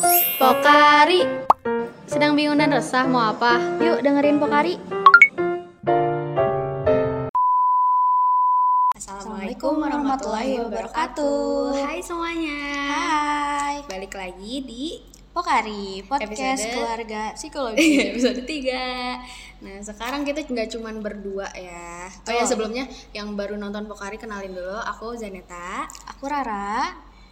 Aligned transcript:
Pokari. 0.00 1.28
Sedang 2.08 2.32
bingung 2.32 2.56
dan 2.56 2.72
resah 2.72 3.04
mau 3.04 3.20
apa? 3.30 3.60
Yuk 3.76 4.00
dengerin 4.00 4.40
Pokari. 4.40 4.80
Assalamualaikum 8.96 9.76
warahmatullahi 9.76 10.56
wabarakatuh. 10.64 11.84
Hai 11.84 12.00
semuanya. 12.00 12.60
Hai. 12.96 13.76
Balik 13.84 14.16
lagi 14.16 14.54
di 14.64 14.84
Pokari, 15.30 16.00
podcast 16.02 16.64
Episode- 16.64 16.72
keluarga 16.72 17.22
psikologi. 17.38 18.00
Episode 18.10 18.40
3 18.42 19.60
Nah 19.60 19.76
sekarang 19.84 20.24
kita 20.24 20.42
nggak 20.42 20.80
cuman 20.80 21.04
berdua 21.04 21.52
ya. 21.52 22.08
Oh 22.24 22.32
ya 22.32 22.40
Betul. 22.40 22.48
sebelumnya 22.48 22.84
yang 23.12 23.36
baru 23.36 23.60
nonton 23.60 23.84
Pokari 23.84 24.16
kenalin 24.16 24.56
dulu. 24.56 24.80
Aku 24.80 25.12
Zaneta. 25.12 25.84
Aku 26.08 26.24
Rara 26.24 26.88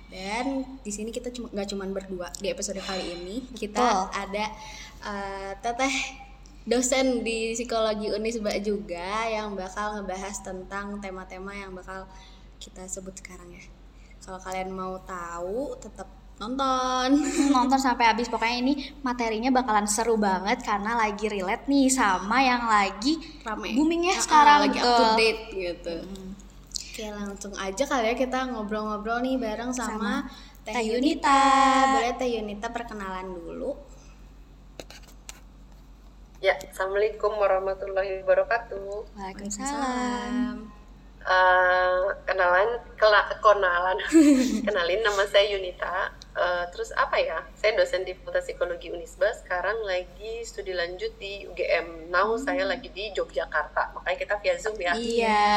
Dan 0.08 0.64
di 0.80 0.88
sini 0.88 1.12
kita 1.12 1.28
cuma 1.28 1.52
nggak 1.52 1.68
cuman 1.68 1.88
berdua 1.92 2.28
Di 2.40 2.48
episode 2.48 2.80
kali 2.80 3.12
ini. 3.20 3.44
Kita 3.52 3.76
Betul. 3.76 4.04
ada 4.16 4.44
eh, 5.04 5.52
Teteh 5.60 5.94
dosen 6.64 7.24
di 7.24 7.52
psikologi 7.52 8.08
Unisba 8.12 8.56
juga 8.60 9.28
Yang 9.28 9.56
bakal 9.56 10.00
ngebahas 10.00 10.36
tentang 10.40 10.96
tema-tema 11.04 11.52
yang 11.52 11.76
bakal 11.76 12.08
kita 12.56 12.88
sebut 12.88 13.14
sekarang 13.20 13.52
ya. 13.52 13.64
Kalau 14.24 14.40
kalian 14.40 14.72
mau 14.72 14.96
tahu 15.04 15.76
tetap 15.78 16.08
nonton. 16.38 17.18
Nonton 17.54 17.78
sampai 17.78 18.08
habis. 18.14 18.30
Pokoknya 18.30 18.58
ini 18.64 18.72
materinya 19.02 19.50
bakalan 19.50 19.86
seru 19.90 20.14
banget 20.14 20.62
Karena 20.62 20.94
lagi 20.94 21.26
relate 21.26 21.66
nih 21.66 21.90
sama 21.90 22.40
yang 22.42 22.62
lagi 22.66 23.18
rame. 23.44 23.74
Booming 23.76 24.08
ya 24.08 24.14
Ah, 24.16 24.22
sekarang, 24.22 24.58
lagi 24.68 24.78
up 24.80 24.86
to 24.88 25.04
date 25.16 25.42
gitu 25.52 25.96
oke 26.98 27.14
langsung 27.14 27.54
aja 27.54 27.86
kali 27.86 28.10
ya 28.10 28.14
kita 28.18 28.50
ngobrol-ngobrol 28.50 29.22
nih 29.22 29.38
bareng 29.38 29.70
sama, 29.70 30.26
Teh 30.66 30.74
Teh 30.74 30.82
Yunita. 30.82 31.30
Yunita. 31.30 31.94
boleh 31.94 32.12
Teh 32.18 32.28
Yunita 32.34 32.66
perkenalan 32.74 33.38
dulu 33.38 33.78
Ya, 36.38 36.54
Assalamualaikum 36.54 37.34
warahmatullahi 37.34 38.22
wabarakatuh. 38.22 39.10
Waalaikumsalam 39.10 40.70
Eh, 41.18 42.06
kenalan, 42.24 42.78
kela, 42.94 43.26
kenalan, 43.42 43.98
kenalin 44.66 45.02
nama 45.02 45.22
saya 45.26 45.50
Yunita. 45.50 46.14
Eh, 46.38 46.64
terus 46.70 46.94
apa 46.94 47.18
ya? 47.18 47.42
Saya 47.52 47.74
dosen 47.74 48.06
di 48.06 48.14
Fakultas 48.14 48.46
Psikologi 48.46 48.88
Unisba. 48.88 49.26
Sekarang 49.32 49.82
lagi 49.82 50.38
studi 50.40 50.70
lanjut 50.70 51.10
di 51.18 51.42
UGM. 51.44 52.08
Now 52.08 52.38
saya 52.38 52.62
lagi 52.62 52.86
di 52.88 53.10
Yogyakarta. 53.10 53.90
Makanya 53.90 54.14
kita 54.16 54.34
via 54.38 54.54
Zoom 54.54 54.78
ya. 54.78 54.94
Iya 54.94 55.50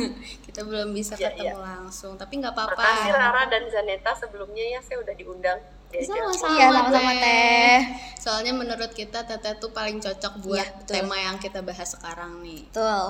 kita 0.48 0.64
belum 0.64 0.90
bisa 0.90 1.14
Iya, 1.14 1.28
ketemu 1.30 1.60
langsung 1.60 2.16
tapi 2.16 2.40
nggak 2.40 2.48
apa-apa 2.50 2.72
Makasih 2.74 3.12
Rara 3.12 3.42
dan 3.46 3.68
Zaneta 3.68 4.12
sebelumnya 4.14 4.64
ya 4.66 4.80
saya 4.80 5.00
udah 5.00 5.12
diundang. 5.12 5.60
Sama-sama, 5.92 6.56
Iya 6.56 6.66
sama-sama 6.72 7.12
Teh 7.14 7.80
soalnya 8.16 8.52
menurut 8.54 8.88
kita 8.90 9.28
Teteh 9.28 9.60
tuh 9.60 9.68
paling 9.70 10.00
cocok 10.00 10.40
buat 10.40 10.56
Iya, 10.56 10.72
betul. 10.74 10.94
tema 10.96 11.16
yang 11.18 11.36
kita 11.36 11.60
bahas 11.60 11.92
sekarang 11.92 12.40
nih 12.40 12.64
Betul 12.64 13.04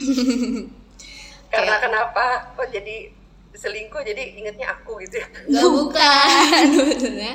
Karena 1.52 1.76
Kayak- 1.76 1.82
kenapa? 1.84 2.24
Kok 2.56 2.68
jadi 2.72 2.96
selingkuh? 3.54 4.02
Jadi 4.02 4.38
ingetnya 4.42 4.70
aku 4.74 4.98
gitu 5.06 5.22
ya. 5.22 5.28
Gak 5.30 5.68
bukan 5.78 6.66
Maksudnya 6.90 7.34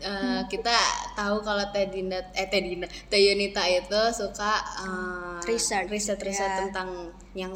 eh, 0.00 0.40
kita 0.48 0.76
tahu 1.18 1.42
kalau 1.42 1.64
Teh 1.74 1.86
Dinda 1.90 2.18
eh 2.34 2.46
Teh 2.48 2.60
Dinda 2.62 2.86
Teh 3.10 3.20
Yunita 3.20 3.62
itu 3.66 4.00
suka 4.14 4.52
eh, 4.84 5.38
Research, 5.44 5.90
riset 5.90 6.20
riset 6.22 6.50
ya. 6.50 6.58
tentang 6.64 7.12
yang 7.34 7.52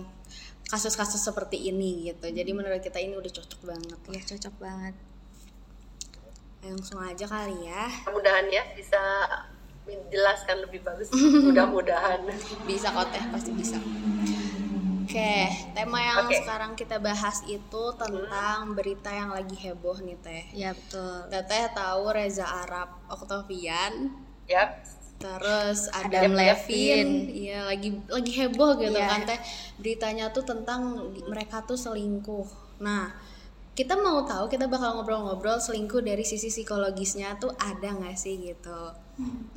kasus-kasus 0.69 1.25
seperti 1.25 1.73
ini 1.73 2.13
gitu 2.13 2.29
jadi 2.29 2.53
menurut 2.53 2.85
kita 2.85 3.01
ini 3.01 3.17
udah 3.17 3.33
cocok 3.33 3.61
banget 3.65 3.99
Iya 4.13 4.23
cocok 4.37 4.55
banget 4.61 4.95
langsung 6.61 7.01
aja 7.01 7.25
kali 7.25 7.57
ya 7.65 7.89
Mudah-mudahan 8.05 8.53
ya 8.53 8.61
bisa 8.77 9.01
menjelaskan 9.89 10.57
lebih 10.69 10.85
bagus. 10.85 11.09
Mudah-mudahan. 11.49 12.21
bisa 12.69 12.93
kok 12.93 13.09
Teh 13.09 13.25
pasti 13.33 13.51
bisa 13.57 13.81
oke 15.09 15.35
tema 15.73 15.99
yang 16.05 16.29
Oke. 16.29 16.37
sekarang 16.45 16.77
kita 16.77 17.01
bahas 17.01 17.41
itu 17.49 17.83
tentang 17.97 18.77
berita 18.77 19.09
yang 19.09 19.33
lagi 19.33 19.57
heboh 19.57 19.97
nih 20.05 20.21
Teh 20.21 20.45
Iya 20.53 20.77
betul 20.77 21.33
Teteh 21.33 21.73
tahu 21.73 22.13
Reza 22.13 22.45
Arab 22.45 22.93
Octavian 23.09 24.13
Yap. 24.49 24.85
Terus 25.19 25.91
Adam 25.91 26.31
Adam, 26.31 26.39
Levine. 26.39 27.27
Iya 27.27 27.67
lagi 27.67 27.91
lagi 28.07 28.33
heboh 28.39 28.79
gitu 28.79 28.95
Iya. 28.97 29.11
kan 29.11 29.21
teh 29.27 29.41
beritanya 29.77 30.31
tuh 30.31 30.47
tentang 30.47 31.11
mereka 31.27 31.67
tuh 31.67 31.75
selingkuh. 31.75 32.79
Nah 32.79 33.11
kita 33.75 33.99
mau 33.99 34.23
tahu 34.27 34.47
kita 34.47 34.71
bakal 34.71 34.95
ngobrol-ngobrol 34.99 35.59
selingkuh 35.59 36.03
dari 36.07 36.23
sisi 36.23 36.51
psikologisnya 36.51 37.35
tuh 37.43 37.51
ada 37.59 37.99
nggak 37.99 38.15
sih 38.15 38.39
gitu. 38.41 38.95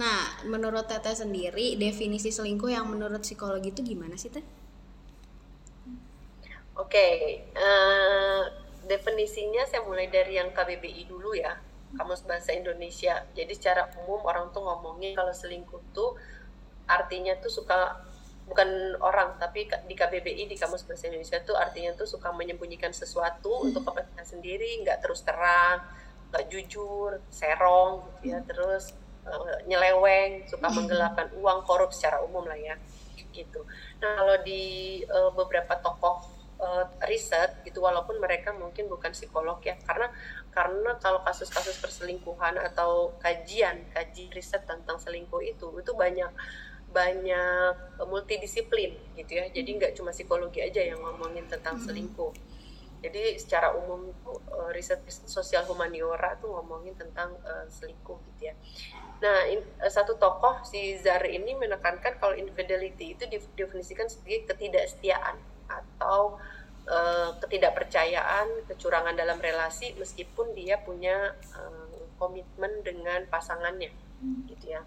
Nah 0.01 0.19
menurut 0.49 0.89
teteh 0.89 1.13
sendiri 1.13 1.77
definisi 1.77 2.33
selingkuh 2.33 2.73
yang 2.73 2.89
menurut 2.89 3.21
psikologi 3.21 3.69
itu 3.69 3.85
gimana 3.85 4.17
sih 4.17 4.33
teh? 4.33 4.43
Oke, 6.81 7.07
eh, 7.45 8.41
definisinya 8.89 9.61
saya 9.69 9.85
mulai 9.85 10.09
dari 10.09 10.41
yang 10.41 10.49
KBBI 10.49 11.05
dulu 11.05 11.37
ya, 11.37 11.53
Kamus 11.93 12.25
Bahasa 12.25 12.57
Indonesia. 12.57 13.21
Jadi 13.37 13.53
secara 13.53 13.85
umum 14.01 14.25
orang 14.25 14.49
tuh 14.49 14.65
ngomongin 14.65 15.13
kalau 15.13 15.29
selingkuh 15.29 15.93
tuh 15.93 16.17
artinya 16.89 17.37
tuh 17.37 17.53
suka 17.53 18.01
bukan 18.49 18.97
orang 18.99 19.37
tapi 19.37 19.69
di 19.85 19.93
KBBI 19.93 20.49
di 20.49 20.57
Kamus 20.57 20.83
Bahasa 20.83 21.07
Indonesia 21.07 21.37
tuh 21.45 21.53
artinya 21.55 21.93
tuh 21.93 22.09
suka 22.09 22.33
menyembunyikan 22.33 22.89
sesuatu 22.89 23.61
untuk 23.61 23.85
kepentingan 23.85 24.25
sendiri, 24.25 24.81
nggak 24.81 25.05
terus 25.05 25.21
terang, 25.21 25.85
nggak 26.33 26.49
jujur, 26.49 27.21
serong 27.29 28.09
gitu 28.25 28.33
ya, 28.33 28.41
terus 28.41 28.97
eh, 29.29 29.57
nyeleweng, 29.69 30.49
suka 30.49 30.65
menggelapkan 30.73 31.29
uang, 31.37 31.61
korup 31.69 31.93
secara 31.93 32.25
umum 32.25 32.41
lah 32.49 32.57
ya, 32.57 32.73
gitu. 33.29 33.61
Nah 34.01 34.17
kalau 34.17 34.35
di 34.41 34.63
eh, 35.05 35.31
beberapa 35.37 35.77
tokoh 35.77 36.40
eh, 36.61 36.85
riset 37.09 37.65
gitu 37.65 37.81
walaupun 37.81 38.21
mereka 38.21 38.53
mungkin 38.53 38.85
bukan 38.87 39.11
psikolog 39.11 39.57
ya. 39.65 39.75
Karena 39.87 40.07
karena 40.53 40.91
kalau 41.03 41.19
kasus-kasus 41.27 41.79
perselingkuhan 41.83 42.55
atau 42.71 43.15
kajian 43.23 43.87
kaji 43.95 44.29
riset 44.35 44.63
tentang 44.69 44.97
selingkuh 45.01 45.41
itu 45.43 45.67
itu 45.81 45.91
banyak 45.97 46.31
banyak 46.91 47.73
multidisiplin 48.05 48.91
gitu 49.15 49.31
ya. 49.39 49.45
Jadi 49.49 49.69
nggak 49.79 49.93
cuma 49.97 50.11
psikologi 50.11 50.59
aja 50.61 50.81
yang 50.83 50.99
ngomongin 50.99 51.47
tentang 51.47 51.79
selingkuh. 51.79 52.35
Jadi 53.01 53.33
secara 53.41 53.73
umum 53.73 54.13
tuh, 54.21 54.37
eh, 54.61 54.69
riset 54.77 55.01
sosial 55.09 55.65
humaniora 55.65 56.37
tuh 56.37 56.53
ngomongin 56.53 56.93
tentang 56.93 57.33
eh, 57.41 57.65
selingkuh 57.71 58.17
gitu 58.29 58.41
ya. 58.51 58.55
Nah, 59.23 59.45
in- 59.49 59.65
satu 59.89 60.17
tokoh 60.17 60.61
si 60.65 60.97
Zar 61.01 61.25
ini 61.25 61.53
menekankan 61.57 62.17
kalau 62.21 62.33
infidelity 62.37 63.17
itu 63.17 63.23
didefinisikan 63.25 64.05
sebagai 64.09 64.49
ketidaksetiaan 64.53 65.37
atau 65.79 66.35
eh, 66.89 67.29
ketidakpercayaan, 67.39 68.67
kecurangan 68.67 69.15
dalam 69.15 69.39
relasi 69.39 69.93
meskipun 69.95 70.51
dia 70.57 70.81
punya 70.81 71.31
eh, 71.55 72.01
komitmen 72.19 72.83
dengan 72.85 73.25
pasangannya, 73.29 73.89
gitu 74.49 74.65
ya. 74.77 74.81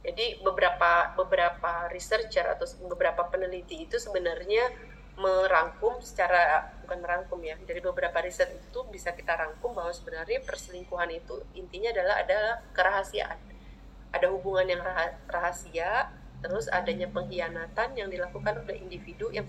Jadi 0.00 0.40
beberapa 0.40 1.12
beberapa 1.12 1.92
researcher 1.92 2.48
atau 2.48 2.64
beberapa 2.88 3.28
peneliti 3.28 3.84
itu 3.84 4.00
sebenarnya 4.00 4.72
merangkum 5.20 6.00
secara 6.00 6.72
bukan 6.80 7.04
merangkum 7.04 7.36
ya 7.44 7.52
dari 7.68 7.84
beberapa 7.84 8.16
riset 8.24 8.48
itu 8.48 8.80
bisa 8.88 9.12
kita 9.12 9.36
rangkum 9.36 9.76
bahwa 9.76 9.92
sebenarnya 9.92 10.40
perselingkuhan 10.40 11.12
itu 11.12 11.44
intinya 11.52 11.92
adalah 11.92 12.16
adalah 12.24 12.54
kerahasiaan 12.72 13.36
ada 14.10 14.26
hubungan 14.30 14.66
yang 14.66 14.82
raha- 14.82 15.16
rahasia, 15.30 16.10
terus 16.40 16.66
adanya 16.72 17.06
pengkhianatan 17.12 17.96
yang 17.96 18.08
dilakukan 18.08 18.64
oleh 18.64 18.80
individu 18.80 19.28
yang 19.28 19.44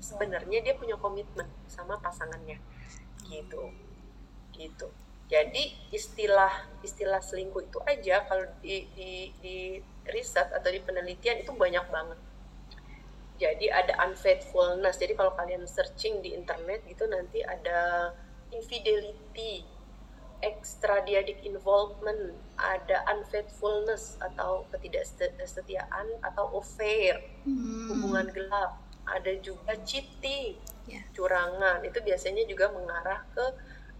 sebenarnya 0.00 0.58
dia 0.60 0.74
punya 0.76 0.96
komitmen 1.00 1.48
sama 1.68 1.96
pasangannya, 2.00 2.60
gitu, 3.28 3.72
gitu. 4.52 4.88
Jadi 5.24 5.72
istilah 5.88 6.68
istilah 6.84 7.24
selingkuh 7.24 7.64
itu 7.64 7.80
aja 7.88 8.28
kalau 8.28 8.44
di, 8.60 8.84
di, 8.92 9.32
di 9.40 9.56
riset 10.12 10.52
atau 10.52 10.68
di 10.68 10.84
penelitian 10.84 11.40
itu 11.40 11.50
banyak 11.56 11.88
banget. 11.88 12.20
Jadi 13.40 13.66
ada 13.72 14.04
unfaithfulness. 14.04 15.00
Jadi 15.00 15.16
kalau 15.16 15.32
kalian 15.32 15.64
searching 15.64 16.20
di 16.20 16.36
internet 16.36 16.84
gitu 16.84 17.08
nanti 17.08 17.40
ada 17.40 18.12
infidelity, 18.52 19.64
extradiatic 20.44 21.40
involvement, 21.48 22.36
ada 22.60 23.00
unfaithfulness 23.16 24.20
atau 24.20 24.68
ketidaksetiaan 24.72 26.06
atau 26.20 26.52
affair, 26.60 27.16
hubungan 27.88 28.28
gelap, 28.30 28.76
ada 29.08 29.32
juga 29.40 29.72
cheating, 29.84 30.60
Ya. 30.84 31.00
curangan. 31.16 31.80
Itu 31.80 32.04
biasanya 32.04 32.44
juga 32.44 32.68
mengarah 32.68 33.24
ke 33.32 33.46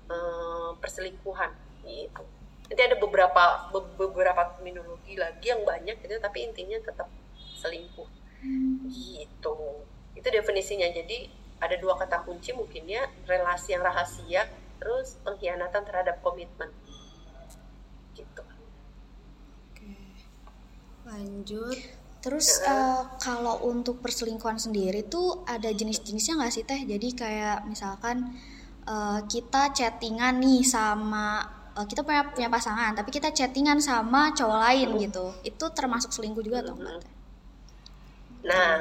eh, 0.04 0.70
perselingkuhan 0.84 1.48
gitu. 1.80 2.22
Nanti 2.68 2.82
ada 2.84 2.96
beberapa 3.00 3.72
be- 3.72 3.92
beberapa 3.96 4.52
terminologi 4.52 5.16
lagi 5.16 5.48
yang 5.48 5.64
banyak 5.64 5.96
gitu, 6.04 6.20
tapi 6.20 6.44
intinya 6.44 6.76
tetap 6.84 7.08
selingkuh 7.56 8.08
gitu. 8.84 9.56
Itu 10.12 10.28
definisinya. 10.28 10.88
Jadi 10.92 11.32
ada 11.60 11.76
dua 11.80 11.96
kata 11.96 12.20
kunci 12.28 12.52
mungkin 12.52 12.84
ya, 12.84 13.00
relasi 13.24 13.72
yang 13.72 13.80
rahasia, 13.84 14.44
terus 14.84 15.16
pengkhianatan 15.24 15.80
terhadap 15.88 16.20
komitmen. 16.20 16.68
Gitu. 18.12 18.42
Oke. 19.72 19.96
Lanjut. 21.08 21.78
Terus 22.20 22.60
uh, 22.64 23.16
kalau 23.20 23.64
untuk 23.64 24.04
perselingkuhan 24.04 24.60
sendiri 24.60 25.08
tuh 25.08 25.44
ada 25.48 25.72
jenis-jenisnya 25.72 26.36
nggak 26.36 26.52
sih 26.52 26.64
teh? 26.68 26.84
Jadi 26.84 27.16
kayak 27.16 27.64
misalkan 27.64 28.36
uh, 28.84 29.24
kita 29.24 29.72
chattingan 29.72 30.40
nih 30.40 30.64
sama 30.64 31.44
eh, 31.76 31.84
kita 31.88 32.00
punya 32.00 32.28
punya 32.32 32.48
pasangan 32.48 32.96
tapi 32.96 33.12
kita 33.12 33.28
chattingan 33.28 33.80
sama 33.80 34.36
cowok 34.36 34.58
lain 34.68 34.88
hmm. 34.92 35.00
gitu. 35.08 35.26
Itu 35.44 35.64
termasuk 35.72 36.12
selingkuh 36.12 36.44
juga 36.44 36.60
atau 36.64 36.76
enggak 36.76 37.14
nah 38.44 38.76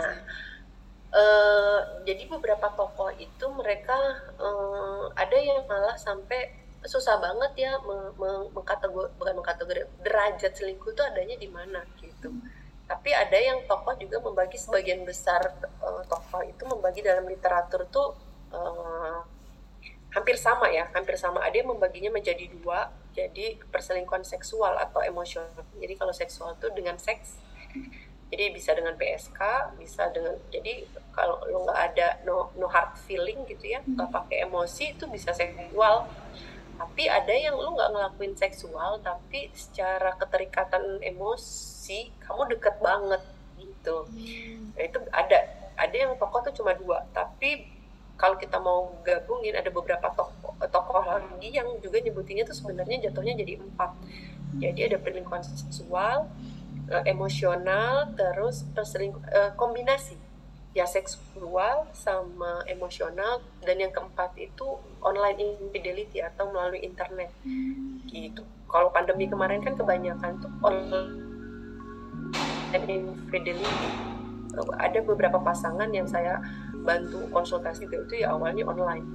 uh, 1.13 1.79
jadi 2.03 2.25
beberapa 2.27 2.73
tokoh 2.73 3.13
itu 3.15 3.45
mereka 3.53 3.95
uh, 4.41 5.13
ada 5.13 5.37
yang 5.37 5.63
malah 5.69 5.95
sampai 5.95 6.51
susah 6.83 7.15
banget 7.15 7.63
ya 7.63 7.71
mengkategori 8.51 9.15
bukan 9.15 9.33
mengkategori 9.39 9.87
derajat 10.03 10.51
selingkuh 10.51 10.91
itu 10.91 11.03
adanya 11.05 11.35
di 11.39 11.47
mana 11.47 11.79
gitu. 12.03 12.33
Tapi 12.83 13.15
ada 13.15 13.39
yang 13.39 13.63
tokoh 13.63 13.95
juga 13.95 14.19
membagi 14.19 14.59
sebagian 14.59 15.07
besar 15.07 15.39
uh, 15.79 16.03
tokoh 16.03 16.43
itu 16.43 16.63
membagi 16.67 16.99
dalam 16.99 17.23
literatur 17.23 17.87
tuh 17.87 18.19
uh, 18.51 19.23
hampir 20.11 20.35
sama 20.35 20.67
ya 20.67 20.91
hampir 20.91 21.15
sama. 21.15 21.39
Ada 21.39 21.63
yang 21.63 21.71
membaginya 21.71 22.11
menjadi 22.11 22.51
dua 22.51 22.91
jadi 23.15 23.55
perselingkuhan 23.71 24.27
seksual 24.27 24.75
atau 24.75 24.99
emosional. 24.99 25.63
Jadi 25.79 25.93
kalau 25.95 26.11
seksual 26.11 26.59
tuh 26.59 26.75
dengan 26.75 26.99
seks 26.99 27.39
jadi 28.33 28.49
bisa 28.49 28.73
dengan 28.73 28.97
PSK 28.97 29.39
bisa 29.77 30.09
dengan 30.09 30.33
jadi 30.49 30.89
kalau 31.13 31.37
lo 31.45 31.69
nggak 31.69 31.79
ada 31.93 32.07
no 32.25 32.49
no 32.57 32.65
hard 32.65 32.97
feeling 33.05 33.45
gitu 33.45 33.77
ya 33.77 33.79
nggak 33.85 34.09
pakai 34.09 34.49
emosi 34.49 34.97
itu 34.97 35.05
bisa 35.07 35.29
seksual. 35.31 36.09
Tapi 36.73 37.05
ada 37.05 37.29
yang 37.29 37.53
lu 37.53 37.77
nggak 37.77 37.93
ngelakuin 37.93 38.33
seksual 38.33 38.97
tapi 39.05 39.53
secara 39.53 40.17
keterikatan 40.17 40.99
emosi 41.05 42.09
kamu 42.17 42.57
deket 42.57 42.75
banget 42.81 43.21
gitu. 43.61 44.09
Hmm. 44.09 44.73
nah, 44.73 44.83
itu 44.83 44.99
ada. 45.13 45.39
Ada 45.73 45.95
yang 46.05 46.13
tokoh 46.21 46.45
tuh 46.45 46.53
cuma 46.53 46.77
dua 46.77 47.01
tapi 47.17 47.65
kalau 48.13 48.37
kita 48.37 48.61
mau 48.61 48.93
gabungin 49.01 49.57
ada 49.57 49.73
beberapa 49.73 50.05
tokoh 50.13 50.53
tokoh 50.69 51.01
lagi 51.01 51.49
yang 51.49 51.65
juga 51.81 51.97
nyebutinnya 51.97 52.45
tuh 52.45 52.57
sebenarnya 52.57 53.09
jatuhnya 53.09 53.37
jadi 53.37 53.61
empat. 53.61 53.91
Jadi 54.61 54.79
ada 54.85 54.97
perlingkuhan 55.01 55.41
seksual 55.45 56.29
eh, 56.89 57.03
emosional 57.09 58.13
terus 58.17 58.65
perselingkuh 58.73 59.21
eh, 59.29 59.51
kombinasi 59.57 60.22
ya 60.73 60.85
seksual 60.89 61.87
sama 61.93 62.65
emosional. 62.69 63.41
Dan 63.61 63.81
yang 63.81 63.93
keempat 63.93 64.33
itu 64.37 64.77
online 65.01 65.37
infidelity 65.39 66.19
atau 66.21 66.49
melalui 66.49 66.81
internet. 66.81 67.29
Gitu. 68.09 68.43
Kalau 68.69 68.89
pandemi 68.89 69.29
kemarin 69.29 69.61
kan 69.61 69.77
kebanyakan 69.77 70.41
tuh 70.41 70.51
online 70.65 71.09
infidelity. 72.73 73.89
Ada 74.77 75.01
beberapa 75.01 75.41
pasangan 75.41 75.89
yang 75.89 76.05
saya 76.05 76.37
bantu 76.85 77.25
konsultasi 77.33 77.87
juga 77.87 78.05
itu 78.05 78.25
ya 78.25 78.33
awalnya 78.33 78.65
online. 78.65 79.05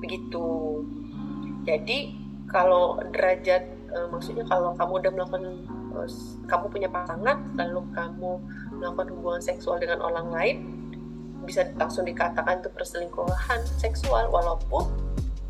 Begitu. 0.00 0.82
Jadi 1.64 2.26
kalau 2.46 3.00
derajat 3.10 3.76
uh, 3.92 4.08
maksudnya 4.10 4.44
kalau 4.46 4.74
kamu 4.74 4.92
udah 5.02 5.12
melakukan 5.12 5.44
uh, 5.94 6.08
kamu 6.46 6.66
punya 6.70 6.88
pasangan 6.90 7.36
lalu 7.58 7.82
kamu 7.94 8.32
melakukan 8.76 9.08
hubungan 9.16 9.42
seksual 9.42 9.80
dengan 9.80 10.04
orang 10.04 10.28
lain 10.30 10.56
bisa 11.46 11.68
langsung 11.78 12.02
dikatakan 12.04 12.58
itu 12.58 12.68
perselingkuhan 12.74 13.60
seksual 13.78 14.28
walaupun 14.28 14.90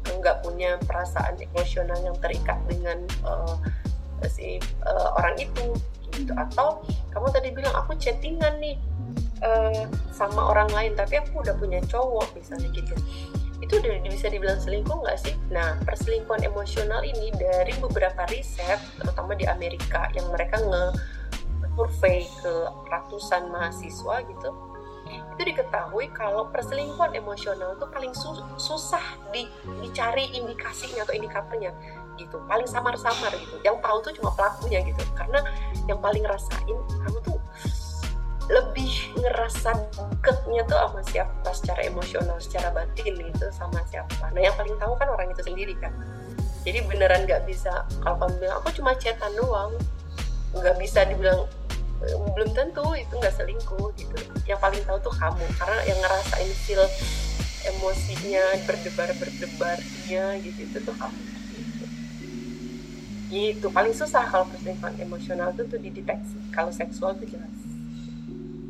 nggak 0.07 0.43
punya 0.45 0.79
perasaan 0.87 1.35
emosional 1.39 1.99
yang 2.03 2.17
terikat 2.19 2.59
dengan 2.69 2.99
uh, 3.27 3.57
si 4.27 4.59
uh, 4.85 5.15
orang 5.19 5.37
itu 5.39 5.77
gitu 6.15 6.33
atau 6.35 6.81
kamu 7.13 7.27
tadi 7.31 7.49
bilang 7.53 7.75
aku 7.77 7.95
chattingan 7.99 8.57
nih 8.59 8.77
uh, 9.45 9.85
sama 10.11 10.51
orang 10.51 10.71
lain 10.73 10.93
tapi 10.97 11.21
aku 11.21 11.45
udah 11.45 11.55
punya 11.59 11.79
cowok 11.87 12.33
misalnya 12.35 12.69
gitu 12.73 12.95
itu 13.57 13.73
udah 13.81 14.05
bisa 14.05 14.29
dibilang 14.29 14.61
selingkuh 14.61 15.01
nggak 15.01 15.17
sih? 15.17 15.35
Nah 15.49 15.81
perselingkuhan 15.81 16.45
emosional 16.45 17.01
ini 17.01 17.33
dari 17.35 17.73
beberapa 17.81 18.29
riset 18.29 18.77
terutama 19.01 19.33
di 19.33 19.49
Amerika 19.49 20.13
yang 20.13 20.29
mereka 20.29 20.61
nge 20.61 20.85
survei 21.77 22.25
ke 22.41 22.55
ratusan 22.89 23.53
mahasiswa 23.53 24.25
gitu 24.27 24.51
itu 25.07 25.43
diketahui 25.53 26.11
kalau 26.17 26.49
perselingkuhan 26.51 27.15
emosional 27.15 27.77
itu 27.77 27.87
paling 27.93 28.13
su 28.17 28.35
susah 28.59 29.05
di, 29.31 29.47
dicari 29.85 30.33
indikasinya 30.35 31.07
atau 31.07 31.15
indikatornya 31.15 31.71
gitu 32.17 32.41
paling 32.49 32.65
samar-samar 32.65 33.31
gitu. 33.37 33.61
Yang 33.61 33.77
tahu 33.85 33.97
tuh 34.03 34.13
cuma 34.17 34.31
pelakunya 34.33 34.81
gitu 34.83 35.03
karena 35.15 35.45
yang 35.85 36.01
paling 36.01 36.25
ngerasain 36.25 36.79
kamu 37.05 37.19
tuh 37.23 37.39
lebih 38.47 38.91
ngerasa 39.19 39.75
deketnya 39.99 40.63
tuh 40.71 40.79
sama 40.79 41.01
siapa 41.03 41.51
secara 41.51 41.81
emosional 41.83 42.39
secara 42.39 42.69
batin 42.73 43.15
gitu 43.21 43.47
sama 43.53 43.83
siapa. 43.91 44.33
Nah 44.33 44.41
yang 44.41 44.57
paling 44.57 44.75
tahu 44.81 44.97
kan 44.97 45.09
orang 45.13 45.29
itu 45.31 45.43
sendiri 45.45 45.77
kan. 45.77 45.93
Jadi 46.67 46.83
beneran 46.89 47.29
nggak 47.29 47.47
bisa 47.47 47.87
kalau 48.03 48.17
kamu 48.27 48.35
bilang 48.43 48.57
aku 48.65 48.71
cuma 48.75 48.97
chatan 48.97 49.31
doang. 49.37 49.77
Nggak 50.57 50.81
bisa 50.81 51.05
dibilang 51.05 51.45
belum 52.05 52.51
tentu 52.53 52.85
itu 52.93 53.13
nggak 53.17 53.35
selingkuh 53.35 53.89
gitu. 53.97 54.17
Yang 54.45 54.61
paling 54.61 54.83
tahu 54.85 54.99
tuh 55.01 55.15
kamu 55.17 55.45
karena 55.57 55.79
yang 55.89 55.99
ngerasain 56.05 56.53
feel 56.65 56.85
emosinya 57.67 58.45
berdebar 58.69 59.11
berdebarnya 59.17 60.25
gitu. 60.45 60.59
Itu 60.69 60.79
tuh 60.85 60.95
kamu. 60.95 61.21
Gitu. 61.57 61.85
gitu 63.27 63.67
paling 63.75 63.91
susah 63.91 64.23
kalau 64.31 64.47
perselingkuhan 64.47 64.95
emosional 65.03 65.51
tuh 65.57 65.67
tuh 65.67 65.81
dideteksi. 65.81 66.37
Kalau 66.53 66.71
seksual 66.71 67.17
tuh 67.17 67.27
jelas. 67.27 67.57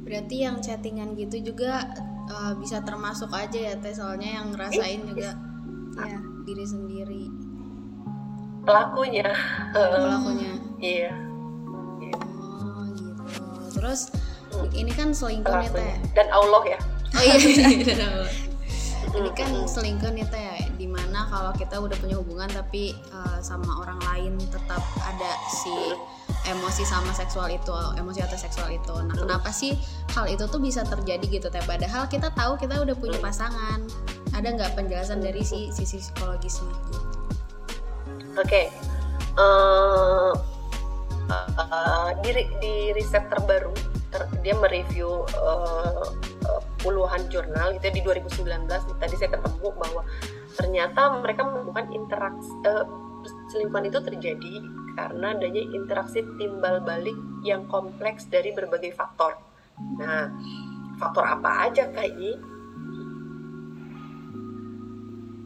Berarti 0.06 0.46
yang 0.46 0.62
chattingan 0.62 1.18
gitu 1.18 1.42
juga 1.42 1.82
uh, 2.30 2.54
bisa 2.56 2.80
termasuk 2.86 3.28
aja 3.34 3.74
ya 3.74 3.74
teh? 3.76 3.92
Soalnya 3.92 4.38
yang 4.40 4.54
ngerasain 4.54 5.02
eh, 5.02 5.06
juga 5.10 5.30
ya 5.98 6.18
diri 6.46 6.64
sendiri. 6.64 7.24
Pelakunya. 8.62 9.28
Pelakunya. 9.74 10.52
Iya 10.78 11.25
terus 13.76 14.08
ini 14.72 14.92
kan 14.96 15.12
selingkuh 15.12 15.52
nih 15.52 15.70
teh. 15.70 15.94
dan 16.16 16.28
Allah 16.32 16.62
ya? 16.64 16.78
Oh 17.12 17.22
iya, 17.22 17.36
dan 17.92 18.00
Allah. 18.00 18.32
Ini 19.16 19.30
kan 19.32 19.50
selingkuh 19.68 20.10
nih 20.12 20.26
teh 20.28 20.66
di 20.76 20.84
mana 20.88 21.24
kalau 21.28 21.52
kita 21.56 21.80
udah 21.80 21.96
punya 22.00 22.16
hubungan 22.20 22.48
tapi 22.52 22.92
uh, 23.12 23.40
sama 23.40 23.80
orang 23.80 24.00
lain 24.12 24.32
tetap 24.48 24.82
ada 25.00 25.30
si 25.48 25.72
emosi 26.46 26.84
sama 26.84 27.10
seksual 27.16 27.48
itu 27.48 27.72
emosi 27.96 28.20
atau 28.22 28.38
seksual 28.38 28.68
itu. 28.72 28.92
Nah 28.92 29.16
kenapa 29.16 29.50
sih 29.50 29.76
hal 30.12 30.28
itu 30.28 30.44
tuh 30.48 30.60
bisa 30.60 30.84
terjadi 30.84 31.24
gitu 31.26 31.48
teh? 31.48 31.62
Padahal 31.64 32.08
kita 32.08 32.32
tahu 32.32 32.60
kita 32.60 32.80
udah 32.82 32.96
punya 32.96 33.18
pasangan. 33.20 33.80
Ada 34.36 34.52
nggak 34.52 34.72
penjelasan 34.76 35.24
dari 35.24 35.40
si 35.40 35.72
sisi 35.72 35.96
psikologisnya? 35.96 36.68
Oke 38.36 38.44
okay. 38.44 38.64
uh, 39.40 40.36
eh, 40.36 40.55
uh, 41.30 42.10
di, 42.22 42.30
di 42.62 42.74
riset 42.94 43.26
terbaru 43.28 43.74
ter, 44.10 44.22
dia 44.42 44.54
mereview 44.56 45.26
uh, 45.38 46.06
uh, 46.46 46.62
puluhan 46.80 47.26
jurnal 47.28 47.74
itu 47.74 47.90
di 47.90 48.00
2019 48.02 48.68
tadi 49.02 49.14
saya 49.18 49.30
ketemu 49.34 49.68
bahwa 49.74 50.02
ternyata 50.56 51.20
mereka 51.20 51.42
menemukan 51.44 51.86
interaksi 51.90 52.50
uh, 52.64 52.86
selingkuhan 53.50 53.90
itu 53.90 53.98
terjadi 53.98 54.54
karena 54.96 55.36
adanya 55.36 55.62
interaksi 55.76 56.24
timbal 56.40 56.80
balik 56.80 57.16
yang 57.44 57.68
kompleks 57.68 58.24
dari 58.32 58.50
berbagai 58.56 58.96
faktor. 58.96 59.36
Nah, 60.00 60.32
faktor 60.96 61.28
apa 61.28 61.68
aja 61.68 61.92
kak 61.92 62.06
ini? 62.16 62.32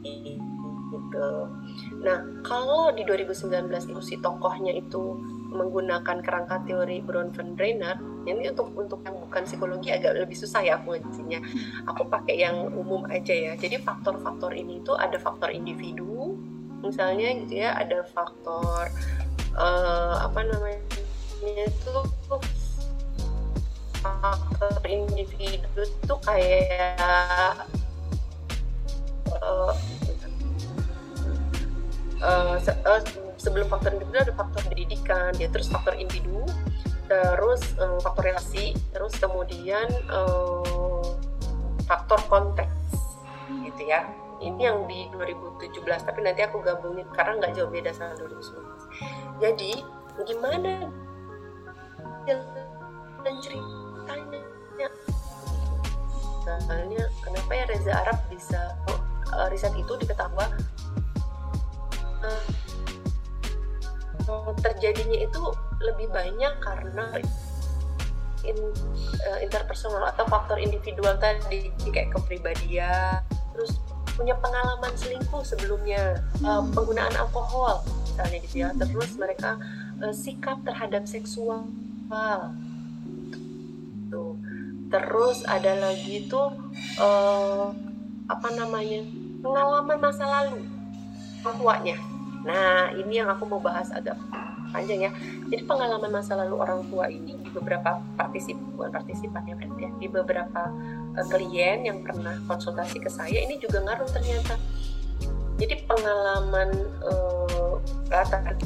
Gitu. 0.01 1.29
Nah, 2.01 2.19
kalau 2.47 2.95
di 2.95 3.03
2019 3.03 3.91
itu 3.91 4.01
si 4.01 4.15
tokohnya 4.23 4.71
itu 4.71 5.19
menggunakan 5.51 6.23
kerangka 6.23 6.63
teori 6.63 7.03
Bronfen 7.03 7.59
Brenner 7.59 7.99
ini 8.23 8.47
untuk 8.49 8.71
untuk 8.73 9.03
yang 9.03 9.19
bukan 9.19 9.43
psikologi 9.43 9.91
agak 9.91 10.15
lebih 10.15 10.37
susah 10.39 10.63
ya 10.63 10.79
aku 10.79 10.95
ngajinya 10.95 11.39
aku 11.91 12.07
pakai 12.07 12.39
yang 12.39 12.71
umum 12.71 13.03
aja 13.11 13.35
ya. 13.35 13.53
Jadi 13.59 13.83
faktor-faktor 13.83 14.55
ini 14.55 14.79
itu 14.79 14.95
ada 14.95 15.19
faktor 15.19 15.51
individu 15.51 16.39
misalnya 16.81 17.29
gitu 17.45 17.61
ya 17.61 17.77
ada 17.77 18.01
faktor 18.09 18.89
uh, 19.53 20.25
apa 20.25 20.39
namanya 20.41 20.81
itu 21.45 21.95
faktor 24.01 24.81
individu 24.89 25.81
itu 25.85 26.15
kayak 26.25 27.69
uh, 29.37 29.73
uh, 32.21 32.57
uh, 32.57 33.30
sebelum 33.41 33.65
faktor 33.65 33.97
individu 33.97 34.21
ada 34.21 34.33
faktor 34.37 34.61
pendidikan 34.69 35.33
ya 35.41 35.49
terus 35.49 35.65
faktor 35.73 35.97
individu 35.97 36.45
terus 37.09 37.73
um, 37.81 37.97
faktor 38.05 38.29
relasi 38.29 38.77
terus 38.93 39.17
kemudian 39.17 39.89
um, 40.13 41.01
faktor 41.89 42.21
konteks 42.29 42.71
gitu 43.49 43.89
ya. 43.89 44.05
Ini 44.41 44.57
yang 44.73 44.89
di 44.89 45.05
2017 45.13 45.85
tapi 46.01 46.25
nanti 46.25 46.41
aku 46.41 46.65
gabungin 46.65 47.05
karena 47.13 47.37
nggak 47.37 47.61
jauh 47.61 47.69
beda 47.69 47.93
sama 47.93 48.17
2019 48.17 49.37
jadi 49.37 49.71
gimana 50.25 50.89
penceritanya 53.21 54.41
misalnya 56.41 57.03
kenapa 57.21 57.51
ya 57.53 57.65
Reza 57.69 57.93
Arab 57.93 58.17
bisa 58.33 58.73
oh, 58.89 59.45
riset 59.53 59.77
itu 59.77 59.93
diketahui 59.93 60.49
terjadinya 64.59 65.23
itu 65.23 65.41
lebih 65.81 66.07
banyak 66.11 66.53
karena 66.59 67.05
in, 68.43 68.57
uh, 69.27 69.39
interpersonal 69.39 70.11
atau 70.11 70.25
faktor 70.27 70.57
individual 70.57 71.15
tadi 71.21 71.71
kayak 71.89 72.11
kepribadian 72.13 73.21
terus 73.53 73.77
punya 74.15 74.35
pengalaman 74.37 74.91
selingkuh 74.93 75.41
sebelumnya 75.41 76.19
uh, 76.43 76.61
penggunaan 76.75 77.15
alkohol 77.15 77.81
misalnya 78.05 78.37
gitu 78.43 78.55
ya. 78.67 78.69
Terus 78.75 79.15
mereka 79.15 79.57
uh, 80.03 80.13
sikap 80.13 80.59
terhadap 80.67 81.07
seksual. 81.07 81.65
Tuh. 84.11 84.35
Terus 84.91 85.47
ada 85.47 85.79
lagi 85.79 86.27
tuh 86.27 86.51
uh, 86.99 87.71
apa 88.27 88.47
namanya 88.51 89.07
pengalaman 89.39 89.97
masa 89.97 90.27
lalu 90.27 90.67
orang 91.41 91.57
tuanya. 91.57 91.97
Nah 92.43 92.91
ini 92.99 93.23
yang 93.23 93.31
aku 93.31 93.47
mau 93.47 93.63
bahas 93.63 93.87
agak 93.95 94.19
panjang 94.71 94.99
ya. 95.07 95.11
Jadi 95.51 95.63
pengalaman 95.67 96.11
masa 96.11 96.39
lalu 96.39 96.55
orang 96.57 96.81
tua 96.87 97.11
ini 97.11 97.37
di 97.37 97.49
beberapa 97.51 97.99
partisip 98.15 98.55
bukan 98.75 98.89
partisipannya 98.91 99.53
berarti 99.59 99.81
ya 99.83 99.91
di 99.99 100.07
beberapa 100.07 100.61
uh, 101.19 101.25
klien 101.27 101.85
yang 101.85 102.01
pernah 102.01 102.39
konsultasi 102.47 102.97
ke 103.03 103.11
saya 103.11 103.43
ini 103.43 103.59
juga 103.59 103.83
ngaruh 103.83 104.09
ternyata. 104.09 104.55
Jadi 105.61 105.85
pengalaman 105.85 106.73
uh, 107.05 107.77
latar 108.09 108.57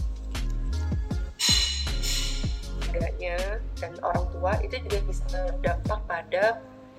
keluarganya 2.96 3.60
dan 3.76 3.92
orang 4.00 4.26
tua 4.32 4.52
itu 4.64 4.80
juga 4.88 5.00
bisa 5.04 5.36
berdampak 5.52 6.00
pada 6.08 6.44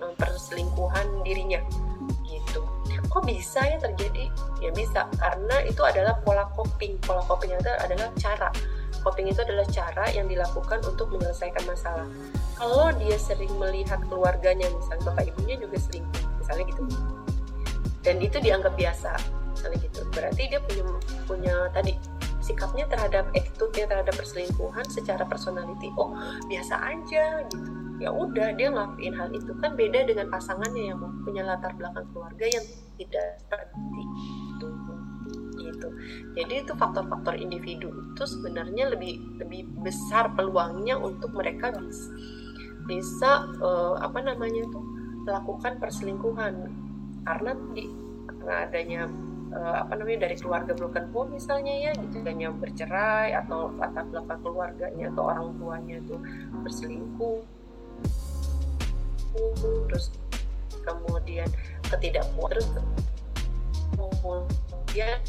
um, 0.05 0.13
perselingkuhan 0.21 1.07
dirinya 1.25 1.61
gitu. 2.29 2.61
Kok 3.09 3.25
bisa 3.25 3.65
ya 3.65 3.81
terjadi? 3.81 4.29
Ya 4.61 4.71
bisa 4.77 5.09
karena 5.17 5.57
itu 5.65 5.81
adalah 5.81 6.21
pola 6.21 6.45
coping. 6.53 7.01
Pola 7.01 7.25
coping 7.25 7.57
itu 7.57 7.73
adalah 7.81 8.13
cara 8.21 8.49
coping 9.07 9.31
itu 9.31 9.39
adalah 9.47 9.63
cara 9.71 10.11
yang 10.11 10.27
dilakukan 10.27 10.83
untuk 10.83 11.15
menyelesaikan 11.15 11.63
masalah. 11.63 12.11
Kalau 12.59 12.91
dia 12.99 13.15
sering 13.15 13.55
melihat 13.55 14.03
keluarganya 14.11 14.67
misalnya 14.75 15.15
bapak 15.15 15.31
ibunya 15.31 15.55
juga 15.63 15.79
sering 15.79 16.03
misalnya 16.43 16.65
gitu. 16.75 16.83
Dan 18.03 18.19
itu 18.19 18.43
dianggap 18.43 18.75
biasa 18.75 19.15
misalnya 19.55 19.79
gitu. 19.87 20.01
Berarti 20.11 20.43
dia 20.51 20.59
punya 20.59 20.83
punya 21.31 21.55
tadi 21.71 21.95
sikapnya 22.43 22.91
terhadap 22.91 23.31
attitude-nya 23.31 23.87
terhadap 23.87 24.15
perselingkuhan 24.19 24.87
secara 24.91 25.23
personality. 25.23 25.87
Oh 25.95 26.11
biasa 26.51 26.75
aja 26.83 27.47
gitu. 27.47 27.71
Ya 28.03 28.11
udah 28.11 28.59
dia 28.59 28.75
ngelakuin 28.75 29.15
hal 29.15 29.31
itu. 29.31 29.55
Kan 29.63 29.79
beda 29.79 30.03
dengan 30.03 30.27
pasangannya 30.35 30.91
yang 30.91 30.99
punya 31.23 31.47
latar 31.47 31.71
belakang 31.79 32.11
keluarga 32.11 32.45
yang 32.51 32.67
tidak 32.99 33.39
seperti 33.39 34.03
itu 34.59 34.69
gitu. 35.77 35.89
Jadi 36.33 36.65
itu 36.65 36.73
faktor-faktor 36.75 37.37
individu 37.37 37.93
itu 37.93 38.25
sebenarnya 38.25 38.97
lebih 38.97 39.21
lebih 39.37 39.69
besar 39.85 40.33
peluangnya 40.33 40.97
untuk 40.97 41.37
mereka 41.37 41.71
bisa 41.77 42.09
bisa 42.87 43.31
uh, 43.61 43.99
apa 44.01 44.25
namanya 44.25 44.65
tuh 44.73 44.83
melakukan 45.29 45.77
perselingkuhan. 45.77 46.73
Karena 47.27 47.53
di 47.77 47.91
karena 48.31 48.55
adanya 48.65 49.01
uh, 49.53 49.77
apa 49.85 49.93
namanya 49.99 50.31
dari 50.31 50.37
keluarga 50.39 50.73
broken 50.73 51.11
home 51.11 51.35
misalnya 51.35 51.91
ya 51.91 51.93
gitu 51.99 52.23
yang 52.25 52.57
bercerai 52.63 53.35
atau 53.35 53.75
latar 53.77 54.07
belakang 54.09 54.41
keluarganya 54.41 55.11
atau 55.13 55.23
orang 55.29 55.47
tuanya 55.61 55.97
tuh 56.07 56.19
berselingkuh. 56.63 57.43
Terus 59.91 60.15
kemudian 60.87 61.51
ketidakpuasan 61.91 62.55
terus 62.55 62.67
kemudian 63.99 64.47
dia 64.97 65.21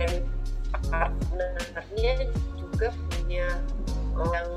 dan 0.00 0.12
partnernya 0.88 2.12
juga 2.56 2.88
punya 3.12 3.46
yang 4.32 4.48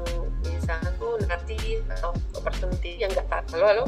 misalnya 0.47 0.91
tuh 0.95 1.19
nanti 1.27 1.83
atau 1.91 2.15
opportunity 2.39 2.95
yang 3.03 3.11
nggak 3.11 3.27
tahu 3.27 3.59
halo 3.59 3.65
halo? 3.67 3.85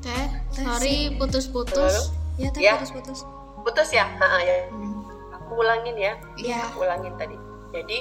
Teh 0.00 0.24
sorry 0.56 1.12
putus-putus. 1.20 2.10
Ya 2.40 2.48
teh 2.50 2.64
Ya. 2.64 2.80
putus-putus. 2.80 3.28
Putus 3.60 3.88
ya? 3.92 4.08
Ha, 4.08 4.40
ya. 4.40 4.72
Hmm. 4.72 5.04
aku 5.36 5.60
ulangin 5.60 5.96
ya. 6.00 6.16
Iya. 6.40 6.72
aku 6.72 6.88
ulangin 6.88 7.12
tadi. 7.20 7.36
Jadi 7.76 7.98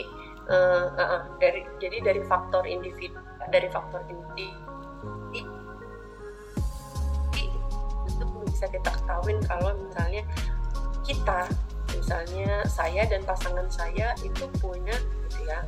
eh, 0.48 0.86
eh, 0.88 1.08
eh, 1.20 1.22
dari 1.44 1.62
jadi 1.84 1.98
dari 2.00 2.22
faktor 2.26 2.64
individu 2.64 3.20
dari 3.52 3.68
faktor 3.68 4.00
individu 4.08 4.63
bisa 8.64 8.80
kita 8.80 8.96
ketahuin 8.96 9.40
kalau 9.44 9.76
misalnya 9.76 10.24
kita 11.04 11.40
misalnya 11.92 12.64
saya 12.64 13.04
dan 13.12 13.20
pasangan 13.28 13.68
saya 13.68 14.16
itu 14.24 14.48
punya 14.64 14.96
gitu 15.28 15.40
ya 15.44 15.60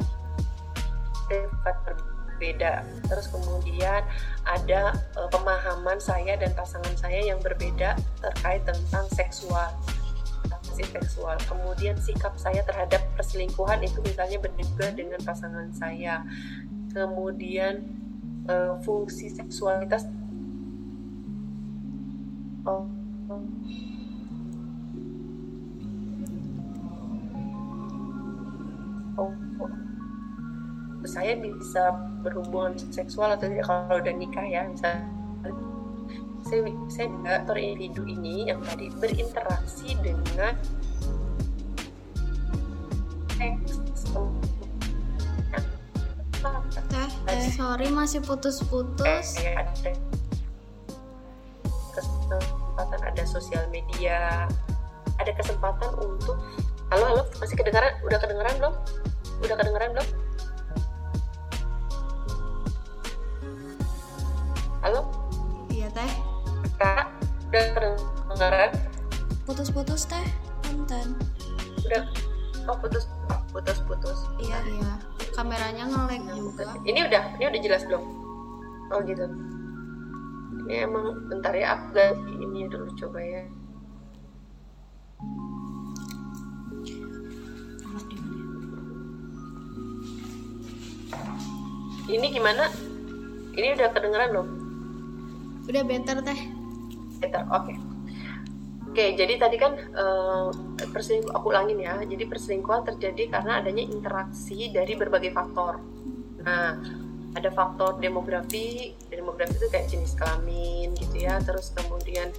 sifat 1.27 1.75
berbeda. 1.83 2.87
Terus 3.03 3.27
kemudian 3.27 3.99
ada 4.47 4.95
eh, 4.95 5.27
pemahaman 5.27 5.99
saya 5.99 6.39
dan 6.39 6.55
pasangan 6.55 6.95
saya 6.95 7.19
yang 7.19 7.43
berbeda 7.43 7.99
terkait 8.23 8.63
tentang 8.63 9.03
seksual 9.11 9.75
fantasi 10.47 10.87
seksual. 10.87 11.35
Kemudian 11.51 11.99
sikap 11.99 12.39
saya 12.39 12.63
terhadap 12.63 13.03
perselingkuhan 13.19 13.83
itu 13.83 13.99
misalnya 14.07 14.39
berbeda 14.39 14.95
dengan 14.95 15.19
pasangan 15.19 15.67
saya. 15.75 16.23
Kemudian 16.95 17.91
eh, 18.47 18.73
fungsi 18.87 19.35
seksualitas 19.35 20.07
oh, 29.15 29.31
saya 31.05 31.37
bisa 31.39 31.93
berhubungan 32.25 32.75
seksual 32.89 33.33
atau 33.37 33.47
tidak 33.47 33.65
kalau 33.69 34.01
udah 34.01 34.13
nikah 34.15 34.45
ya 34.45 34.65
misalnya 34.65 35.05
saya 36.45 36.61
saya 36.93 37.07
aktor 37.41 37.57
individu 37.57 38.05
ini 38.05 38.53
yang 38.53 38.61
tadi 38.61 38.93
berinteraksi 39.01 39.97
dengan 40.05 40.53
seks 43.33 43.81
teh 46.85 47.11
teh 47.25 47.41
sorry 47.57 47.89
masih 47.89 48.21
putus-putus. 48.21 49.41
Kayak 49.41 49.73
ada 49.73 49.91
kesempatan 52.75 53.07
ada 53.07 53.23
sosial 53.23 53.63
media 53.71 54.43
ada 55.15 55.31
kesempatan 55.31 55.95
untuk 55.95 56.35
halo 56.91 57.07
halo 57.07 57.23
masih 57.39 57.55
kedengaran 57.55 57.95
udah 58.03 58.19
kedengaran 58.19 58.51
belum? 58.59 58.75
Udah 59.39 59.55
kedengaran 59.55 59.89
belum? 59.95 60.07
Halo? 64.83 65.01
Iya 65.71 65.87
teh. 65.95 66.11
Kak 66.75 67.15
udah 67.47 67.63
kedengaran 67.63 68.69
putus-putus 69.47 70.03
teh. 70.11 70.27
Punten 70.67 71.15
udah. 71.87 72.03
Oh 72.67 72.75
putus 72.75 73.07
putus 73.55 73.79
putus 73.87 74.19
iya 74.43 74.59
iya. 74.67 74.99
Kameranya 75.31 75.87
nge-lag 75.87 76.27
juga. 76.35 76.75
ini 76.83 77.07
udah 77.07 77.39
ini 77.39 77.43
udah 77.55 77.61
jelas 77.63 77.87
belum? 77.87 78.03
Oh 78.91 78.99
gitu 79.07 79.54
ini 80.65 80.75
emang 80.81 81.29
bentar 81.29 81.53
ya 81.53 81.77
aku 81.77 81.85
ganti 81.93 82.33
ini 82.41 82.59
dulu 82.67 82.89
coba 82.97 83.19
ya 83.21 83.43
ini 92.05 92.27
gimana 92.33 92.69
ini 93.55 93.67
udah 93.77 93.87
kedengeran 93.93 94.29
belum 94.33 94.47
udah 95.65 95.83
better 95.85 96.17
teh 96.21 96.55
Better, 97.19 97.43
oke. 97.51 97.73
Oke, 98.91 99.05
jadi 99.19 99.33
tadi 99.35 99.57
kan 99.59 99.75
eh, 99.75 100.47
perselingkuh 100.87 101.35
aku 101.35 101.51
ulangin 101.51 101.79
ya. 101.83 101.99
Jadi 102.03 102.23
perselingkuhan 102.27 102.87
terjadi 102.87 103.27
karena 103.27 103.59
adanya 103.59 103.83
interaksi 103.83 104.71
dari 104.71 104.95
berbagai 104.95 105.35
faktor. 105.35 105.79
Nah, 106.45 106.79
ada 107.35 107.49
faktor 107.51 107.99
demografi. 107.99 108.95
Demografi 109.11 109.59
itu 109.59 109.67
kayak 109.69 109.87
jenis 109.91 110.15
kelamin 110.15 110.95
gitu 110.95 111.27
ya. 111.27 111.37
Terus 111.43 111.75
kemudian 111.75 112.31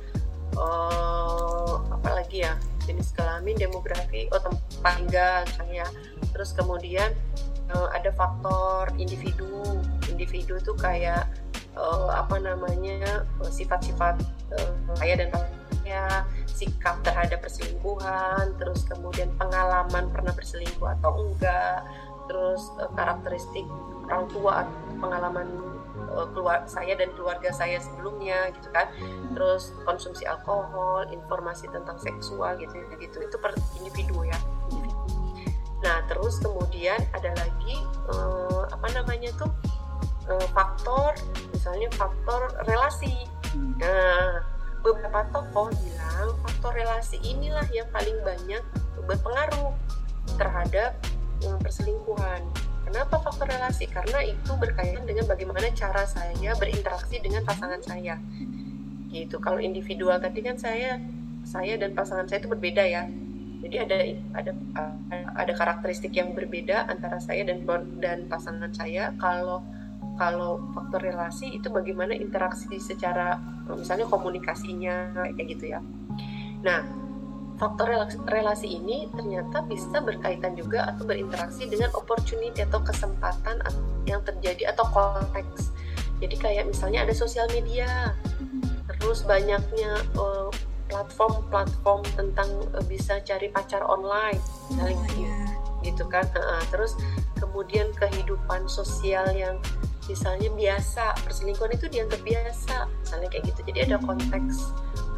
eh, 0.56 1.74
apa 1.92 2.10
lagi 2.10 2.42
ya? 2.42 2.56
Jenis 2.86 3.10
kelamin, 3.12 3.58
demografi, 3.58 4.30
oh 4.30 4.40
tempat 4.40 4.94
tinggal 4.98 5.42
misalnya. 5.44 5.86
Terus 6.32 6.50
kemudian 6.56 7.12
eh, 7.70 7.88
ada 7.92 8.10
faktor 8.16 8.90
individu. 8.96 9.78
Individu 10.08 10.56
itu 10.56 10.72
kayak 10.74 11.28
eh, 11.76 12.10
apa 12.10 12.40
namanya 12.40 13.28
sifat-sifat 13.46 14.18
saya 14.96 15.14
dan 15.18 15.28
ya 15.86 16.26
sikap 16.50 16.98
terhadap 17.06 17.44
perselingkuhan, 17.44 18.58
terus 18.58 18.82
kemudian 18.88 19.30
pengalaman 19.38 20.10
pernah 20.10 20.34
berselingkuh 20.34 20.88
atau 20.98 21.14
enggak, 21.22 21.86
terus 22.26 22.70
uh, 22.78 22.90
karakteristik 22.94 23.66
orang 24.06 24.26
tua 24.30 24.54
pengalaman 25.02 25.48
uh, 26.14 26.26
keluar 26.30 26.62
saya 26.70 26.94
dan 26.94 27.10
keluarga 27.18 27.50
saya 27.50 27.82
sebelumnya 27.82 28.50
gitu 28.54 28.68
kan. 28.70 28.86
Terus 29.34 29.74
konsumsi 29.82 30.22
alkohol 30.26 31.10
informasi 31.10 31.70
tentang 31.70 31.98
seksual 31.98 32.58
gitu 32.58 32.74
gitu. 32.98 33.16
Itu 33.22 33.36
per 33.42 33.54
individu 33.78 34.26
ya. 34.26 34.38
Nah 35.84 36.02
terus 36.10 36.38
kemudian 36.42 36.98
ada 37.14 37.30
lagi 37.36 37.76
uh, 38.10 38.64
apa 38.70 38.88
namanya 38.96 39.30
tuh 39.36 39.50
uh, 40.30 40.46
faktor 40.54 41.14
misalnya 41.52 41.90
faktor 41.94 42.50
relasi. 42.66 43.26
Nah 43.78 44.42
beberapa 44.86 45.26
tokoh 45.34 45.74
bilang 45.82 46.30
faktor 46.46 46.72
relasi 46.78 47.18
inilah 47.26 47.66
yang 47.74 47.86
paling 47.90 48.14
banyak 48.22 48.62
berpengaruh 49.06 49.74
terhadap 50.38 50.98
perselingkuhan 51.40 52.42
Kenapa 52.86 53.18
faktor 53.18 53.50
relasi? 53.50 53.90
Karena 53.90 54.22
itu 54.22 54.54
berkaitan 54.54 55.02
dengan 55.10 55.26
bagaimana 55.26 55.66
cara 55.74 56.06
saya 56.06 56.54
berinteraksi 56.54 57.18
dengan 57.18 57.42
pasangan 57.42 57.82
saya. 57.82 58.14
Gitu. 59.10 59.42
Kalau 59.42 59.58
individual 59.58 60.22
tadi 60.22 60.38
kan 60.38 60.54
saya 60.54 61.02
saya 61.42 61.74
dan 61.82 61.98
pasangan 61.98 62.30
saya 62.30 62.46
itu 62.46 62.48
berbeda 62.48 62.86
ya. 62.86 63.10
Jadi 63.66 63.76
ada 63.82 63.96
ada 64.38 64.52
ada 65.34 65.52
karakteristik 65.58 66.14
yang 66.14 66.30
berbeda 66.30 66.86
antara 66.86 67.18
saya 67.18 67.42
dan 67.42 67.66
dan 67.98 68.30
pasangan 68.30 68.70
saya. 68.70 69.10
Kalau 69.18 69.66
kalau 70.14 70.62
faktor 70.70 71.10
relasi 71.10 71.58
itu 71.58 71.66
bagaimana 71.66 72.14
interaksi 72.14 72.78
secara 72.78 73.34
misalnya 73.66 74.06
komunikasinya 74.06 75.26
kayak 75.34 75.58
gitu 75.58 75.74
ya. 75.74 75.82
Nah, 76.62 76.86
faktor 77.56 77.88
relasi 78.28 78.68
ini 78.68 79.08
ternyata 79.12 79.64
bisa 79.64 80.00
berkaitan 80.04 80.52
juga 80.56 80.92
atau 80.92 81.08
berinteraksi 81.08 81.64
dengan 81.64 81.88
opportunity 81.96 82.60
atau 82.62 82.80
kesempatan 82.84 83.64
yang 84.04 84.20
terjadi 84.22 84.76
atau 84.76 84.84
konteks. 84.92 85.72
Jadi 86.20 86.36
kayak 86.36 86.64
misalnya 86.68 87.04
ada 87.04 87.12
sosial 87.16 87.48
media, 87.52 88.16
terus 89.00 89.24
banyaknya 89.24 90.00
eh, 90.16 90.48
platform-platform 90.86 92.02
tentang 92.14 92.48
uh, 92.72 92.84
bisa 92.86 93.18
cari 93.26 93.50
pacar 93.50 93.82
online, 93.82 94.38
oh, 94.78 94.86
gitu, 94.86 95.26
gitu 95.82 96.04
kan. 96.06 96.24
Uh, 96.30 96.62
terus 96.70 96.94
kemudian 97.36 97.90
kehidupan 97.98 98.70
sosial 98.70 99.26
yang 99.34 99.58
misalnya 100.06 100.46
biasa 100.54 101.18
perselingkuhan 101.26 101.74
itu 101.74 101.90
dianggap 101.90 102.22
biasa, 102.22 102.86
misalnya 103.02 103.28
kayak 103.34 103.44
gitu. 103.50 103.60
Jadi 103.66 103.78
ada 103.90 103.96
konteks 103.98 104.70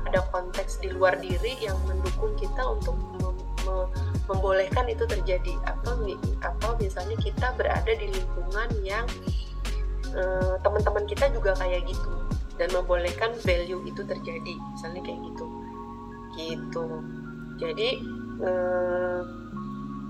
ada 0.06 0.22
konteks 0.30 0.78
di 0.78 0.94
luar 0.94 1.18
diri 1.18 1.58
yang 1.58 1.76
mendukung 1.88 2.32
kita 2.38 2.62
untuk 2.62 2.94
mem 3.18 3.34
mem 3.66 3.86
membolehkan 4.28 4.86
itu 4.86 5.04
terjadi. 5.08 5.54
Atau 5.66 6.04
atau 6.44 6.70
misalnya 6.78 7.16
kita 7.18 7.56
berada 7.58 7.92
di 7.92 8.06
lingkungan 8.12 8.68
yang 8.84 9.06
uh, 10.14 10.56
teman-teman 10.62 11.04
kita 11.08 11.32
juga 11.34 11.56
kayak 11.58 11.88
gitu 11.88 12.12
dan 12.58 12.68
membolehkan 12.74 13.32
value 13.46 13.80
itu 13.86 14.02
terjadi 14.04 14.54
misalnya 14.74 15.00
kayak 15.02 15.20
gitu. 15.32 15.46
Gitu. 16.38 16.86
Jadi 17.58 17.90
uh, 18.42 19.22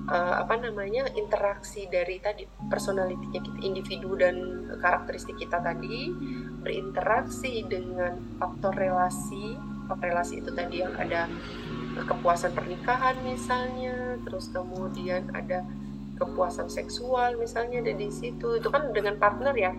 uh, 0.09 0.35
apa 0.43 0.55
namanya 0.59 1.07
interaksi 1.15 1.87
dari 1.89 2.19
tadi 2.19 2.49
personalitinya 2.69 3.41
kita 3.41 3.59
individu 3.63 4.17
dan 4.17 4.37
karakteristik 4.81 5.37
kita 5.37 5.61
tadi 5.61 6.13
berinteraksi 6.65 7.65
dengan 7.69 8.19
faktor 8.41 8.75
relasi 8.75 9.57
relasi 9.97 10.45
itu 10.45 10.51
tadi 10.53 10.85
yang 10.85 10.93
ada 11.01 11.25
kepuasan 11.97 12.53
pernikahan 12.53 13.17
misalnya 13.25 14.21
terus 14.23 14.53
kemudian 14.53 15.33
ada 15.33 15.65
kepuasan 16.19 16.67
seksual 16.67 17.39
misalnya 17.39 17.81
ada 17.81 17.95
di 17.95 18.11
situ. 18.11 18.59
Itu 18.59 18.69
kan 18.69 18.91
dengan 18.91 19.17
partner 19.17 19.55
ya? 19.55 19.73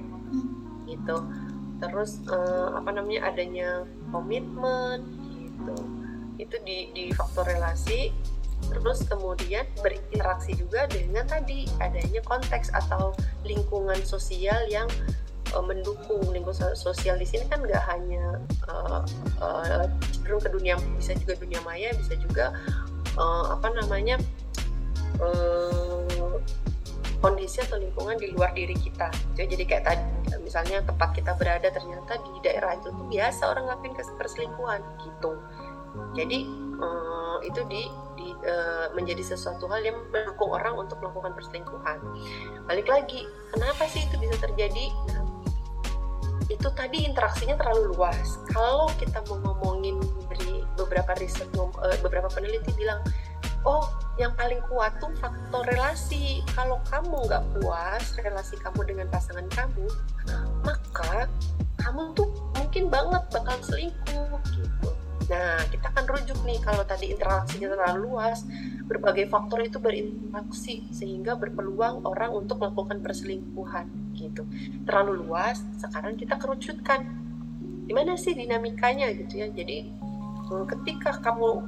Gitu. 0.88 1.18
Terus 1.80 2.24
uh, 2.32 2.80
apa 2.80 2.90
namanya 2.96 3.30
adanya 3.30 3.84
komitmen 4.10 5.04
gitu. 5.36 5.78
Itu 6.40 6.56
di 6.64 6.90
di 6.96 7.12
faktor 7.12 7.46
relasi. 7.46 8.16
Terus 8.60 9.08
kemudian 9.08 9.64
berinteraksi 9.80 10.52
juga 10.52 10.84
dengan 10.92 11.24
tadi 11.24 11.64
adanya 11.80 12.20
konteks 12.28 12.76
atau 12.76 13.16
lingkungan 13.48 14.00
sosial 14.04 14.68
yang 14.68 14.88
uh, 15.54 15.64
mendukung 15.64 16.22
lingkungan 16.30 16.76
sosial 16.76 17.18
di 17.18 17.26
sini 17.26 17.46
kan 17.50 17.62
nggak 17.64 17.84
hanya 17.90 18.40
uh, 18.70 19.02
uh, 19.42 19.86
ke 20.26 20.50
dunia 20.54 20.78
bisa 20.98 21.18
juga 21.18 21.34
dunia 21.42 21.60
maya 21.66 21.90
bisa 21.98 22.14
juga 22.22 22.54
uh, 23.18 23.58
apa 23.58 23.74
namanya 23.74 24.22
uh, 25.20 26.38
kondisi 27.20 27.60
atau 27.60 27.82
lingkungan 27.82 28.16
di 28.16 28.32
luar 28.32 28.56
diri 28.56 28.78
kita 28.78 29.12
jadi 29.36 29.64
kayak 29.66 29.84
tadi 29.84 30.04
misalnya 30.40 30.82
tempat 30.86 31.14
kita 31.14 31.36
berada 31.36 31.68
ternyata 31.68 32.16
di 32.22 32.32
daerah 32.42 32.80
itu 32.80 32.90
tuh 32.90 33.06
biasa 33.12 33.42
orang 33.50 33.68
ngelakuin 33.68 33.94
perselingkuhan 34.18 34.82
gitu 35.04 35.36
jadi 36.16 36.46
uh, 36.80 37.38
itu 37.44 37.62
di 37.68 37.84
di, 38.20 38.36
menjadi 38.96 39.24
sesuatu 39.24 39.68
hal 39.68 39.84
yang 39.84 39.98
mendukung 40.12 40.52
orang 40.52 40.76
untuk 40.76 41.00
melakukan 41.00 41.36
perselingkuhan. 41.36 42.00
Balik 42.68 42.88
lagi, 42.88 43.28
kenapa 43.52 43.88
sih 43.88 44.04
itu 44.04 44.16
bisa 44.20 44.36
terjadi? 44.40 44.92
Nah, 45.12 45.29
itu 46.50 46.68
tadi 46.74 47.06
interaksinya 47.06 47.56
terlalu 47.56 47.94
luas. 47.94 48.42
Kalau 48.50 48.90
kita 48.98 49.22
mau 49.30 49.38
ngomongin 49.38 50.02
dari 50.34 50.66
beberapa 50.74 51.14
riset, 51.22 51.46
eh, 51.54 51.98
beberapa 52.02 52.26
peneliti 52.28 52.74
bilang, 52.74 53.00
oh 53.64 53.86
yang 54.18 54.34
paling 54.34 54.60
kuat 54.68 54.98
tuh 54.98 55.14
faktor 55.22 55.64
relasi. 55.70 56.42
Kalau 56.58 56.82
kamu 56.90 57.30
nggak 57.30 57.44
puas 57.58 58.04
relasi 58.18 58.58
kamu 58.60 58.82
dengan 58.90 59.08
pasangan 59.14 59.46
kamu, 59.54 59.88
maka 60.66 61.30
kamu 61.80 62.18
tuh 62.18 62.28
mungkin 62.58 62.90
banget 62.90 63.24
bakal 63.30 63.58
selingkuh 63.62 64.42
gitu. 64.58 64.90
Nah, 65.30 65.62
kita 65.70 65.94
akan 65.94 66.06
rujuk 66.10 66.42
nih 66.42 66.58
kalau 66.58 66.82
tadi 66.82 67.14
interaksinya 67.14 67.70
terlalu 67.70 68.10
luas, 68.10 68.42
berbagai 68.90 69.30
faktor 69.30 69.62
itu 69.62 69.78
berinteraksi 69.78 70.90
sehingga 70.90 71.38
berpeluang 71.38 72.02
orang 72.02 72.34
untuk 72.34 72.58
melakukan 72.58 73.06
perselingkuhan 73.06 74.09
gitu. 74.20 74.44
Terlalu 74.84 75.24
luas, 75.24 75.64
sekarang 75.80 76.20
kita 76.20 76.36
kerucutkan. 76.36 77.08
Gimana 77.88 78.20
sih 78.20 78.36
dinamikanya 78.36 79.10
gitu 79.16 79.40
ya. 79.40 79.48
Jadi 79.50 79.90
ketika 80.76 81.24
kamu 81.24 81.64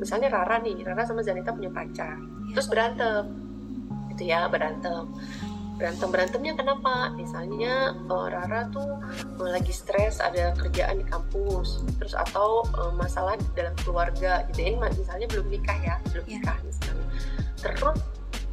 misalnya 0.00 0.32
Rara 0.32 0.58
nih, 0.64 0.80
Rara 0.80 1.04
sama 1.04 1.20
Zanita 1.20 1.52
punya 1.52 1.68
pacar, 1.68 2.16
terus 2.56 2.66
berantem. 2.72 3.28
Gitu 4.16 4.32
ya, 4.32 4.48
berantem 4.48 5.12
berantem 5.80 6.12
berantemnya 6.12 6.52
kenapa 6.52 7.08
misalnya 7.16 7.96
uh, 8.12 8.28
Rara 8.28 8.68
tuh 8.68 9.00
uh, 9.40 9.48
lagi 9.48 9.72
stres 9.72 10.20
ada 10.20 10.52
kerjaan 10.52 11.00
di 11.00 11.06
kampus 11.08 11.80
terus 11.96 12.12
atau 12.12 12.68
uh, 12.76 12.92
masalah 12.92 13.40
dalam 13.56 13.72
keluarga 13.80 14.44
gitu 14.52 14.60
ini 14.60 14.76
misalnya 14.76 15.24
belum 15.32 15.48
nikah 15.48 15.78
ya 15.80 15.96
belum 16.12 16.28
yeah. 16.28 16.36
nikah 16.36 16.56
misalnya 16.68 17.06
terus 17.56 17.96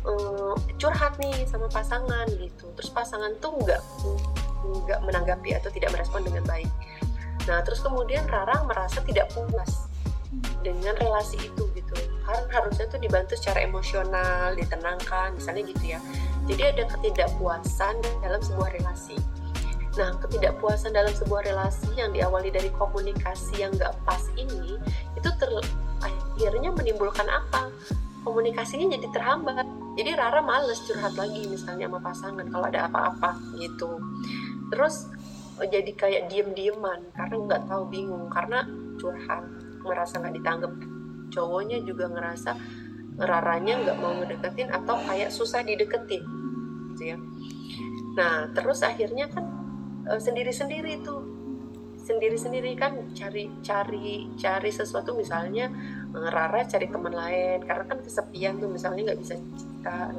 uh, 0.07 0.55
curhat 0.79 1.19
nih 1.19 1.45
sama 1.45 1.67
pasangan 1.69 2.25
gitu 2.33 2.65
terus 2.79 2.89
pasangan 2.91 3.31
tuh 3.43 3.53
nggak 3.61 3.81
nggak 4.87 4.99
menanggapi 5.03 5.55
atau 5.55 5.69
tidak 5.69 5.93
merespon 5.93 6.23
dengan 6.23 6.43
baik 6.47 6.71
nah 7.47 7.63
terus 7.63 7.79
kemudian 7.79 8.23
Rara 8.27 8.63
merasa 8.67 8.99
tidak 9.03 9.31
puas 9.31 9.87
dengan 10.59 10.95
relasi 10.99 11.39
itu 11.39 11.63
gitu 11.71 11.95
kan 12.27 12.43
harusnya 12.51 12.91
tuh 12.91 12.99
dibantu 12.99 13.39
secara 13.39 13.63
emosional 13.63 14.51
ditenangkan 14.59 15.39
misalnya 15.39 15.63
gitu 15.63 15.95
ya 15.95 15.99
jadi 16.47 16.71
ada 16.71 16.83
ketidakpuasan 16.87 17.99
dalam 18.23 18.39
sebuah 18.39 18.71
relasi. 18.79 19.19
Nah, 19.99 20.15
ketidakpuasan 20.23 20.95
dalam 20.95 21.11
sebuah 21.11 21.43
relasi 21.43 21.91
yang 21.99 22.15
diawali 22.15 22.47
dari 22.55 22.71
komunikasi 22.71 23.67
yang 23.67 23.75
nggak 23.75 23.91
pas 24.07 24.23
ini, 24.39 24.79
itu 25.19 25.29
ter, 25.35 25.49
akhirnya 25.99 26.71
menimbulkan 26.71 27.27
apa? 27.27 27.67
Komunikasinya 28.27 28.91
jadi 28.91 29.07
terhambat. 29.15 29.63
Jadi 29.95 30.11
Rara 30.19 30.43
males 30.43 30.83
curhat 30.83 31.15
lagi 31.15 31.47
misalnya 31.47 31.87
sama 31.87 31.99
pasangan 32.03 32.45
kalau 32.51 32.67
ada 32.67 32.91
apa-apa 32.91 33.39
gitu. 33.55 34.03
Terus 34.67 35.07
oh, 35.63 35.67
jadi 35.67 35.91
kayak 35.95 36.27
diem-dieman 36.27 37.15
karena 37.15 37.35
nggak 37.39 37.61
tahu 37.71 37.87
bingung 37.87 38.27
karena 38.27 38.67
curhat 38.99 39.47
merasa 39.81 40.19
nggak 40.19 40.35
ditanggap 40.35 40.71
cowoknya 41.31 41.79
juga 41.83 42.11
ngerasa 42.11 42.51
raranya 43.17 43.81
nggak 43.81 43.97
mau 43.97 44.13
ngedeketin 44.13 44.69
atau 44.69 44.95
kayak 45.09 45.33
susah 45.33 45.65
dideketin 45.65 46.21
gitu 46.93 47.03
ya 47.15 47.17
nah 48.17 48.49
terus 48.53 48.81
akhirnya 48.81 49.29
kan 49.29 49.45
e, 50.09 50.17
sendiri-sendiri 50.17 51.01
tuh 51.01 51.21
sendiri-sendiri 52.07 52.79
kan 52.79 52.95
cari 53.11 53.51
cari 53.59 54.31
cari 54.39 54.71
sesuatu 54.71 55.11
misalnya 55.11 55.67
e, 56.15 56.19
Rara 56.31 56.63
cari 56.63 56.87
teman 56.87 57.11
lain 57.11 57.67
karena 57.67 57.83
kan 57.83 57.99
kesepian 57.99 58.63
tuh 58.63 58.71
misalnya 58.71 59.11
nggak 59.11 59.19
bisa 59.19 59.35
cerita. 59.59 60.15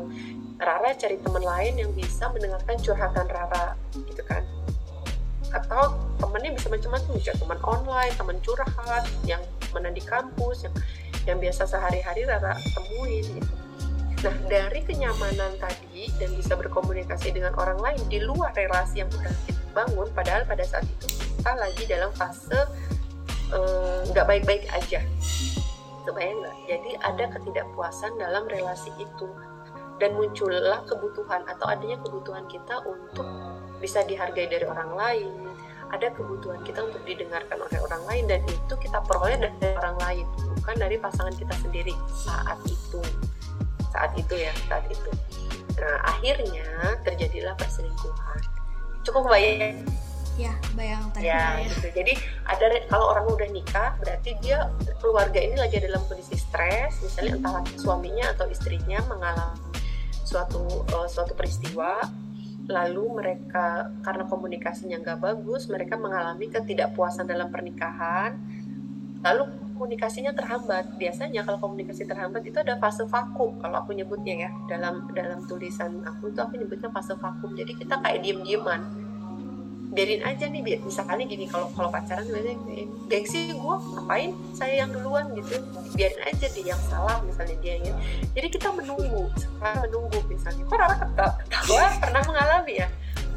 Rara 0.61 0.90
cari 0.92 1.16
teman 1.24 1.40
lain 1.40 1.74
yang 1.81 1.90
bisa 1.96 2.29
mendengarkan 2.29 2.77
curhatan 2.85 3.27
Rara 3.33 3.72
gitu 3.96 4.22
kan. 4.29 4.44
Atau 5.48 5.96
temennya 6.20 6.53
bisa 6.61 6.68
macam-macam 6.68 7.11
bisa 7.16 7.33
teman 7.40 7.59
online 7.64 8.12
teman 8.20 8.37
curhat 8.44 9.09
yang 9.24 9.40
mana 9.72 9.88
di 9.88 10.05
kampus 10.05 10.68
yang 10.68 10.74
yang 11.24 11.38
biasa 11.40 11.64
sehari-hari 11.64 12.29
Rara 12.29 12.53
temuin 12.77 13.24
gitu. 13.24 13.55
Nah 14.29 14.35
dari 14.51 14.85
kenyamanan 14.85 15.57
tadi 15.57 16.11
dan 16.20 16.37
bisa 16.37 16.53
berkomunikasi 16.53 17.33
dengan 17.33 17.57
orang 17.57 17.81
lain 17.81 18.01
di 18.12 18.20
luar 18.20 18.53
relasi 18.53 19.01
yang 19.01 19.09
udah 19.14 19.33
kita 19.46 19.62
bangun 19.72 20.09
padahal 20.11 20.42
pada 20.42 20.64
saat 20.66 20.83
itu 20.83 21.07
kita 21.48 21.64
lagi 21.64 21.84
dalam 21.88 22.12
fase 22.12 22.61
eh, 23.56 24.00
nggak 24.12 24.20
uh, 24.20 24.28
baik-baik 24.28 24.68
aja. 24.68 25.00
Kebayang 26.04 26.44
nggak? 26.44 26.56
Jadi 26.68 26.90
ada 27.00 27.24
ketidakpuasan 27.32 28.20
dalam 28.20 28.44
relasi 28.52 28.92
itu. 29.00 29.32
Dan 29.96 30.12
muncullah 30.20 30.84
kebutuhan 30.84 31.48
atau 31.48 31.72
adanya 31.72 31.96
kebutuhan 32.04 32.44
kita 32.52 32.84
untuk 32.84 33.24
bisa 33.80 34.04
dihargai 34.04 34.44
dari 34.44 34.68
orang 34.68 34.92
lain. 34.92 35.32
Ada 35.88 36.12
kebutuhan 36.12 36.61
kita 36.68 36.84
untuk 36.84 37.00
didengarkan 37.08 37.64
oleh 37.64 37.80
orang 37.80 38.02
lain 38.04 38.24
dan 38.28 38.40
itu 38.44 38.74
kita 38.76 39.00
peroleh 39.08 39.40
dari 39.40 39.72
orang 39.72 39.96
lain 40.04 40.26
bukan 40.61 40.76
dari 40.76 41.00
pasangan 41.00 41.32
kita 41.32 41.56
sendiri. 41.64 41.96
Saat 42.12 42.61
itu. 42.68 43.00
Saat 43.88 44.12
itu 44.20 44.37
ya 44.37 44.52
saat 44.68 44.84
itu. 44.84 45.11
Nah 45.80 45.96
akhirnya 46.12 47.00
terjadilah 47.08 47.56
perselingkuhan. 47.56 48.44
Cukup 49.00 49.32
bayang 49.32 49.80
ya 50.38 50.55
bayang 50.79 51.03
tadi. 51.11 51.27
Ya, 51.27 51.59
ya. 51.59 51.66
Gitu. 51.66 51.90
jadi 51.90 52.12
ada 52.46 52.66
kalau 52.87 53.11
orang 53.11 53.27
udah 53.27 53.48
nikah 53.51 53.98
berarti 53.98 54.38
dia 54.38 54.70
keluarga 55.03 55.42
ini 55.42 55.59
lagi 55.59 55.83
dalam 55.83 56.01
kondisi 56.07 56.38
stres. 56.38 57.03
Misalnya 57.03 57.42
entah 57.42 57.66
suaminya 57.74 58.31
atau 58.38 58.46
istrinya 58.46 59.03
mengalami 59.11 59.59
suatu 60.22 60.87
uh, 60.94 61.09
suatu 61.11 61.35
peristiwa 61.35 62.07
lalu 62.68 63.05
mereka 63.16 63.90
karena 64.05 64.29
komunikasinya 64.29 65.01
nggak 65.01 65.24
bagus 65.24 65.72
mereka 65.72 65.96
mengalami 65.96 66.53
ketidakpuasan 66.53 67.24
dalam 67.24 67.48
pernikahan 67.48 68.37
lalu 69.24 69.51
komunikasinya 69.74 70.35
terhambat. 70.35 70.94
Biasanya 70.98 71.42
kalau 71.42 71.59
komunikasi 71.59 72.07
terhambat 72.07 72.46
itu 72.46 72.59
ada 72.62 72.79
fase 72.79 73.07
vakum 73.07 73.59
kalau 73.59 73.83
aku 73.83 73.94
nyebutnya 73.94 74.46
ya. 74.46 74.51
Dalam 74.70 75.11
dalam 75.14 75.42
tulisan 75.51 76.03
aku 76.07 76.31
itu 76.31 76.38
aku 76.38 76.55
nyebutnya 76.59 76.90
fase 76.94 77.18
vakum. 77.18 77.55
Jadi 77.59 77.74
kita 77.79 77.98
kayak 78.03 78.22
diem 78.22 78.42
dieman 78.46 79.07
biarin 79.98 80.22
aja 80.22 80.46
nih 80.46 80.62
biar 80.62 80.78
misalnya 80.87 81.26
gini 81.26 81.50
kalau 81.50 81.66
kalau 81.74 81.90
pacaran 81.90 82.22
biasanya 82.22 82.87
gengsi 83.11 83.50
gue 83.50 83.76
ngapain 83.98 84.30
saya 84.54 84.87
yang 84.87 84.94
duluan 84.94 85.34
gitu. 85.34 85.58
Biarin 85.98 86.22
aja 86.22 86.46
dia 86.54 86.64
yang 86.70 86.82
salah 86.87 87.18
misalnya 87.26 87.58
dia 87.58 87.82
yang 87.82 87.98
jadi 88.30 88.46
kita 88.46 88.70
menunggu 88.70 89.26
sekarang 89.34 89.90
menunggu 89.90 90.22
misalnya. 90.30 90.62
Kok 90.70 90.78
Rara 90.78 90.96
ketawa? 91.02 91.34
Pernah 91.98 92.22
mengalami 92.30 92.74
ya? 92.78 92.88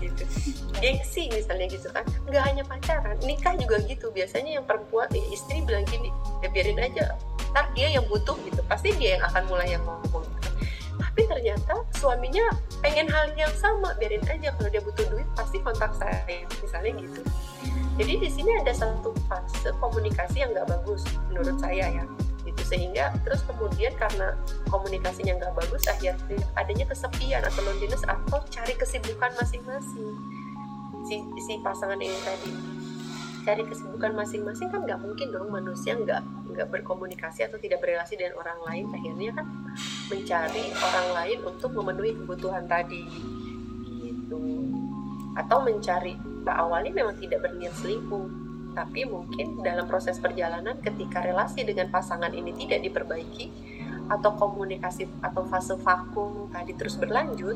Gitu. 0.05 0.21
Gengsi 0.77 1.33
misalnya 1.33 1.65
gitu 1.65 1.89
kan. 1.89 2.05
Nggak 2.29 2.43
hanya 2.45 2.63
pacaran 2.69 3.17
nikah 3.25 3.57
juga 3.57 3.81
gitu. 3.89 4.13
Biasanya 4.13 4.61
yang 4.61 4.65
perempuan 4.69 5.09
eh, 5.17 5.25
istri 5.33 5.65
bilang 5.65 5.89
gini 5.89 6.13
ya 6.45 6.53
biarin 6.53 6.77
aja. 6.77 7.17
Ntar 7.57 7.73
dia 7.73 7.89
yang 7.89 8.05
butuh 8.05 8.37
gitu. 8.45 8.61
Pasti 8.69 8.93
dia 9.01 9.17
yang 9.17 9.25
akan 9.33 9.49
mulai 9.49 9.73
yang 9.73 9.81
ngomong 9.81 10.29
tapi 11.01 11.25
ternyata 11.25 11.81
suaminya 11.97 12.45
pengen 12.85 13.09
hal 13.09 13.33
yang 13.33 13.49
sama 13.57 13.97
biarin 13.97 14.21
aja 14.29 14.53
kalau 14.53 14.69
dia 14.69 14.81
butuh 14.85 15.05
duit 15.09 15.25
pasti 15.33 15.57
kontak 15.65 15.91
saya 15.97 16.45
misalnya 16.61 16.93
gitu. 17.01 17.21
Jadi 17.97 18.13
di 18.21 18.29
sini 18.29 18.51
ada 18.61 18.71
satu 18.71 19.11
fase 19.25 19.73
komunikasi 19.81 20.45
yang 20.45 20.53
nggak 20.53 20.69
bagus 20.69 21.03
menurut 21.33 21.57
saya 21.57 21.89
ya 21.89 22.05
itu 22.41 22.61
sehingga 22.65 23.13
terus 23.21 23.45
kemudian 23.45 23.93
karena 23.97 24.33
komunikasinya 24.69 25.37
nggak 25.37 25.53
bagus 25.57 25.83
akhirnya 25.85 26.41
adanya 26.57 26.85
kesepian 26.89 27.41
atau 27.45 27.61
loneliness 27.65 28.05
atau 28.05 28.39
cari 28.49 28.73
kesibukan 28.77 29.33
masing-masing. 29.41 30.13
Si 31.09 31.17
si 31.41 31.53
pasangan 31.65 31.97
ini 31.97 32.17
tadi 32.21 32.80
cari 33.41 33.63
kesibukan 33.65 34.13
masing-masing 34.13 34.69
kan 34.69 34.85
nggak 34.85 35.01
mungkin 35.01 35.33
dong 35.33 35.49
manusia 35.49 35.97
nggak 35.97 36.21
nggak 36.51 36.67
berkomunikasi 36.69 37.47
atau 37.47 37.57
tidak 37.57 37.81
berrelasi 37.81 38.17
dengan 38.17 38.37
orang 38.37 38.59
lain. 38.67 38.85
Akhirnya 38.93 39.31
kan 39.33 39.45
mencari 40.09 40.65
orang 40.77 41.07
lain 41.17 41.39
untuk 41.47 41.71
memenuhi 41.73 42.11
kebutuhan 42.21 42.65
tadi 42.69 43.01
gitu. 44.01 44.39
Atau 45.37 45.63
mencari 45.63 46.13
nah, 46.43 46.65
awalnya 46.65 46.91
memang 46.91 47.17
tidak 47.17 47.45
berniat 47.45 47.73
selingkuh 47.79 48.41
tapi 48.71 49.03
mungkin 49.03 49.59
dalam 49.59 49.83
proses 49.83 50.15
perjalanan 50.15 50.79
ketika 50.79 51.19
relasi 51.19 51.67
dengan 51.67 51.91
pasangan 51.91 52.31
ini 52.31 52.55
tidak 52.55 52.87
diperbaiki 52.87 53.51
atau 54.07 54.31
komunikasi 54.35 55.07
atau 55.23 55.43
fase 55.47 55.75
vakum 55.79 56.47
tadi 56.51 56.75
terus 56.75 56.95
berlanjut 56.95 57.55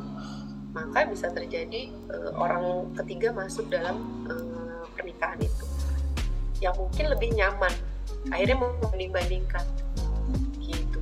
maka 0.76 1.08
bisa 1.08 1.32
terjadi 1.32 1.88
uh, 2.12 2.36
orang 2.36 2.92
ketiga 3.00 3.32
masuk 3.32 3.68
dalam 3.72 3.96
uh, 4.28 4.84
pernikahan 4.92 5.40
itu 5.40 5.75
yang 6.60 6.74
mungkin 6.76 7.04
lebih 7.12 7.32
nyaman. 7.36 7.72
Akhirnya 8.30 8.58
membanding-bandingkan 8.58 9.64
gitu. 10.58 11.00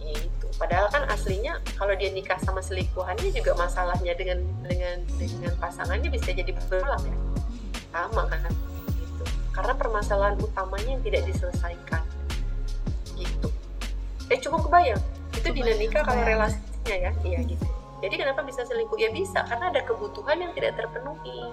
Gitu. 0.00 0.46
Padahal 0.56 0.88
kan 0.88 1.04
aslinya 1.12 1.60
kalau 1.76 1.92
dia 1.92 2.08
nikah 2.12 2.40
sama 2.40 2.64
selingkuhannya 2.64 3.28
juga 3.32 3.52
masalahnya 3.56 4.16
dengan 4.16 4.40
dengan 4.64 5.04
dengan 5.20 5.52
pasangannya 5.60 6.08
bisa 6.08 6.32
jadi 6.32 6.48
berulang 6.48 7.04
ya. 7.04 7.16
Sama 7.92 8.22
kan? 8.28 8.52
Gitu. 8.96 9.24
Karena 9.52 9.72
permasalahan 9.76 10.36
utamanya 10.40 10.96
yang 10.96 11.04
tidak 11.04 11.22
diselesaikan. 11.28 12.02
Gitu. 13.16 13.48
Eh 14.32 14.38
cukup 14.40 14.68
kebayang. 14.72 15.00
Itu 15.36 15.48
dinamika 15.52 16.00
kalau 16.00 16.24
relasinya 16.24 16.96
ya. 16.96 17.12
Iya 17.24 17.40
gitu. 17.44 17.66
Jadi 18.00 18.14
kenapa 18.20 18.44
bisa 18.44 18.64
selingkuh? 18.64 18.96
Ya 19.00 19.08
bisa 19.12 19.44
karena 19.48 19.72
ada 19.72 19.80
kebutuhan 19.84 20.36
yang 20.40 20.52
tidak 20.52 20.76
terpenuhi 20.80 21.52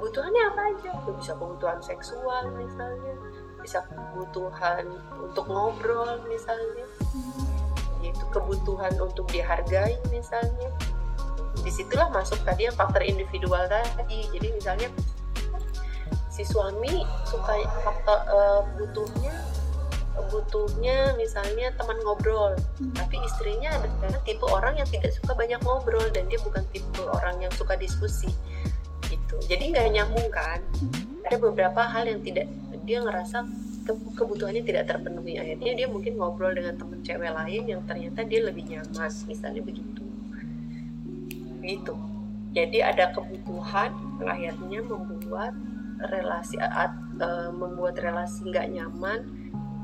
kebutuhannya 0.00 0.42
apa 0.48 0.60
aja? 0.72 0.90
Bisa 1.12 1.36
kebutuhan 1.36 1.78
seksual 1.84 2.48
misalnya. 2.56 3.14
Bisa 3.60 3.84
kebutuhan 3.84 4.88
untuk 5.20 5.44
ngobrol 5.44 6.24
misalnya. 6.24 6.88
Yaitu 8.00 8.24
kebutuhan 8.32 8.96
untuk 8.96 9.28
dihargai 9.28 10.00
misalnya. 10.08 10.72
Di 11.60 11.68
situlah 11.68 12.08
masuk 12.08 12.40
tadi 12.48 12.64
yang 12.64 12.72
faktor 12.72 13.04
individual 13.04 13.68
tadi. 13.68 14.24
Jadi 14.32 14.48
misalnya 14.56 14.88
si 16.32 16.48
suami 16.48 17.04
suka 17.28 17.60
faktor 17.84 18.24
uh, 18.32 18.64
butuhnya 18.80 19.36
butuhnya 20.32 21.16
misalnya 21.16 21.72
teman 21.80 21.96
ngobrol. 22.04 22.52
Hmm. 22.52 22.92
tapi 22.92 23.16
istrinya 23.24 23.72
adalah 23.72 24.20
tipe 24.24 24.44
orang 24.44 24.76
yang 24.76 24.88
tidak 24.88 25.16
suka 25.16 25.32
banyak 25.32 25.60
ngobrol 25.64 26.04
dan 26.12 26.28
dia 26.28 26.36
bukan 26.44 26.60
tipe 26.72 27.02
orang 27.08 27.40
yang 27.40 27.52
suka 27.56 27.72
diskusi 27.80 28.28
gitu. 29.30 29.46
Jadi 29.46 29.64
nggak 29.70 29.86
nyambung 29.94 30.28
kan? 30.34 30.58
Hmm. 30.82 31.08
ada 31.20 31.36
beberapa 31.36 31.80
hal 31.86 32.10
yang 32.10 32.20
tidak 32.26 32.50
dia 32.82 32.98
ngerasa 33.06 33.46
kebutuhannya 34.18 34.66
tidak 34.66 34.90
terpenuhi. 34.90 35.38
Akhirnya 35.38 35.72
dia 35.78 35.86
mungkin 35.86 36.18
ngobrol 36.18 36.50
dengan 36.50 36.74
temen 36.74 36.98
cewek 37.06 37.30
lain 37.30 37.62
yang 37.70 37.80
ternyata 37.86 38.26
dia 38.26 38.40
lebih 38.42 38.66
nyaman 38.66 39.12
misalnya 39.30 39.62
begitu. 39.62 40.02
Gitu. 41.62 41.94
Jadi 42.50 42.78
ada 42.82 43.14
kebutuhan 43.14 43.94
yang 44.18 44.26
akhirnya 44.26 44.80
membuat 44.82 45.54
relasi 46.10 46.58
uh, 46.58 47.52
membuat 47.54 48.00
relasi 48.00 48.50
nggak 48.50 48.66
nyaman 48.74 49.20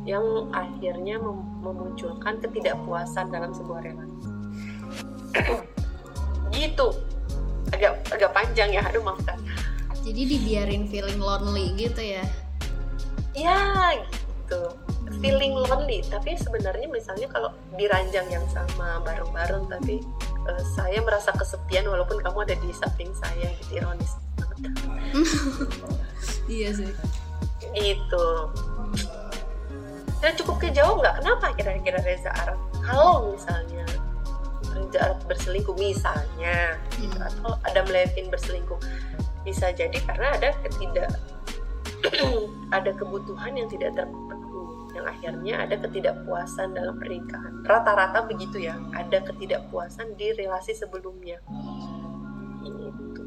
yang 0.02 0.50
akhirnya 0.50 1.22
mem 1.22 1.46
memunculkan 1.62 2.42
ketidakpuasan 2.42 3.30
dalam 3.30 3.54
sebuah 3.54 3.86
relasi. 3.86 4.28
Gitu 6.56 6.88
agak 7.74 7.98
agak 8.14 8.30
panjang 8.30 8.70
ya 8.74 8.82
aduh 8.86 9.02
maafkan 9.02 9.38
jadi 10.06 10.22
dibiarin 10.22 10.86
feeling 10.86 11.18
lonely 11.18 11.74
gitu 11.74 11.98
ya? 11.98 12.22
Ya 13.34 13.90
gitu. 13.98 14.70
Feeling 15.18 15.58
lonely 15.58 16.06
tapi 16.06 16.38
sebenarnya 16.38 16.86
misalnya 16.86 17.26
kalau 17.26 17.50
di 17.74 17.90
ranjang 17.90 18.30
yang 18.30 18.46
sama 18.54 19.02
bareng-bareng 19.02 19.66
tapi 19.66 20.06
uh, 20.46 20.62
saya 20.78 21.02
merasa 21.02 21.34
kesepian 21.34 21.90
walaupun 21.90 22.22
kamu 22.22 22.46
ada 22.46 22.54
di 22.62 22.70
samping 22.70 23.10
saya 23.18 23.50
gitu 23.66 23.82
ironis 23.82 24.14
iya 26.48 26.72
sih. 26.72 26.88
itu 27.76 28.26
dan 30.22 30.32
cukup 30.38 30.56
kejauh 30.64 30.96
nggak? 30.96 31.20
Kenapa 31.20 31.52
kira-kira 31.52 32.00
Reza 32.00 32.32
Arab? 32.32 32.56
Kalau 32.80 33.36
misalnya 33.36 33.84
Berselingkuh 35.26 35.76
misalnya 35.76 36.78
gitu, 36.96 37.16
hmm. 37.18 37.28
atau 37.28 37.58
ada 37.66 37.82
Levin 37.86 38.30
berselingkuh. 38.30 38.78
Bisa 39.42 39.70
jadi 39.74 39.94
karena 40.06 40.34
ada 40.38 40.50
ketidak 40.66 41.10
ada 42.76 42.90
kebutuhan 42.94 43.56
yang 43.56 43.68
tidak 43.70 43.94
terpenuhi. 43.94 44.96
Yang 44.96 45.06
akhirnya 45.12 45.54
ada 45.60 45.76
ketidakpuasan 45.76 46.72
dalam 46.72 46.96
pernikahan. 46.96 47.52
Rata-rata 47.68 48.24
begitu 48.24 48.64
ya 48.64 48.80
ada 48.96 49.20
ketidakpuasan 49.22 50.16
di 50.16 50.32
relasi 50.34 50.72
sebelumnya. 50.72 51.42
Itu 52.64 53.22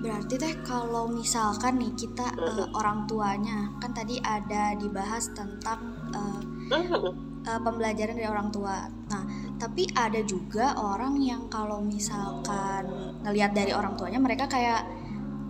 berarti 0.00 0.40
teh 0.40 0.56
kalau 0.64 1.12
misalkan 1.12 1.76
nih 1.76 1.92
kita 1.92 2.24
uh, 2.40 2.72
orang 2.72 3.04
tuanya 3.04 3.68
kan 3.84 3.92
tadi 3.92 4.16
ada 4.24 4.72
dibahas 4.80 5.28
tentang 5.36 5.92
uh, 6.16 6.40
uh, 6.72 7.60
pembelajaran 7.60 8.16
dari 8.16 8.24
orang 8.24 8.48
tua. 8.48 8.88
Nah 9.12 9.49
tapi 9.60 9.84
ada 9.92 10.24
juga 10.24 10.72
orang 10.80 11.20
yang 11.20 11.52
kalau 11.52 11.84
misalkan 11.84 12.88
ngelihat 13.20 13.52
dari 13.52 13.76
orang 13.76 13.92
tuanya 13.92 14.16
mereka 14.16 14.48
kayak 14.48 14.88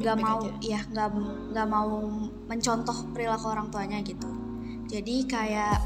nggak 0.03 0.17
mau 0.19 0.43
ya 0.59 0.83
nggak 0.91 1.09
nggak 1.55 1.69
mau 1.71 2.11
mencontoh 2.51 3.15
perilaku 3.15 3.47
orang 3.55 3.71
tuanya 3.71 4.03
gitu. 4.03 4.27
Jadi 4.91 5.31
kayak 5.31 5.79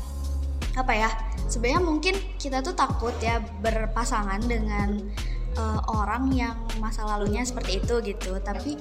apa 0.75 0.93
ya 0.97 1.11
sebenarnya 1.53 1.83
mungkin 1.85 2.15
kita 2.41 2.65
tuh 2.65 2.73
takut 2.73 3.13
ya 3.21 3.45
berpasangan 3.61 4.41
dengan 4.49 5.05
uh, 5.61 5.85
orang 5.93 6.33
yang 6.33 6.57
masa 6.81 7.05
lalunya 7.05 7.45
seperti 7.45 7.85
itu 7.85 8.01
gitu. 8.01 8.41
Tapi 8.41 8.81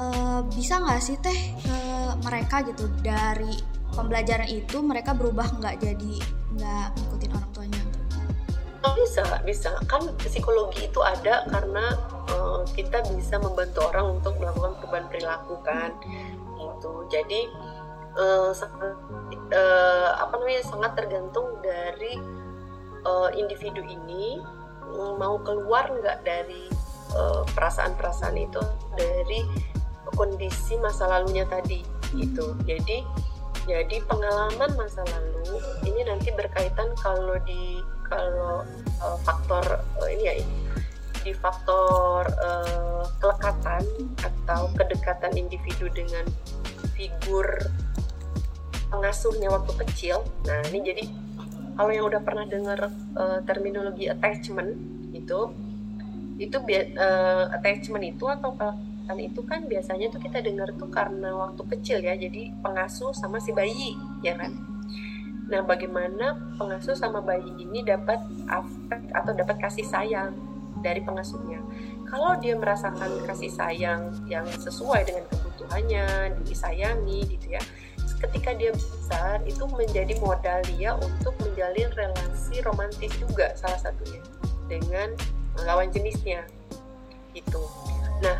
uh, 0.00 0.40
bisa 0.48 0.80
nggak 0.80 1.02
sih 1.04 1.20
teh 1.20 1.38
uh, 1.68 2.16
mereka 2.24 2.64
gitu 2.64 2.88
dari 3.04 3.52
pembelajaran 3.92 4.48
itu 4.48 4.80
mereka 4.80 5.12
berubah 5.12 5.50
nggak 5.60 5.76
jadi 5.82 6.14
nggak 6.54 6.86
ngikutin 6.94 7.30
orang 7.34 7.50
tuanya 7.52 7.83
bisa 8.92 9.24
bisa. 9.48 9.70
Kan 9.88 10.12
psikologi 10.20 10.92
itu 10.92 11.00
ada 11.00 11.48
karena 11.48 11.96
uh, 12.28 12.60
kita 12.76 13.00
bisa 13.16 13.40
membantu 13.40 13.88
orang 13.88 14.20
untuk 14.20 14.36
melakukan 14.36 14.76
perubahan 14.80 15.06
perilaku 15.08 15.54
kan. 15.64 15.90
Itu 16.60 17.08
jadi 17.08 17.48
uh, 18.18 18.52
sangat 18.52 18.94
uh, 19.54 20.10
apa 20.20 20.34
namanya 20.36 20.62
sangat 20.68 20.92
tergantung 20.98 21.62
dari 21.64 22.20
uh, 23.08 23.30
individu 23.32 23.80
ini 23.80 24.38
mau 24.94 25.40
keluar 25.42 25.90
nggak 25.90 26.22
dari 26.22 26.70
perasaan-perasaan 27.56 28.36
uh, 28.36 28.46
itu 28.46 28.62
dari 28.94 29.40
kondisi 30.14 30.78
masa 30.78 31.08
lalunya 31.08 31.42
tadi 31.48 31.82
gitu. 32.14 32.54
Jadi 32.68 33.02
jadi 33.64 33.96
pengalaman 34.04 34.76
masa 34.76 35.00
lalu 35.08 35.56
ini 35.88 36.04
nanti 36.04 36.28
berkaitan 36.36 36.92
kalau 37.00 37.40
di 37.48 37.80
kalau 38.06 38.64
uh, 39.00 39.18
faktor 39.24 39.64
uh, 40.00 40.08
ini 40.08 40.24
ya 40.28 40.34
di 41.24 41.32
faktor 41.32 42.28
uh, 42.28 43.04
kelekatan 43.16 43.84
atau 44.20 44.68
kedekatan 44.76 45.32
individu 45.40 45.88
dengan 45.88 46.28
figur 46.92 47.48
pengasuhnya 48.92 49.48
waktu 49.48 49.72
kecil. 49.84 50.20
Nah 50.44 50.60
ini 50.68 50.78
jadi 50.84 51.04
kalau 51.74 51.90
yang 51.90 52.06
udah 52.06 52.22
pernah 52.22 52.46
dengar 52.46 52.92
uh, 53.16 53.40
terminologi 53.48 54.06
attachment 54.06 54.76
itu 55.16 55.50
itu 56.38 56.56
uh, 56.98 57.44
attachment 57.56 58.04
itu 58.04 58.24
atau 58.26 58.52
kan 59.04 59.16
itu 59.20 59.40
kan 59.44 59.68
biasanya 59.68 60.08
tuh 60.08 60.20
kita 60.20 60.40
dengar 60.40 60.72
tuh 60.76 60.88
karena 60.88 61.36
waktu 61.36 61.62
kecil 61.76 62.00
ya 62.00 62.16
jadi 62.16 62.52
pengasuh 62.64 63.12
sama 63.12 63.36
si 63.36 63.52
bayi 63.52 63.94
ya 64.24 64.32
kan 64.36 64.73
nah 65.44 65.60
bagaimana 65.60 66.56
pengasuh 66.56 66.96
sama 66.96 67.20
bayi 67.20 67.52
ini 67.60 67.84
dapat 67.84 68.16
afek 68.48 69.02
atau 69.12 69.32
dapat 69.36 69.56
kasih 69.60 69.84
sayang 69.84 70.32
dari 70.80 71.00
pengasuhnya? 71.04 71.60
Kalau 72.08 72.36
dia 72.40 72.56
merasakan 72.56 73.24
kasih 73.24 73.52
sayang 73.52 74.12
yang 74.28 74.44
sesuai 74.48 75.04
dengan 75.08 75.24
kebutuhannya 75.28 76.36
disayangi 76.44 77.24
gitu 77.36 77.56
ya 77.56 77.62
ketika 78.24 78.56
dia 78.56 78.72
besar 78.72 79.44
itu 79.44 79.64
menjadi 79.68 80.16
modal 80.16 80.58
dia 80.64 80.96
untuk 80.96 81.36
menjalin 81.44 81.88
relasi 81.92 82.64
romantis 82.64 83.12
juga 83.20 83.52
salah 83.52 83.76
satunya 83.76 84.20
dengan 84.64 85.12
lawan 85.68 85.92
jenisnya 85.92 86.48
gitu. 87.36 87.60
Nah 88.24 88.38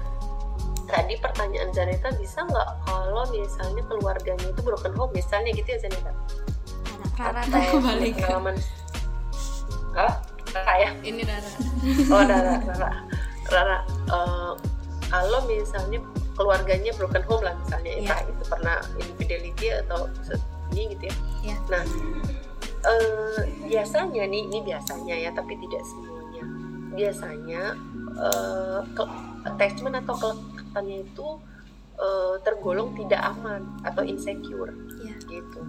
tadi 0.89 1.17
pertanyaan 1.21 1.73
Zaneta 1.73 2.13
bisa 2.17 2.45
nggak 2.45 2.69
kalau 2.89 3.25
misalnya 3.33 3.83
keluarganya 3.89 4.47
itu 4.49 4.61
broken 4.65 4.93
home 4.97 5.13
misalnya 5.13 5.53
gitu 5.53 5.69
ya 5.69 5.79
Zaneta 5.81 6.13
Rara 7.15 7.41
pengalaman. 7.47 8.57
Ah 9.95 10.15
Rara 10.55 10.75
ya? 10.83 10.91
Ini 11.03 11.23
Rara. 11.23 11.51
Oh 12.11 12.23
Rara 12.27 12.55
Rara. 12.63 12.91
Rara 13.51 13.79
uh, 14.11 14.53
kalau 15.11 15.41
misalnya 15.47 16.03
keluarganya 16.35 16.91
broken 16.99 17.23
home 17.31 17.47
lah 17.47 17.55
misalnya 17.63 17.93
yeah. 17.95 18.03
entah 18.03 18.21
itu 18.27 18.43
pernah 18.51 18.77
infidelity 18.99 19.67
atau 19.87 20.11
ini 20.75 20.91
gitu 20.99 21.05
ya. 21.07 21.17
Yeah. 21.47 21.59
nah 21.71 21.85
uh, 22.83 23.41
biasanya 23.71 24.27
nih 24.27 24.43
ini 24.51 24.59
biasanya 24.67 25.15
ya 25.15 25.31
tapi 25.31 25.55
tidak 25.63 25.83
semuanya. 25.87 26.45
Biasanya 26.95 27.63
uh, 28.19 28.81
attachment 29.47 29.95
atau 30.03 30.15
kelepatannya 30.19 31.07
itu 31.07 31.27
uh, 31.99 32.35
tergolong 32.43 32.95
tidak 32.99 33.23
aman 33.23 33.63
atau 33.87 34.03
insecure. 34.03 34.75
Yeah. 34.99 35.19
gitu. 35.31 35.61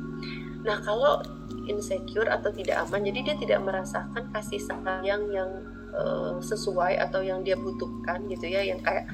Nah 0.65 0.81
kalau 0.81 1.21
insecure 1.69 2.27
atau 2.27 2.49
tidak 2.49 2.81
aman, 2.89 3.05
jadi 3.05 3.19
dia 3.21 3.35
tidak 3.37 3.59
merasakan 3.61 4.23
kasih 4.33 4.61
sayang 4.61 5.29
yang 5.29 5.51
uh, 5.93 6.41
sesuai 6.41 6.97
atau 6.97 7.21
yang 7.21 7.45
dia 7.45 7.53
butuhkan 7.53 8.25
gitu 8.27 8.49
ya, 8.49 8.65
yang 8.65 8.81
kayak 8.81 9.05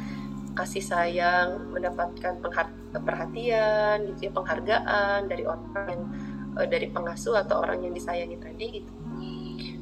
kasih 0.56 0.84
sayang, 0.84 1.72
mendapatkan 1.72 2.40
perhatian, 2.92 4.04
gitu 4.16 4.28
ya, 4.28 4.32
penghargaan 4.32 5.28
dari 5.28 5.44
orang 5.48 5.88
yang 5.88 6.04
uh, 6.56 6.68
dari 6.68 6.88
pengasuh 6.92 7.40
atau 7.40 7.64
orang 7.64 7.84
yang 7.84 7.94
disayangi 7.96 8.40
tadi 8.40 8.66
gitu. 8.80 8.92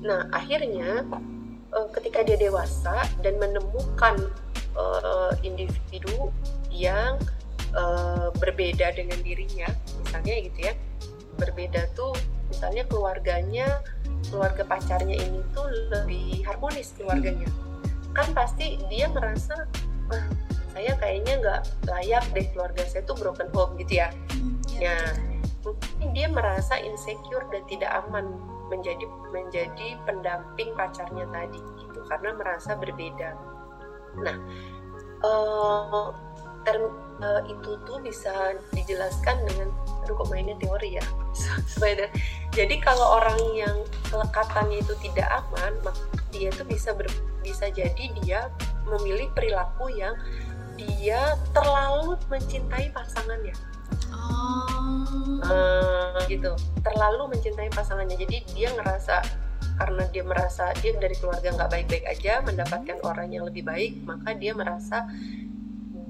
Nah 0.06 0.30
akhirnya 0.34 1.06
ketika 1.94 2.26
dia 2.26 2.38
dewasa 2.38 3.06
dan 3.22 3.38
menemukan 3.38 4.18
uh, 4.74 5.32
individu 5.46 6.34
yang 6.74 7.18
uh, 7.76 8.34
berbeda 8.40 8.96
dengan 8.96 9.20
dirinya 9.22 9.70
misalnya 10.02 10.34
gitu 10.50 10.60
ya 10.72 10.74
berbeda 11.40 11.88
tuh 11.96 12.14
misalnya 12.52 12.84
keluarganya 12.90 13.80
keluarga 14.28 14.68
pacarnya 14.68 15.16
ini 15.16 15.40
tuh 15.56 15.66
lebih 15.90 16.44
harmonis 16.44 16.92
keluarganya. 17.00 17.48
Kan 18.12 18.36
pasti 18.36 18.78
dia 18.92 19.08
merasa 19.10 19.66
ah, 20.12 20.28
saya 20.76 20.94
kayaknya 21.00 21.40
nggak 21.40 21.62
layak 21.88 22.26
deh 22.36 22.46
keluarga 22.52 22.84
saya 22.86 23.02
tuh 23.08 23.16
broken 23.16 23.48
home 23.56 23.80
gitu 23.80 24.04
ya. 24.04 24.12
Ya 24.78 24.98
mungkin 25.64 26.16
dia 26.16 26.28
merasa 26.32 26.80
insecure 26.80 27.46
dan 27.52 27.64
tidak 27.68 27.92
aman 28.06 28.36
menjadi 28.70 29.06
menjadi 29.34 29.98
pendamping 30.06 30.72
pacarnya 30.78 31.26
tadi 31.32 31.60
gitu 31.84 32.00
karena 32.06 32.30
merasa 32.38 32.78
berbeda. 32.78 33.34
Nah, 34.20 34.38
uh, 35.26 36.14
term 36.68 36.92
uh, 37.24 37.42
itu 37.48 37.80
tuh 37.88 37.98
bisa 38.04 38.58
dijelaskan 38.76 39.42
dengan 39.48 39.70
aduh 40.04 40.16
kok 40.16 40.28
mainnya 40.32 40.56
teori 40.60 41.00
ya 41.00 41.06
jadi 42.50 42.76
kalau 42.82 43.22
orang 43.22 43.40
yang 43.56 43.78
kelekatannya 44.10 44.82
itu 44.82 44.94
tidak 45.06 45.30
aman 45.32 45.74
dia 46.34 46.50
tuh 46.54 46.66
bisa 46.66 46.92
ber, 46.92 47.08
bisa 47.46 47.70
jadi 47.70 48.06
dia 48.22 48.50
memilih 48.86 49.30
perilaku 49.34 49.90
yang 49.94 50.18
dia 50.80 51.36
terlalu 51.52 52.16
mencintai 52.32 52.90
pasangannya. 52.96 53.56
Oh. 54.16 55.44
uh, 55.44 56.20
gitu. 56.32 56.56
Terlalu 56.82 57.36
mencintai 57.36 57.68
pasangannya. 57.76 58.16
Jadi 58.16 58.48
dia 58.56 58.72
ngerasa 58.72 59.22
karena 59.80 60.04
dia 60.12 60.24
merasa 60.28 60.76
dia 60.84 60.92
dari 61.00 61.16
keluarga 61.16 61.56
nggak 61.56 61.72
baik-baik 61.72 62.06
aja 62.08 62.44
mendapatkan 62.44 63.00
orang 63.08 63.32
yang 63.32 63.48
lebih 63.48 63.64
baik 63.64 64.04
maka 64.04 64.36
dia 64.36 64.52
merasa 64.52 65.08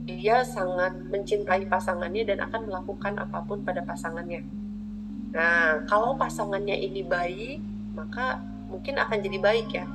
dia 0.09 0.41
sangat 0.41 0.97
mencintai 1.05 1.69
pasangannya 1.69 2.25
dan 2.25 2.41
akan 2.49 2.65
melakukan 2.65 3.21
apa 3.21 3.45
pun 3.45 3.61
pada 3.61 3.85
pasangannya 3.85 4.41
nah 5.29 5.85
kalau 5.85 6.17
pasangannya 6.17 6.73
ini 6.73 7.05
baik 7.05 7.59
maka 7.93 8.41
mungkin 8.69 8.97
akan 8.97 9.17
jadi 9.21 9.37
baik 9.37 9.67
ya 9.73 9.85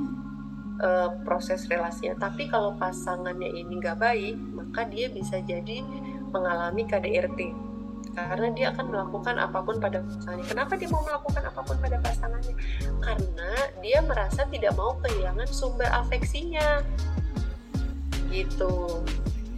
e, 0.79 0.89
proses 1.27 1.67
relasinya 1.67 2.19
tapi 2.19 2.47
kalau 2.47 2.75
pasangannya 2.79 3.51
ini 3.51 3.83
nggak 3.83 3.99
baik 3.99 4.37
maka 4.55 4.87
dia 4.87 5.11
bisa 5.11 5.43
jadi 5.43 5.83
mengalami 6.31 6.87
KDRT 6.87 7.55
karena 8.15 8.49
dia 8.55 8.67
akan 8.71 8.95
melakukan 8.95 9.37
apa 9.43 9.59
pun 9.59 9.83
pada 9.83 9.99
pasangannya. 9.99 10.47
Kenapa 10.47 10.79
dia 10.79 10.87
mau 10.87 11.03
melakukan 11.03 11.43
apa 11.51 11.61
pun 11.67 11.77
pada 11.83 11.99
pasangannya? 11.99 12.55
Karena 13.03 13.51
dia 13.83 13.99
merasa 14.07 14.47
tidak 14.47 14.73
mau 14.79 14.95
kehilangan 15.03 15.51
sumber 15.51 15.91
afeksinya, 15.91 16.87
gitu. 18.31 19.03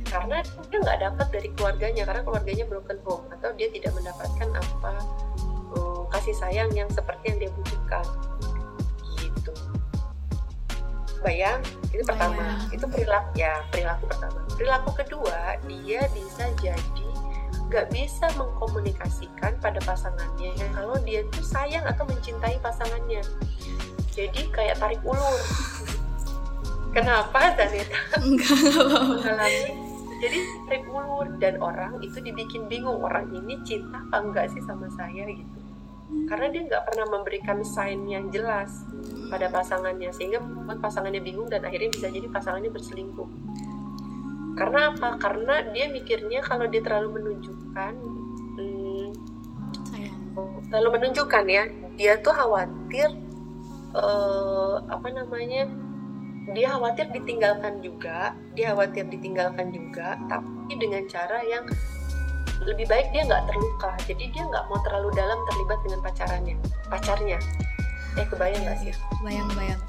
Karena 0.09 0.41
dia 0.73 0.79
nggak 0.81 1.01
dapat 1.05 1.27
dari 1.29 1.49
keluarganya, 1.53 2.03
karena 2.09 2.23
keluarganya 2.25 2.65
broken 2.65 2.99
home 3.05 3.25
atau 3.29 3.53
dia 3.61 3.69
tidak 3.69 3.93
mendapatkan 3.93 4.49
apa 4.57 4.95
kasih 6.13 6.35
sayang 6.37 6.71
yang 6.75 6.89
seperti 6.93 7.35
yang 7.35 7.39
dia 7.47 7.51
butuhkan, 7.55 8.07
gitu. 9.19 9.53
Bayang, 11.25 11.59
itu 11.91 12.03
pertama, 12.07 12.39
Bayang. 12.39 12.61
itu 12.71 12.87
perilaku 12.87 13.31
ya 13.35 13.55
perilaku 13.75 14.05
pertama. 14.07 14.39
Perilaku 14.55 14.91
kedua, 14.95 15.59
dia 15.67 16.07
bisa 16.15 16.47
jadi 16.63 17.07
gak 17.67 17.91
bisa 17.91 18.31
mengkomunikasikan 18.39 19.59
pada 19.59 19.83
pasangannya. 19.83 20.55
Kalau 20.71 20.97
dia 21.03 21.27
tuh 21.35 21.43
sayang 21.43 21.83
atau 21.83 22.07
mencintai 22.07 22.63
pasangannya. 22.63 23.27
Jadi 24.15 24.49
kayak 24.55 24.79
tarik 24.79 25.03
ulur. 25.03 25.43
Kenapa 26.95 27.53
Zaneta 27.59 28.01
mengalami 28.23 29.77
jadi 30.23 30.39
tarik 30.71 30.87
ulur. 30.89 31.27
Dan 31.37 31.61
orang 31.61 32.01
itu 32.01 32.23
dibikin 32.23 32.71
bingung 32.71 33.03
orang 33.03 33.29
ini 33.35 33.61
cinta 33.67 34.01
apa 34.09 34.25
enggak 34.25 34.47
sih 34.55 34.63
sama 34.65 34.89
saya 34.95 35.27
gitu 35.29 35.56
karena 36.07 36.47
dia 36.55 36.63
nggak 36.71 36.85
pernah 36.87 37.07
memberikan 37.11 37.59
sign 37.67 38.07
yang 38.07 38.31
jelas 38.31 38.87
pada 39.31 39.51
pasangannya. 39.51 40.11
Sehingga 40.15 40.39
membuat 40.39 40.79
pasangannya 40.83 41.23
bingung 41.23 41.51
dan 41.51 41.63
akhirnya 41.67 41.91
bisa 41.91 42.07
jadi 42.11 42.31
pasangannya 42.31 42.71
berselingkuh. 42.71 43.29
Karena 44.57 44.95
apa? 44.95 45.21
Karena 45.21 45.67
dia 45.75 45.91
mikirnya 45.91 46.41
kalau 46.41 46.65
dia 46.71 46.81
terlalu 46.81 47.21
menunjukkan 47.21 47.93
hmm, 48.57 49.07
terlalu 50.69 50.89
menunjukkan 51.01 51.45
ya 51.49 51.65
dia 51.97 52.13
tuh 52.21 52.35
khawatir 52.35 53.09
uh, 53.97 54.85
apa 54.89 55.09
namanya 55.13 55.69
dia 56.53 56.77
khawatir 56.77 57.11
ditinggalkan 57.11 57.81
juga 57.83 58.37
dia 58.55 58.75
khawatir 58.75 59.09
ditinggalkan 59.11 59.73
juga 59.73 60.21
tapi 60.31 60.73
dengan 60.79 61.03
cara 61.09 61.43
yang 61.43 61.65
lebih 62.65 62.87
baik 62.89 63.13
dia 63.13 63.29
nggak 63.29 63.45
terluka. 63.51 63.91
Jadi 64.09 64.25
dia 64.33 64.43
nggak 64.49 64.65
mau 64.71 64.79
terlalu 64.87 65.13
dalam 65.13 65.39
terlibat 65.53 65.79
dengan 65.85 66.01
pacarannya. 66.01 66.57
Pacarnya. 66.89 67.39
Eh 68.17 68.27
kebayang 68.27 68.63
nggak 68.65 68.79
sih? 68.81 68.93
Bayang 69.21 69.49
bayang. 69.53 69.81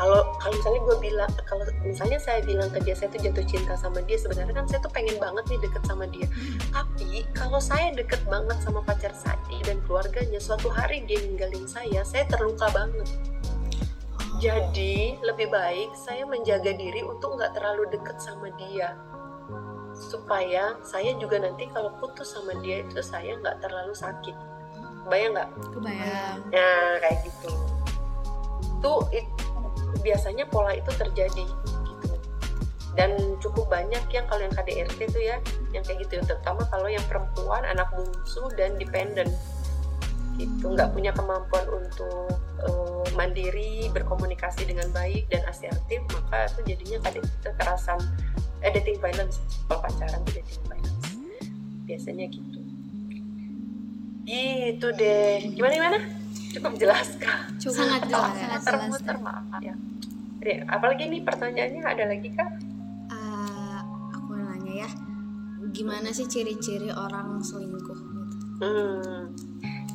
Kalau 0.00 0.32
kalau 0.40 0.54
misalnya 0.56 0.80
gue 0.80 0.96
bilang 1.02 1.30
kalau 1.44 1.64
misalnya 1.84 2.16
saya 2.16 2.40
bilang 2.40 2.72
ke 2.72 2.80
dia 2.80 2.96
saya 2.96 3.12
tuh 3.12 3.20
jatuh 3.20 3.44
cinta 3.44 3.76
sama 3.76 4.00
dia 4.08 4.16
sebenarnya 4.16 4.54
kan 4.56 4.64
saya 4.64 4.80
tuh 4.80 4.92
pengen 4.96 5.20
banget 5.20 5.44
nih 5.50 5.60
deket 5.60 5.82
sama 5.84 6.08
dia. 6.08 6.24
Tapi 6.72 7.28
kalau 7.36 7.60
saya 7.60 7.92
deket 7.92 8.22
banget 8.24 8.56
sama 8.64 8.80
pacar 8.80 9.12
saya 9.12 9.60
dan 9.66 9.76
keluarganya 9.84 10.40
suatu 10.40 10.72
hari 10.72 11.04
dia 11.04 11.20
ninggalin 11.20 11.68
saya 11.68 12.00
saya 12.06 12.24
terluka 12.32 12.70
banget. 12.72 13.08
Jadi 14.40 15.20
lebih 15.20 15.52
baik 15.52 15.92
saya 15.92 16.24
menjaga 16.24 16.72
diri 16.72 17.04
untuk 17.04 17.36
nggak 17.36 17.52
terlalu 17.52 17.92
deket 17.92 18.16
sama 18.24 18.48
dia 18.56 18.96
supaya 20.00 20.80
saya 20.80 21.12
juga 21.20 21.36
nanti 21.36 21.68
kalau 21.68 21.92
putus 22.00 22.32
sama 22.32 22.56
dia 22.64 22.80
itu 22.80 23.04
saya 23.04 23.36
nggak 23.36 23.60
terlalu 23.60 23.92
sakit. 23.92 24.32
Bayang 25.12 25.36
nggak? 25.36 25.50
Kebayang. 25.76 26.36
Nah 26.48 26.90
kayak 27.04 27.18
gitu. 27.28 27.52
Tuh 28.80 29.04
it, 29.12 29.28
biasanya 30.00 30.48
pola 30.48 30.72
itu 30.72 30.88
terjadi 30.96 31.44
gitu. 31.84 32.16
Dan 32.96 33.36
cukup 33.44 33.68
banyak 33.68 34.02
yang 34.10 34.24
kalau 34.26 34.42
yang 34.42 34.54
KDRT 34.56 34.98
itu 35.12 35.20
ya 35.20 35.36
yang 35.76 35.84
kayak 35.84 36.08
gitu. 36.08 36.24
Terutama 36.24 36.64
kalau 36.72 36.88
yang 36.88 37.04
perempuan 37.04 37.68
anak 37.68 37.92
bungsu 37.92 38.48
dan 38.56 38.80
dependent. 38.80 39.30
Gitu 40.40 40.64
nggak 40.64 40.96
punya 40.96 41.12
kemampuan 41.12 41.68
untuk 41.68 42.32
uh, 42.64 43.04
mandiri 43.12 43.92
berkomunikasi 43.92 44.64
dengan 44.64 44.88
baik 44.96 45.28
dan 45.28 45.44
asertif 45.44 46.00
maka 46.08 46.48
itu 46.48 46.72
jadinya 46.72 47.12
kekerasan 47.44 48.00
eh, 48.60 48.70
dating 48.72 48.98
violence 49.00 49.40
kalau 49.66 49.80
pacaran 49.84 50.20
itu 50.26 50.40
dating 50.40 50.62
violence 50.68 51.06
biasanya 51.88 52.26
gitu. 52.30 52.60
Gitu 54.28 54.86
deh. 54.94 55.38
Gimana 55.58 55.74
gimana? 55.74 55.98
Cukup 56.50 56.72
jelas 56.78 57.08
kah 57.18 57.46
cukup 57.58 57.74
sangat 57.78 58.00
jelas 58.10 58.34
sangat 58.62 58.90
jelas 59.02 59.20
maaf 59.22 59.62
ya. 59.62 59.74
Apalagi 60.70 61.10
nih 61.10 61.22
pertanyaannya 61.22 61.82
ada 61.84 62.04
lagi 62.10 62.28
kah 62.34 62.50
uh, 63.10 63.80
aku 64.14 64.38
nanya 64.38 64.86
ya. 64.86 64.90
Gimana 65.70 66.10
sih 66.10 66.26
ciri-ciri 66.26 66.90
orang 66.94 67.42
selingkuh 67.42 67.98
gitu? 67.98 68.22
hmm 68.60 69.20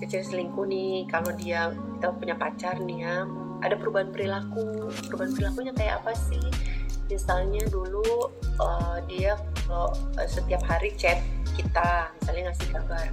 ciri 0.06 0.22
selingkuh 0.22 0.68
nih 0.68 1.08
kalau 1.10 1.32
dia 1.40 1.72
kita 1.98 2.08
punya 2.14 2.36
pacar 2.36 2.78
nih 2.84 3.08
ya 3.08 3.16
ada 3.64 3.76
perubahan 3.80 4.12
perilaku. 4.12 4.92
Perubahan 5.08 5.32
perilakunya 5.32 5.74
kayak 5.74 6.04
apa 6.04 6.12
sih 6.14 6.44
misalnya 7.10 7.64
dulu 7.70 8.34
uh, 8.58 8.98
dia 9.06 9.38
uh, 9.70 9.94
setiap 10.26 10.62
hari 10.66 10.94
chat 10.98 11.22
kita 11.56 12.12
misalnya 12.22 12.52
ngasih 12.52 12.68
kabar. 12.74 13.08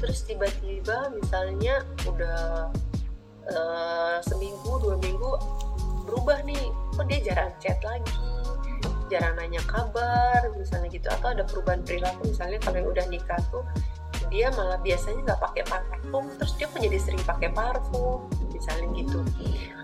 Terus 0.00 0.18
tiba-tiba 0.24 1.12
misalnya 1.12 1.84
udah 2.08 2.72
uh, 3.50 4.16
seminggu 4.24 4.80
dua 4.80 4.96
minggu 5.02 5.30
berubah 6.08 6.40
nih 6.46 6.70
kok 6.96 7.06
dia 7.10 7.18
jarang 7.32 7.52
chat 7.60 7.78
lagi? 7.84 8.14
Jarang 9.10 9.34
nanya 9.36 9.60
kabar 9.66 10.54
misalnya 10.54 10.88
gitu. 10.92 11.10
Atau 11.10 11.34
ada 11.34 11.42
perubahan 11.44 11.82
perilaku 11.82 12.30
misalnya 12.30 12.58
kalau 12.62 12.76
yang 12.78 12.88
udah 12.88 13.06
nikah 13.10 13.40
tuh 13.50 13.64
dia 14.28 14.52
malah 14.52 14.76
biasanya 14.84 15.32
nggak 15.32 15.40
pakai 15.40 15.62
parfum 15.64 16.24
terus 16.36 16.52
dia 16.60 16.68
menjadi 16.74 16.98
sering 17.00 17.22
pakai 17.24 17.48
parfum 17.54 18.28
misalnya 18.52 18.86
gitu. 18.92 19.20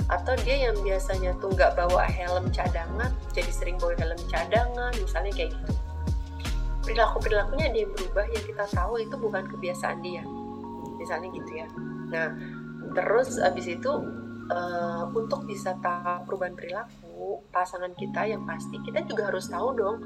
Atau 0.06 0.36
dia 0.44 0.70
yang 0.70 0.76
biasanya 0.84 1.34
tuh 1.40 1.50
nggak 1.56 1.74
bawa 1.74 2.04
helm 2.04 2.52
cadangan 2.52 3.10
jadi 3.32 3.50
sering 3.50 3.80
bawa 3.80 3.96
helm 3.96 4.20
cadangan 4.28 4.92
misalnya 5.00 5.32
kayak 5.32 5.50
gitu. 5.56 5.72
Perilaku 6.84 7.16
perilakunya 7.18 7.66
dia 7.72 7.84
berubah 7.90 8.26
yang 8.30 8.44
kita 8.46 8.64
tahu 8.70 8.94
itu 9.00 9.14
bukan 9.18 9.44
kebiasaan 9.48 9.98
dia. 10.04 10.22
Misalnya 11.00 11.28
gitu 11.32 11.50
ya. 11.56 11.66
Nah 12.12 12.28
terus 12.94 13.40
abis 13.42 13.66
itu 13.66 13.92
uh, 14.52 15.04
untuk 15.10 15.42
bisa 15.48 15.74
tahu 15.82 16.28
perubahan 16.28 16.54
perilaku 16.54 17.42
pasangan 17.50 17.90
kita 17.98 18.30
yang 18.30 18.46
pasti 18.46 18.78
kita 18.86 19.02
juga 19.08 19.32
harus 19.32 19.50
tahu 19.50 19.74
dong 19.74 19.98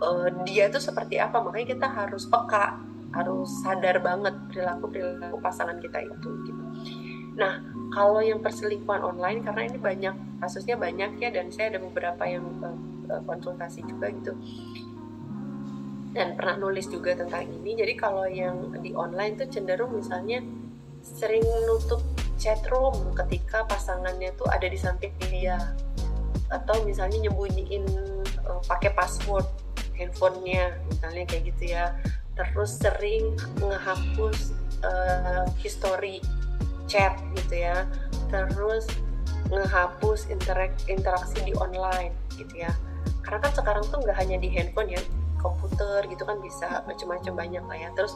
uh, 0.00 0.28
dia 0.48 0.72
tuh 0.72 0.80
seperti 0.80 1.20
apa. 1.20 1.42
Makanya 1.44 1.76
kita 1.76 1.86
harus 1.90 2.24
peka 2.24 2.80
harus 3.10 3.50
sadar 3.62 3.98
banget 3.98 4.34
perilaku 4.50 4.86
perilaku 4.90 5.36
pasangan 5.42 5.78
kita 5.82 5.98
itu 6.06 6.28
gitu. 6.46 6.62
Nah 7.34 7.62
kalau 7.90 8.22
yang 8.22 8.38
perselingkuhan 8.38 9.02
online 9.02 9.42
karena 9.42 9.62
ini 9.66 9.78
banyak 9.78 10.14
kasusnya 10.38 10.78
banyak 10.78 11.18
ya 11.18 11.28
dan 11.34 11.50
saya 11.50 11.74
ada 11.74 11.80
beberapa 11.82 12.22
yang 12.26 12.46
uh, 12.62 13.22
konsultasi 13.26 13.82
juga 13.86 14.14
gitu 14.14 14.32
dan 16.10 16.34
pernah 16.34 16.58
nulis 16.58 16.90
juga 16.90 17.14
tentang 17.14 17.46
ini. 17.46 17.78
Jadi 17.78 17.94
kalau 17.94 18.26
yang 18.26 18.74
di 18.82 18.90
online 18.94 19.38
tuh 19.38 19.46
cenderung 19.46 19.94
misalnya 19.94 20.42
sering 21.02 21.42
nutup 21.66 22.02
chat 22.40 22.60
room 22.72 22.94
ketika 23.14 23.68
pasangannya 23.68 24.32
tuh 24.34 24.48
ada 24.48 24.64
di 24.64 24.78
samping 24.80 25.12
dia 25.28 25.60
atau 26.50 26.82
misalnya 26.82 27.28
nyembunyiin 27.28 27.84
uh, 28.48 28.60
pakai 28.66 28.90
password 28.96 29.46
handphonenya 29.94 30.72
misalnya 30.88 31.22
kayak 31.28 31.52
gitu 31.52 31.76
ya 31.76 31.94
terus 32.52 32.80
sering 32.80 33.36
ngehapus 33.60 34.56
uh, 34.84 35.44
history 35.60 36.24
chat 36.88 37.16
gitu 37.36 37.64
ya. 37.66 37.86
Terus 38.32 38.88
ngehapus 39.50 40.30
interak 40.30 40.74
interaksi 40.86 41.42
di 41.42 41.52
online 41.58 42.14
gitu 42.34 42.64
ya. 42.66 42.72
Karena 43.26 43.38
kan 43.42 43.52
sekarang 43.52 43.84
tuh 43.90 44.00
nggak 44.02 44.16
hanya 44.16 44.36
di 44.40 44.48
handphone 44.50 44.90
ya 44.90 45.00
komputer 45.40 46.04
gitu 46.08 46.22
kan 46.28 46.36
bisa 46.44 46.84
macam-macam 46.84 47.32
banyak 47.34 47.64
lah 47.64 47.78
ya. 47.78 47.88
Terus 47.96 48.14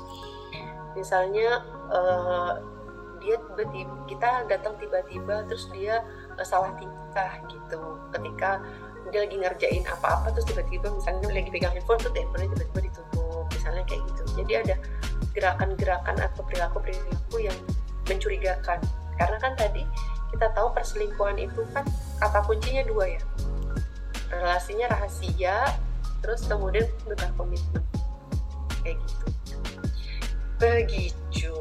misalnya 0.95 1.65
uh, 1.91 2.63
dia 3.25 3.41
tiba-tiba 3.41 3.95
kita 4.05 4.45
datang 4.47 4.77
tiba-tiba 4.77 5.49
terus 5.49 5.67
dia 5.73 6.05
uh, 6.37 6.47
salah 6.47 6.73
tingkah 6.77 7.33
gitu. 7.49 7.99
Ketika 8.13 8.61
dia 9.13 9.29
lagi 9.29 9.37
ngerjain 9.37 9.85
apa-apa 9.85 10.33
terus 10.33 10.49
tiba-tiba 10.49 10.89
misalnya 10.89 11.29
lagi 11.29 11.51
pegang 11.53 11.73
handphone 11.77 12.01
tuh 12.01 12.13
teleponnya 12.13 12.49
tiba-tiba 12.57 12.81
ditutup 12.89 13.24
misalnya 13.53 13.85
kayak 13.85 14.03
gitu. 14.09 14.23
Jadi 14.43 14.53
ada 14.65 14.75
gerakan-gerakan 15.35 16.17
atau 16.23 16.43
perilaku-perilaku 16.47 17.37
yang 17.43 17.59
mencurigakan. 18.07 18.79
Karena 19.19 19.37
kan 19.39 19.53
tadi 19.59 19.83
kita 20.35 20.51
tahu 20.55 20.75
perselingkuhan 20.75 21.39
itu 21.39 21.63
kan 21.75 21.87
kata 22.19 22.43
kuncinya 22.47 22.83
dua 22.87 23.19
ya. 23.19 23.23
Relasinya 24.31 24.87
rahasia 24.91 25.79
terus 26.25 26.47
kemudian 26.49 26.89
bukan 27.05 27.31
komitmen. 27.37 27.85
Kayak 28.83 28.99
gitu. 29.07 29.27
Begitu. 30.59 31.55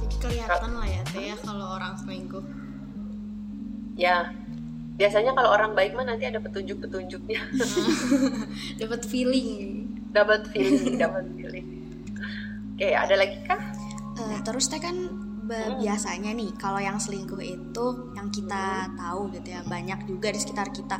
Jadi 0.00 0.16
kelihatan 0.20 0.72
lah 0.76 0.88
ya 0.88 1.02
teh 1.10 1.32
ya 1.32 1.36
kalau 1.40 1.76
orang 1.76 1.96
selingkuh. 2.00 2.44
Ya. 3.96 4.32
Biasanya 4.96 5.36
kalau 5.36 5.52
orang 5.52 5.76
baik 5.76 5.92
mah 5.92 6.08
nanti 6.08 6.24
ada 6.24 6.40
petunjuk-petunjuknya. 6.40 7.40
Dapat 8.80 9.00
feeling 9.04 9.85
dapat 10.16 10.40
feeling 10.48 10.96
dapat 11.02 11.24
feeling 11.36 11.66
oke 12.76 12.88
ada 12.88 13.14
lagi 13.20 13.36
kah 13.44 13.60
uh, 14.16 14.38
terus 14.40 14.72
teh 14.72 14.80
kan 14.80 14.96
hmm. 14.96 15.78
biasanya 15.80 16.30
nih 16.32 16.50
kalau 16.56 16.80
yang 16.80 16.98
selingkuh 16.98 17.40
itu 17.40 17.86
yang 18.16 18.28
kita 18.32 18.90
hmm. 18.90 18.96
tahu 18.98 19.20
gitu 19.36 19.48
ya 19.52 19.60
banyak 19.68 20.00
juga 20.08 20.32
di 20.32 20.38
sekitar 20.40 20.68
kita 20.72 20.96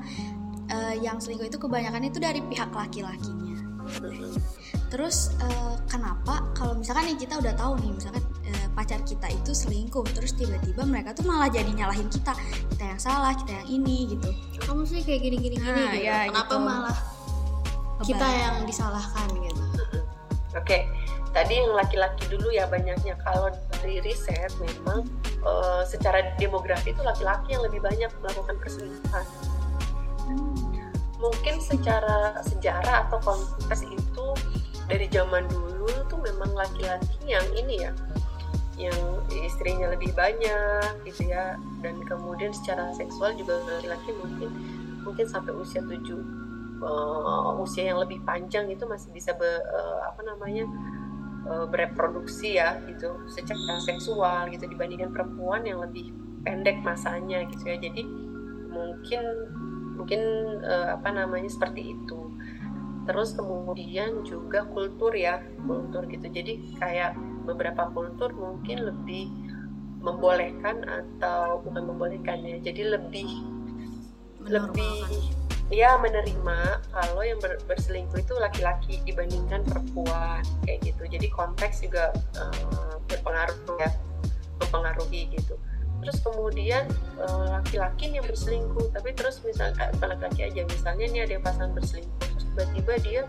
uh, 0.70 0.94
yang 1.00 1.18
selingkuh 1.18 1.48
itu 1.48 1.58
kebanyakan 1.58 2.06
itu 2.06 2.18
dari 2.20 2.40
pihak 2.44 2.70
laki-lakinya 2.70 3.56
hmm. 3.88 4.36
terus 4.92 5.34
uh, 5.42 5.74
kenapa 5.90 6.46
kalau 6.54 6.78
misalkan 6.78 7.10
nih 7.10 7.18
kita 7.18 7.40
udah 7.40 7.54
tahu 7.58 7.74
nih 7.82 7.90
misalkan 7.96 8.22
uh, 8.22 8.66
pacar 8.76 9.00
kita 9.02 9.26
itu 9.32 9.52
selingkuh 9.56 10.06
terus 10.14 10.36
tiba-tiba 10.36 10.86
mereka 10.86 11.16
tuh 11.16 11.26
malah 11.26 11.50
jadi 11.50 11.72
nyalahin 11.72 12.06
kita 12.12 12.36
kita 12.76 12.84
yang 12.84 13.00
salah 13.00 13.32
kita 13.34 13.64
yang 13.64 13.68
ini 13.82 14.14
gitu 14.14 14.28
kamu 14.62 14.82
sih 14.86 15.00
kayak 15.02 15.20
gini-gini 15.26 15.56
gini 15.58 15.66
nah, 15.66 15.92
gitu. 15.92 16.06
ya, 16.06 16.18
kenapa 16.30 16.54
gitu. 16.54 16.62
malah 16.62 17.15
kita 18.04 18.26
yang 18.26 18.56
disalahkan 18.68 19.28
gitu. 19.40 19.62
Oke, 20.56 20.64
okay. 20.64 20.82
tadi 21.36 21.60
yang 21.60 21.72
laki-laki 21.76 22.28
dulu 22.32 22.48
ya 22.52 22.68
banyaknya. 22.68 23.16
Kalau 23.24 23.52
dari 23.76 24.00
riset 24.04 24.52
memang 24.60 25.04
uh, 25.44 25.84
secara 25.84 26.32
demografi 26.40 26.92
itu 26.92 27.00
laki-laki 27.04 27.56
yang 27.56 27.64
lebih 27.64 27.80
banyak 27.84 28.08
melakukan 28.20 28.56
perselingkuhan. 28.60 29.26
Mungkin 31.16 31.60
secara 31.64 32.40
sejarah 32.44 33.08
atau 33.08 33.20
konteks 33.24 33.84
itu 33.88 34.26
dari 34.88 35.08
zaman 35.08 35.48
dulu 35.48 35.88
tuh 36.08 36.20
memang 36.20 36.52
laki-laki 36.52 37.16
yang 37.24 37.44
ini 37.56 37.84
ya, 37.88 37.92
yang 38.76 38.96
istrinya 39.32 39.92
lebih 39.92 40.12
banyak 40.12 40.92
gitu 41.08 41.32
ya, 41.32 41.56
dan 41.80 42.00
kemudian 42.04 42.52
secara 42.52 42.92
seksual 42.92 43.32
juga 43.36 43.60
laki-laki 43.64 44.12
mungkin 44.20 44.50
mungkin 45.04 45.26
sampai 45.28 45.52
usia 45.56 45.80
7 45.84 46.45
uh, 46.82 47.56
usia 47.60 47.92
yang 47.92 48.00
lebih 48.02 48.20
panjang 48.24 48.68
itu 48.68 48.84
masih 48.88 49.12
bisa 49.12 49.32
be, 49.36 49.46
uh, 49.46 50.00
apa 50.08 50.20
namanya 50.24 50.64
uh, 51.48 51.66
bereproduksi 51.68 52.58
ya 52.58 52.80
gitu. 52.90 53.16
Secara 53.30 53.80
seksual 53.84 54.50
gitu 54.52 54.66
dibandingkan 54.68 55.12
perempuan 55.12 55.64
yang 55.64 55.80
lebih 55.80 56.12
pendek 56.42 56.80
masanya 56.82 57.44
gitu 57.48 57.62
ya. 57.66 57.76
Jadi 57.80 58.02
mungkin 58.70 59.22
mungkin 59.96 60.20
uh, 60.64 60.96
apa 60.96 61.08
namanya 61.12 61.48
seperti 61.48 61.96
itu. 61.96 62.20
Terus 63.06 63.38
kemudian 63.38 64.26
juga 64.26 64.66
kultur 64.66 65.14
ya 65.14 65.38
kultur 65.64 66.04
gitu. 66.10 66.26
Jadi 66.26 66.76
kayak 66.82 67.14
beberapa 67.46 67.86
kultur 67.94 68.34
mungkin 68.34 68.82
lebih 68.82 69.30
membolehkan 70.02 70.86
atau 70.86 71.58
bukan 71.66 71.82
membolehkan 71.90 72.38
ya 72.46 72.62
jadi 72.62 72.94
lebih 72.94 73.26
lebih 74.46 75.02
ya 75.66 75.98
menerima 75.98 76.78
kalau 76.94 77.22
yang 77.26 77.42
ber, 77.42 77.58
berselingkuh 77.66 78.22
itu 78.22 78.34
laki-laki 78.38 79.02
dibandingkan 79.02 79.66
perempuan 79.66 80.42
kayak 80.62 80.78
gitu. 80.86 81.02
Jadi 81.10 81.26
konteks 81.30 81.82
juga 81.82 82.14
uh, 82.38 82.94
berpengaruh 83.10 83.58
ya 83.82 83.90
mempengaruhi 84.62 85.34
gitu. 85.34 85.58
Terus 86.06 86.22
kemudian 86.22 86.86
uh, 87.18 87.58
laki-laki 87.58 88.14
yang 88.14 88.22
berselingkuh 88.22 88.94
tapi 88.94 89.10
terus 89.18 89.42
misalnya 89.42 89.90
laki-laki 89.98 90.46
aja 90.46 90.62
misalnya 90.70 91.06
nih 91.10 91.20
ada 91.26 91.32
yang 91.34 91.44
pasangan 91.44 91.72
berselingkuh 91.74 92.14
terus 92.30 92.46
tiba-tiba 92.54 92.94
dia 93.02 93.22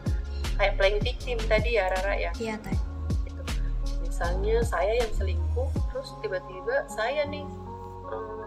kayak 0.61 0.73
playing 0.77 1.01
victim 1.01 1.37
tadi 1.49 1.69
ya 1.81 1.89
Rara 1.89 2.13
ya? 2.17 2.31
Iya 2.37 2.55
teh 2.61 2.77
gitu. 3.25 3.41
misalnya 4.05 4.61
saya 4.61 4.93
yang 4.93 5.11
selingkuh 5.13 5.69
terus 5.89 6.13
tiba-tiba 6.21 6.85
saya 6.85 7.25
nih 7.25 7.45
um, 8.13 8.45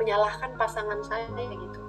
menyalahkan 0.00 0.56
pasangan 0.56 1.00
saya 1.04 1.28
gitu 1.36 1.80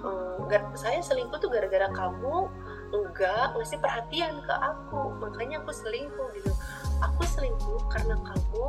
um, 0.00 0.48
saya 0.72 1.00
selingkuh 1.04 1.38
tuh 1.38 1.52
gara-gara 1.52 1.88
kamu. 1.92 2.48
Enggak 2.92 3.56
ngasih 3.56 3.80
perhatian 3.80 4.40
ke 4.44 4.54
aku. 4.54 5.16
Makanya 5.20 5.60
aku 5.64 5.72
selingkuh 5.72 6.28
gitu. 6.36 6.52
Aku 7.00 7.22
selingkuh 7.24 7.80
karena 7.88 8.16
kamu 8.20 8.64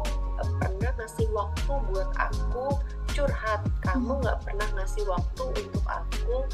pernah 0.60 0.92
ngasih 1.00 1.28
waktu 1.32 1.74
buat 1.92 2.10
aku 2.16 2.80
curhat. 3.12 3.62
Kamu 3.84 4.24
nggak 4.24 4.40
pernah 4.44 4.68
ngasih 4.80 5.04
waktu 5.08 5.44
untuk 5.44 5.86
aku 5.86 6.48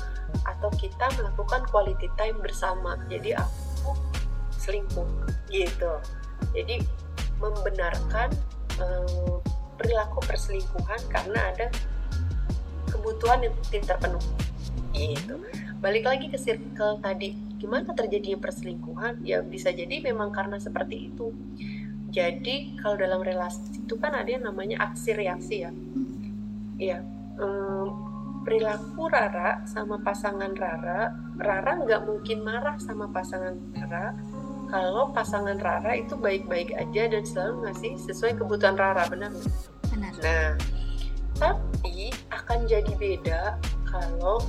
atau 0.45 0.69
kita 0.77 1.05
melakukan 1.17 1.61
quality 1.69 2.09
time 2.17 2.37
bersama. 2.41 2.97
Jadi 3.09 3.37
aku 3.37 3.93
selingkuh 4.57 5.07
gitu. 5.53 5.93
Jadi 6.57 6.81
membenarkan 7.39 8.33
um, 8.81 9.39
perilaku 9.79 10.19
perselingkuhan 10.27 10.99
karena 11.07 11.39
ada 11.55 11.67
kebutuhan 12.91 13.45
yang 13.45 13.55
tidak 13.71 13.95
terpenuhi 13.95 14.48
gitu. 15.15 15.35
Balik 15.79 16.05
lagi 16.07 16.27
ke 16.27 16.37
circle 16.39 16.99
tadi 16.99 17.35
gimana 17.59 17.91
terjadinya 17.95 18.39
perselingkuhan? 18.39 19.23
Ya 19.23 19.39
bisa 19.39 19.71
jadi 19.71 19.99
memang 20.03 20.31
karena 20.35 20.59
seperti 20.59 21.11
itu. 21.13 21.31
Jadi 22.09 22.79
kalau 22.81 22.97
dalam 22.97 23.21
relasi 23.21 23.85
itu 23.85 23.95
kan 24.01 24.17
ada 24.17 24.27
yang 24.27 24.43
namanya 24.43 24.81
aksi 24.91 25.13
reaksi 25.13 25.63
ya. 25.63 25.71
Iya 26.79 26.99
um, 27.39 27.87
perilaku 28.43 29.07
Rara 29.07 29.63
sama 29.65 29.99
pasangan 30.03 30.53
Rara 30.53 31.11
Rara 31.39 31.73
nggak 31.79 32.01
mungkin 32.05 32.43
marah 32.43 32.75
sama 32.79 33.07
pasangan 33.09 33.55
Rara 33.75 34.15
kalau 34.69 35.09
pasangan 35.09 35.57
Rara 35.57 35.97
itu 35.97 36.13
baik-baik 36.13 36.77
aja 36.77 37.09
dan 37.09 37.23
selalu 37.25 37.67
ngasih 37.67 37.93
sesuai 38.05 38.37
kebutuhan 38.37 38.77
Rara 38.77 39.09
benar 39.09 39.33
benar. 39.89 40.13
Nah 40.21 40.53
tapi 41.39 42.11
akan 42.35 42.67
jadi 42.67 42.93
beda 42.99 43.41
kalau 43.87 44.43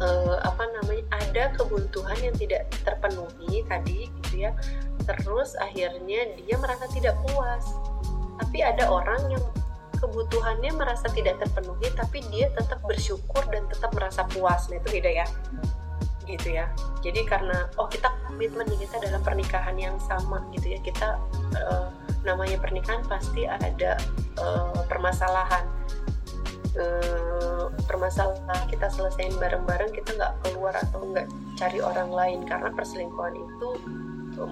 uh, 0.00 0.36
apa 0.46 0.64
namanya 0.78 1.04
ada 1.12 1.44
kebutuhan 1.58 2.16
yang 2.22 2.34
tidak 2.38 2.70
terpenuhi 2.86 3.66
tadi 3.66 4.08
gitu 4.08 4.48
ya. 4.48 4.56
Terus 5.04 5.58
akhirnya 5.58 6.38
dia 6.38 6.56
merasa 6.56 6.86
tidak 6.94 7.18
puas. 7.26 7.64
Tapi 8.40 8.58
ada 8.64 8.88
orang 8.88 9.20
yang 9.34 9.44
kebutuhannya 10.02 10.74
merasa 10.74 11.06
tidak 11.14 11.38
terpenuhi 11.38 11.86
tapi 11.94 12.26
dia 12.34 12.50
tetap 12.58 12.82
bersyukur 12.82 13.42
dan 13.50 13.66
tetap 13.70 13.92
merasa 13.94 14.26
puas. 14.30 14.66
Nah 14.70 14.78
itu 14.78 14.88
beda 14.98 15.10
ya. 15.10 15.26
Gitu 16.26 16.54
ya. 16.54 16.70
Jadi 17.02 17.26
karena 17.26 17.68
oh 17.76 17.90
kita 17.90 18.10
komitmen 18.26 18.66
kita 18.78 18.98
dalam 19.02 19.20
pernikahan 19.20 19.76
yang 19.78 19.96
sama 20.02 20.42
gitu 20.54 20.74
ya. 20.74 20.78
Kita 20.82 21.18
uh, 21.58 21.88
namanya 22.22 22.58
pernikahan 22.62 23.02
pasti 23.06 23.46
ada 23.46 23.98
uh, 24.38 24.86
permasalahan 24.86 25.66
uh, 26.78 27.66
permasalahan 27.84 28.64
kita 28.68 28.88
selesaiin 28.88 29.36
bareng-bareng 29.36 29.92
kita 29.92 30.16
nggak 30.16 30.34
keluar 30.46 30.74
atau 30.76 31.04
nggak 31.04 31.28
cari 31.58 31.78
orang 31.82 32.10
lain 32.12 32.40
karena 32.48 32.70
perselingkuhan 32.72 33.34
itu 33.36 33.68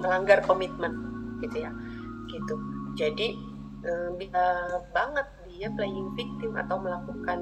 melanggar 0.01 0.45
komitmen 0.45 0.93
gitu 1.41 1.65
ya. 1.65 1.71
Gitu. 2.29 2.55
Jadi 2.99 3.39
uh, 3.87 4.11
bisa 4.17 4.43
banget 4.93 5.27
dia 5.51 5.69
playing 5.77 6.13
victim 6.17 6.57
atau 6.57 6.81
melakukan 6.81 7.39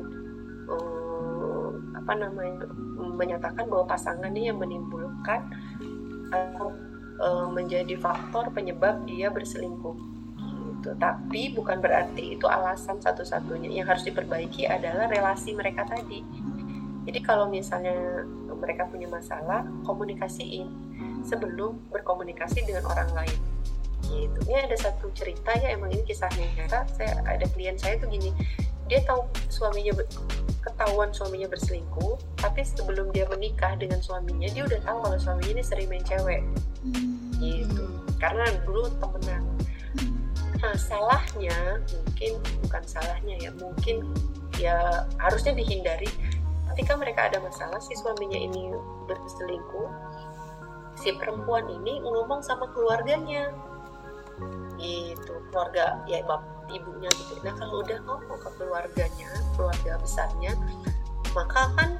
uh, 0.66 1.70
apa 1.94 2.12
namanya 2.14 2.66
menyatakan 2.98 3.66
bahwa 3.66 3.84
pasangannya 3.86 4.50
yang 4.50 4.58
menimbulkan 4.58 5.50
atau 6.30 6.74
uh, 7.22 7.48
menjadi 7.50 7.94
faktor 7.98 8.50
penyebab 8.54 9.02
dia 9.06 9.30
berselingkuh 9.30 10.17
gitu. 10.88 10.96
Tapi 10.96 11.52
bukan 11.52 11.84
berarti 11.84 12.40
itu 12.40 12.48
alasan 12.48 12.96
satu-satunya. 12.96 13.68
Yang 13.68 13.86
harus 13.92 14.04
diperbaiki 14.08 14.64
adalah 14.64 15.04
relasi 15.12 15.52
mereka 15.52 15.84
tadi. 15.84 16.24
Jadi 17.04 17.20
kalau 17.24 17.48
misalnya 17.48 18.24
mereka 18.56 18.88
punya 18.88 19.08
masalah, 19.08 19.64
komunikasiin 19.84 20.68
sebelum 21.24 21.76
berkomunikasi 21.92 22.64
dengan 22.64 22.88
orang 22.88 23.08
lain. 23.12 23.38
Gitu. 24.08 24.38
Ini 24.48 24.68
ada 24.68 24.76
satu 24.76 25.12
cerita 25.12 25.52
ya, 25.56 25.76
emang 25.76 25.92
ini 25.92 26.04
kisahnya 26.04 26.48
nyata. 26.56 26.88
Saya 26.96 27.20
ada 27.24 27.44
klien 27.52 27.76
saya 27.76 28.00
tuh 28.00 28.08
gini, 28.08 28.32
dia 28.88 29.04
tahu 29.04 29.24
suaminya 29.52 29.94
ketahuan 30.64 31.08
suaminya 31.14 31.48
berselingkuh, 31.48 32.18
tapi 32.40 32.60
sebelum 32.66 33.08
dia 33.14 33.24
menikah 33.30 33.78
dengan 33.78 34.02
suaminya, 34.04 34.48
dia 34.52 34.68
udah 34.68 34.80
tahu 34.84 34.98
kalau 35.06 35.18
suaminya 35.20 35.60
ini 35.60 35.64
sering 35.64 35.88
main 35.88 36.04
cewek. 36.04 36.44
Gitu. 37.40 37.84
Karena 38.18 38.50
dulu 38.66 38.90
temenan 38.98 39.57
Nah, 40.58 40.74
salahnya 40.74 41.78
mungkin 41.86 42.32
bukan 42.66 42.82
salahnya 42.82 43.34
ya, 43.38 43.50
mungkin 43.54 44.10
ya 44.58 45.06
harusnya 45.22 45.54
dihindari 45.54 46.10
ketika 46.74 46.98
mereka 46.98 47.30
ada 47.30 47.38
masalah 47.38 47.78
si 47.78 47.94
suaminya 47.94 48.38
ini 48.38 48.74
berselingkuh, 49.06 49.88
si 50.98 51.14
perempuan 51.14 51.66
ini 51.70 52.02
ngomong 52.02 52.42
sama 52.42 52.66
keluarganya. 52.74 53.54
Itu 54.78 55.42
keluarga 55.50 56.02
ya 56.10 56.22
bapak 56.26 56.70
ibunya 56.74 57.10
gitu. 57.10 57.38
Nah, 57.42 57.54
kalau 57.54 57.82
udah 57.82 57.98
ngomong 58.06 58.38
ke 58.38 58.50
keluarganya, 58.58 59.30
keluarga 59.54 59.92
besarnya, 60.02 60.52
maka 61.32 61.70
kan 61.78 61.90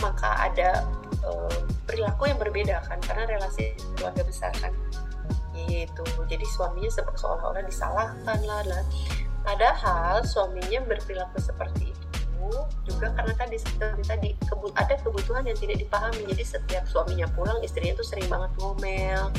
maka 0.00 0.30
ada 0.48 0.88
uh, 1.24 1.60
perilaku 1.84 2.28
yang 2.32 2.40
berbeda 2.40 2.80
kan 2.88 2.98
karena 3.04 3.28
relasi 3.36 3.76
keluarga 3.96 4.24
besar 4.24 4.52
kan 4.58 4.72
gitu 5.70 6.02
jadi 6.26 6.46
suaminya 6.46 6.90
seolah-olah 6.90 7.62
disalahkan 7.66 8.38
lah 8.46 8.62
lah. 8.66 8.82
Padahal 9.40 10.22
suaminya 10.22 10.84
berperilaku 10.84 11.38
seperti 11.40 11.90
itu 11.90 12.10
juga 12.82 13.14
karena 13.14 13.34
tadi 13.36 13.56
seperti 13.62 14.02
tadi 14.02 14.28
ada 14.74 14.94
kebutuhan 14.98 15.46
yang 15.46 15.58
tidak 15.58 15.86
dipahami. 15.86 16.26
Jadi 16.34 16.44
setiap 16.44 16.84
suaminya 16.86 17.30
pulang 17.34 17.62
istrinya 17.62 17.94
tuh 17.98 18.06
sering 18.06 18.26
banget 18.26 18.50
ngomel. 18.58 19.30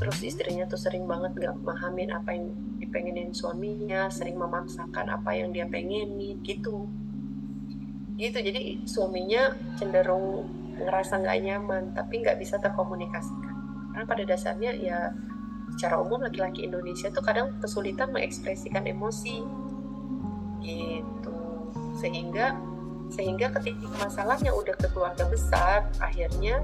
Terus 0.00 0.18
istrinya 0.24 0.64
tuh 0.66 0.80
sering 0.80 1.04
banget 1.04 1.36
gak 1.36 1.54
memahamin 1.60 2.10
apa 2.10 2.30
yang 2.34 2.50
dipengenin 2.80 3.30
suaminya 3.30 4.08
sering 4.10 4.34
memaksakan 4.40 5.12
apa 5.12 5.30
yang 5.36 5.54
dia 5.54 5.68
pengenin 5.68 6.42
gitu. 6.42 6.90
Gitu. 8.18 8.38
Jadi 8.38 8.84
suaminya 8.84 9.54
cenderung 9.78 10.48
ngerasa 10.80 11.20
nggak 11.20 11.38
nyaman 11.44 11.82
tapi 11.92 12.24
nggak 12.24 12.40
bisa 12.40 12.58
terkomunikasikan. 12.58 13.54
Karena 13.94 14.06
pada 14.08 14.22
dasarnya 14.26 14.72
ya 14.74 15.12
secara 15.80 15.96
umum 15.96 16.20
laki-laki 16.20 16.68
Indonesia 16.68 17.08
tuh 17.08 17.24
kadang 17.24 17.56
kesulitan 17.56 18.12
mengekspresikan 18.12 18.84
emosi. 18.84 19.40
Gitu. 20.60 21.36
Sehingga 21.96 22.52
sehingga 23.08 23.48
ketika 23.56 23.88
masalahnya 23.96 24.52
udah 24.52 24.76
ke 24.76 24.92
keluarga 24.92 25.24
besar 25.24 25.88
akhirnya 25.98 26.60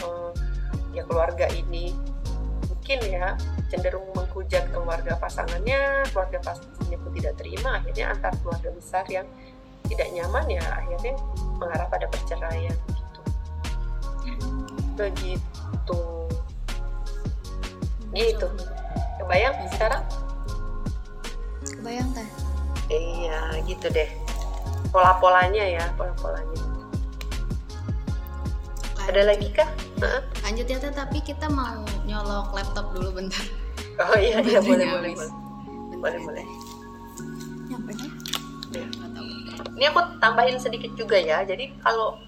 eh, 0.00 0.32
ya 0.94 1.02
keluarga 1.02 1.50
ini 1.50 1.92
mungkin 2.70 2.98
ya 3.10 3.34
cenderung 3.68 4.06
menghujat 4.16 4.70
keluarga 4.70 5.18
pasangannya 5.18 6.06
keluarga 6.08 6.40
pasangannya 6.40 6.96
pun 7.04 7.10
tidak 7.20 7.34
terima 7.36 7.82
akhirnya 7.82 8.16
antar 8.16 8.32
keluarga 8.40 8.70
besar 8.72 9.04
yang 9.12 9.26
tidak 9.92 10.08
nyaman 10.14 10.46
ya 10.46 10.64
akhirnya 10.72 11.14
mengarah 11.58 11.90
pada 11.90 12.06
perceraian 12.08 12.76
gitu. 12.86 13.20
Begitu 14.96 16.19
gitu 18.14 18.48
kebayang 19.22 19.54
sekarang? 19.70 20.02
Kebayang 21.62 22.08
teh. 22.10 22.28
Iya 22.90 23.62
gitu 23.62 23.86
deh. 23.94 24.10
Pola-polanya 24.90 25.62
ya 25.62 25.84
pola-polanya. 25.94 26.58
Ada 29.06 29.22
lagi 29.30 29.54
kah? 29.54 29.70
Lanjut 30.42 30.66
ya 30.66 30.82
teh 30.82 30.90
tapi 30.90 31.22
kita 31.22 31.46
mau 31.46 31.86
nyolok 32.08 32.50
laptop 32.50 32.90
dulu 32.90 33.22
bentar. 33.22 33.44
Oh 34.00 34.18
iya 34.18 34.42
iya 34.42 34.58
boleh 34.58 34.86
boleh 34.90 35.12
boleh 35.14 35.30
Bentar 35.94 35.98
boleh. 36.00 36.20
Boleh. 36.26 36.46
Nyampe 37.70 37.92
tahu. 39.14 39.26
ini 39.78 39.84
aku 39.86 40.00
tambahin 40.18 40.58
sedikit 40.58 40.90
juga 40.98 41.20
ya. 41.20 41.46
Jadi 41.46 41.70
kalau 41.84 42.18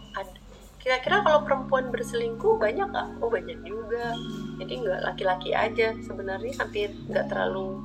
kira-kira 0.83 1.23
kalau 1.23 1.47
perempuan 1.47 1.95
berselingkuh 1.95 2.59
banyak 2.59 2.91
nggak? 2.91 3.09
Oh 3.23 3.31
banyak 3.31 3.63
juga. 3.63 4.19
Jadi 4.59 4.83
nggak 4.83 5.01
laki-laki 5.07 5.55
aja 5.55 5.95
sebenarnya 6.03 6.53
hampir 6.59 6.91
nggak 7.07 7.31
terlalu 7.31 7.79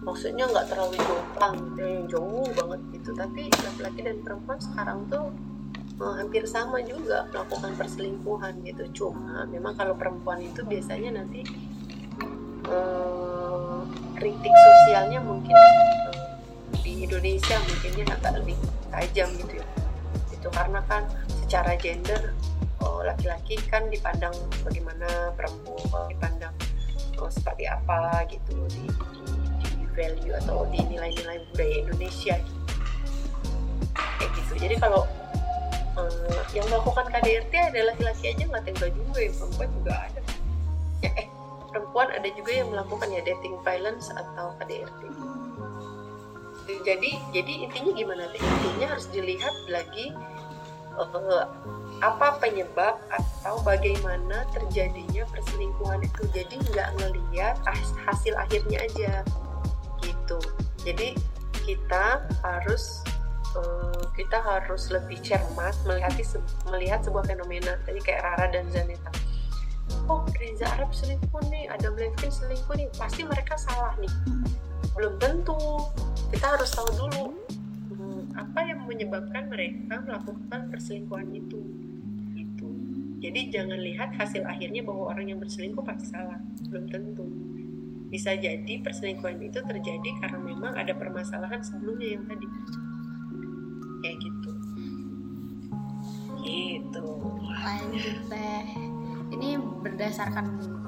maksudnya 0.00 0.48
nggak 0.48 0.68
terlalu 0.72 0.96
jomplang 0.96 1.56
gitu 1.72 1.80
yang 1.80 2.04
jauh 2.12 2.48
banget 2.52 2.80
gitu. 3.00 3.10
Tapi 3.16 3.42
laki-laki 3.48 4.00
dan 4.04 4.16
perempuan 4.20 4.60
sekarang 4.60 4.98
tuh 5.08 5.32
eh, 5.96 6.14
hampir 6.20 6.44
sama 6.44 6.84
juga 6.84 7.24
melakukan 7.32 7.72
perselingkuhan 7.80 8.54
gitu. 8.68 8.84
Cuma 8.92 9.48
memang 9.48 9.72
kalau 9.80 9.96
perempuan 9.96 10.44
itu 10.44 10.60
biasanya 10.60 11.24
nanti 11.24 11.40
eh, 12.68 13.80
kritik 14.20 14.52
sosialnya 14.52 15.24
mungkin 15.24 15.56
eh, 15.56 16.36
di 16.84 17.08
Indonesia 17.08 17.56
mungkinnya 17.64 18.12
agak 18.12 18.44
lebih 18.44 18.56
tajam 18.92 19.28
gitu 19.40 19.56
ya. 19.56 19.66
Itu 20.36 20.52
karena 20.52 20.84
kan 20.84 21.08
secara 21.50 21.74
gender 21.82 22.30
oh, 22.78 23.02
laki-laki 23.02 23.58
kan 23.66 23.82
dipandang 23.90 24.30
bagaimana 24.62 25.34
perempuan 25.34 26.06
dipandang 26.06 26.54
oh, 27.18 27.26
seperti 27.26 27.66
apa 27.66 28.22
gitu 28.30 28.54
di, 28.70 28.86
di, 29.58 29.66
di 29.82 29.86
value 29.98 30.30
atau 30.46 30.62
di 30.70 30.78
nilai-nilai 30.86 31.42
budaya 31.50 31.74
Indonesia. 31.82 32.38
Gitu. 32.38 32.54
kayak 33.98 34.30
gitu. 34.38 34.52
Jadi 34.62 34.74
kalau 34.78 35.10
eh, 35.98 36.42
yang 36.54 36.70
melakukan 36.70 37.10
KDRT 37.10 37.74
ada 37.74 37.80
laki-laki 37.82 38.30
aja 38.30 38.44
nggak 38.46 38.62
tega 38.70 38.86
juga 38.94 39.18
ya 39.18 39.30
perempuan 39.34 39.68
juga 39.74 39.92
ada. 40.06 40.20
Ya 41.02 41.10
eh 41.18 41.26
perempuan 41.74 42.08
ada 42.14 42.28
juga 42.30 42.50
yang 42.54 42.70
melakukan 42.70 43.10
ya 43.10 43.26
dating 43.26 43.58
violence 43.66 44.06
atau 44.14 44.54
KDRT 44.62 45.02
jadi 46.86 47.10
jadi 47.34 47.52
intinya 47.66 47.92
gimana 47.98 48.24
intinya 48.30 48.86
harus 48.94 49.10
dilihat 49.10 49.54
lagi 49.66 50.14
eh, 50.98 51.44
apa 52.00 52.40
penyebab 52.40 52.96
atau 53.12 53.60
bagaimana 53.60 54.48
terjadinya 54.50 55.24
perselingkuhan 55.28 56.00
itu. 56.00 56.22
Jadi 56.32 56.56
nggak 56.72 56.88
ngelihat 56.98 57.56
has- 57.68 57.96
hasil 58.08 58.34
akhirnya 58.36 58.80
aja 58.80 59.12
gitu. 60.00 60.38
Jadi 60.82 61.14
kita 61.62 62.24
harus 62.40 63.04
eh, 63.54 64.02
kita 64.16 64.38
harus 64.40 64.88
lebih 64.88 65.20
cermat 65.20 65.76
melihat 65.84 66.12
melihat 66.72 67.00
sebuah 67.04 67.28
fenomena. 67.28 67.76
Tadi 67.84 68.00
kayak 68.00 68.24
Rara 68.24 68.46
dan 68.50 68.66
Zaneta. 68.72 69.12
Oh 70.06 70.22
Reza 70.38 70.66
Arab 70.78 70.90
selingkuh 70.94 71.42
nih 71.50 71.66
Adam 71.70 71.94
Levine 71.98 72.32
selingkuh 72.32 72.74
nih. 72.78 72.88
Pasti 72.94 73.22
mereka 73.26 73.54
salah 73.58 73.94
nih. 73.98 74.10
Belum 74.94 75.14
tentu. 75.18 75.58
Kita 76.30 76.54
harus 76.54 76.70
tahu 76.70 76.90
dulu 76.94 77.39
apa 78.36 78.60
yang 78.62 78.86
menyebabkan 78.86 79.50
mereka 79.50 80.02
melakukan 80.02 80.70
perselingkuhan 80.70 81.30
itu? 81.34 81.60
Itu 82.38 82.68
jadi 83.20 83.52
jangan 83.52 83.78
lihat 83.84 84.16
hasil 84.16 84.48
akhirnya 84.48 84.80
bahwa 84.80 85.12
orang 85.12 85.28
yang 85.28 85.38
berselingkuh 85.38 85.84
pasti 85.84 86.08
salah. 86.08 86.40
Belum 86.72 86.88
tentu. 86.88 87.28
Bisa 88.08 88.34
jadi 88.34 88.80
perselingkuhan 88.80 89.38
itu 89.44 89.60
terjadi 89.60 90.10
karena 90.24 90.40
memang 90.40 90.72
ada 90.74 90.96
permasalahan 90.96 91.60
sebelumnya 91.60 92.16
yang 92.16 92.24
tadi. 92.24 92.46
Kayak 94.00 94.16
gitu. 94.24 94.50
Gitu. 96.40 97.06
Lanjut 97.60 98.18
teh 98.32 98.64
ini 99.36 99.60
berdasarkan 99.60 100.79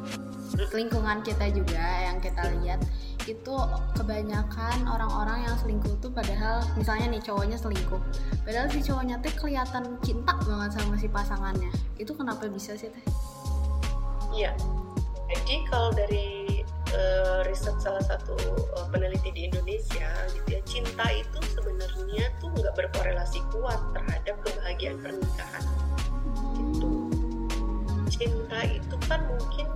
lingkungan 0.72 1.24
kita 1.24 1.48
juga 1.52 1.84
yang 2.06 2.20
kita 2.20 2.44
lihat 2.60 2.80
itu 3.24 3.54
kebanyakan 3.94 4.82
orang-orang 4.84 5.46
yang 5.46 5.54
selingkuh 5.62 5.94
tuh 6.02 6.10
padahal 6.10 6.60
misalnya 6.74 7.06
nih 7.12 7.22
cowoknya 7.22 7.54
selingkuh 7.54 8.02
padahal 8.42 8.66
si 8.68 8.82
cowoknya 8.82 9.16
tuh 9.22 9.32
kelihatan 9.38 9.94
cinta 10.02 10.34
banget 10.42 10.70
sama 10.74 10.98
si 10.98 11.06
pasangannya 11.06 11.70
itu 12.02 12.12
kenapa 12.12 12.50
bisa 12.50 12.74
sih 12.74 12.90
teh 12.90 13.04
Iya. 14.32 14.56
Jadi 15.32 15.64
kalau 15.68 15.92
dari 15.92 16.64
eh, 16.92 17.38
riset 17.48 17.76
salah 17.80 18.00
satu 18.00 18.36
eh, 18.56 18.86
peneliti 18.88 19.28
di 19.32 19.48
Indonesia 19.48 20.08
gitu 20.32 20.48
ya, 20.48 20.60
cinta 20.64 21.06
itu 21.12 21.38
sebenarnya 21.52 22.32
tuh 22.40 22.48
nggak 22.52 22.74
berkorelasi 22.76 23.44
kuat 23.52 23.80
terhadap 23.92 24.36
kebahagiaan 24.44 24.98
pernikahan. 25.04 25.64
Gitu. 26.56 26.92
Cinta 28.08 28.60
itu 28.64 28.96
kan 29.08 29.20
mungkin, 29.28 29.68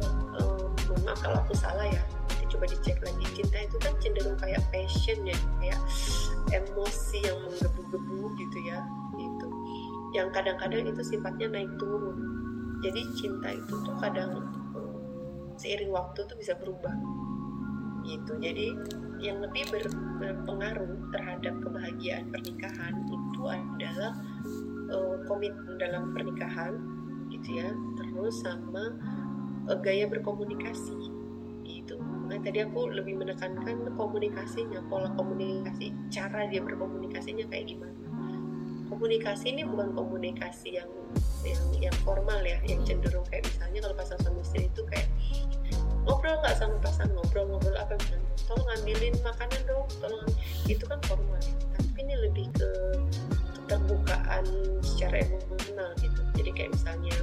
mohon 0.86 1.00
maaf 1.06 1.18
kalau 1.22 1.38
aku 1.42 1.54
salah 1.56 1.86
ya, 1.88 2.02
nanti 2.28 2.44
coba 2.52 2.64
dicek 2.68 2.98
lagi. 3.00 3.24
Cinta 3.36 3.58
itu 3.64 3.76
kan 3.80 3.92
cenderung 4.02 4.36
kayak 4.38 4.62
passion 4.70 5.18
ya, 5.24 5.36
kayak 5.62 5.80
emosi 6.52 7.18
yang 7.24 7.38
menggebu-gebu 7.46 8.20
gitu 8.38 8.58
ya, 8.66 8.78
gitu. 9.16 9.48
Yang 10.14 10.28
kadang-kadang 10.32 10.88
itu 10.88 11.02
sifatnya 11.04 11.48
naik 11.52 11.72
turun 11.76 12.36
jadi 12.84 13.00
cinta 13.16 13.48
itu 13.52 13.74
tuh 13.84 13.96
kadang 14.00 14.44
eh, 14.76 14.96
seiring 15.56 15.92
waktu 15.92 16.20
tuh 16.24 16.36
bisa 16.36 16.52
berubah 16.58 16.92
gitu 18.06 18.38
jadi 18.38 18.76
yang 19.18 19.40
lebih 19.40 19.64
ber- 19.72 20.04
berpengaruh 20.20 21.10
terhadap 21.10 21.54
kebahagiaan 21.64 22.28
pernikahan 22.28 22.94
itu 23.08 23.42
adalah 23.48 24.12
eh, 24.92 25.16
komitmen 25.24 25.74
dalam 25.80 26.12
pernikahan 26.12 26.76
gitu 27.32 27.58
ya 27.58 27.68
terus 27.98 28.44
sama 28.44 28.94
eh, 29.70 29.78
gaya 29.82 30.04
berkomunikasi. 30.06 30.96
Gitu. 31.66 31.98
Nah 32.30 32.38
tadi 32.42 32.62
aku 32.62 32.90
lebih 32.90 33.18
menekankan 33.18 33.90
komunikasinya. 33.94 34.82
Pola 34.86 35.10
komunikasi 35.14 35.94
cara 36.10 36.46
dia 36.46 36.62
berkomunikasinya 36.62 37.46
kayak 37.50 37.74
gimana. 37.74 37.94
Komunikasi 38.86 39.50
ini 39.50 39.62
bukan 39.66 39.92
komunikasi 39.98 40.78
yang 40.78 40.90
yang 41.42 41.90
yang 41.90 41.96
formal 42.02 42.38
ya 42.42 42.58
yang 42.66 42.82
cenderung 42.82 43.22
kayak 43.30 43.46
misalnya 43.46 43.78
kalau 43.86 43.94
pasangan 43.98 44.22
suami 44.26 44.40
istri 44.42 44.62
itu 44.66 44.82
kayak 44.90 45.08
ngobrol 46.06 46.38
nggak 46.42 46.54
sama 46.58 46.76
pasangan 46.82 47.14
ngobrol-ngobrol 47.18 47.76
apa 47.78 47.98
misalnya? 47.98 48.30
Tolong 48.46 48.68
ambilin 48.78 49.14
makanan 49.26 49.60
dong 49.66 49.86
tolong 49.98 50.22
am-" 50.22 50.38
itu 50.70 50.84
kan 50.86 50.98
formal 51.06 51.38
ya. 51.42 51.54
tapi 51.74 51.98
ini 52.02 52.14
lebih 52.30 52.46
ke 52.54 52.68
keterbukaan 53.58 54.44
secara 54.82 55.26
emosional 55.26 55.90
gitu. 55.98 56.20
Jadi 56.38 56.50
kayak 56.54 56.70
misalnya 56.74 57.16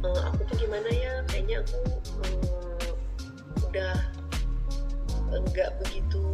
"Eh, 0.00 0.20
aku 0.32 0.40
tuh 0.48 0.56
gimana 0.56 0.88
ya? 0.88 1.12
Kayaknya 1.28 1.56
aku 1.60 1.78
eh, 2.24 2.92
udah 3.68 3.94
enggak 5.30 5.70
begitu 5.84 6.24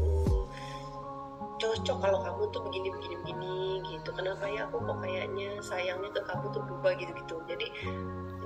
cocok 1.57 1.99
kalau 2.05 2.21
kamu 2.21 2.43
tuh 2.53 2.61
begini 2.69 2.89
begini 2.93 3.17
begini 3.25 3.57
gitu. 3.91 4.11
Kenapa 4.13 4.45
ya? 4.47 4.69
Aku 4.69 4.79
kok 4.81 4.99
kayaknya 5.03 5.59
sayangnya 5.65 6.11
ke 6.13 6.21
kamu 6.25 6.53
tuh 6.53 6.63
berubah 6.63 6.93
gitu 7.01 7.13
gitu 7.17 7.37
jadi 7.49 7.67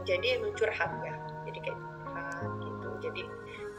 jadi 0.07 0.27
emang 0.41 0.55
curhat 0.57 0.91
ya. 1.05 1.15
Jadi 1.47 1.59
kayak 1.69 1.79
curhat 1.79 2.29
gitu. 2.63 2.89
Jadi 3.05 3.23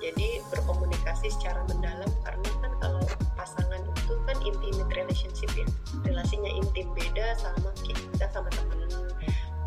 jadi 0.01 0.27
berkomunikasi 0.49 1.29
secara 1.29 1.61
mendalam 1.69 2.09
karena 2.25 2.49
kan 2.59 2.71
kalau 2.81 3.01
pasangan 3.37 3.81
itu 3.85 4.13
kan 4.29 4.37
intimate 4.45 4.91
relationship 4.93 5.51
ya. 5.57 5.65
Relasinya 6.05 6.51
intim 6.51 6.91
beda 6.93 7.33
sama 7.39 7.71
kita 7.81 8.25
sama 8.29 8.49
temen 8.53 8.81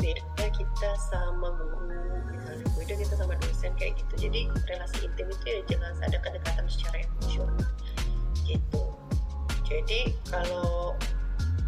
beda 0.05 0.45
kita 0.53 0.89
sama 1.09 1.49
guru 1.57 1.81
misalnya 2.29 2.65
beda 2.77 2.93
kita 2.93 3.13
sama 3.17 3.33
dosen 3.41 3.73
kayak 3.73 3.97
gitu. 3.97 4.29
Jadi 4.29 4.41
relasi 4.69 4.97
intim 5.01 5.27
itu 5.33 5.45
ya 5.49 5.59
jelas 5.65 5.97
ada 6.05 6.17
kedekatan 6.21 6.65
secara 6.69 7.01
emosional 7.01 7.65
gitu. 8.45 8.83
Jadi 9.65 10.13
kalau 10.29 10.93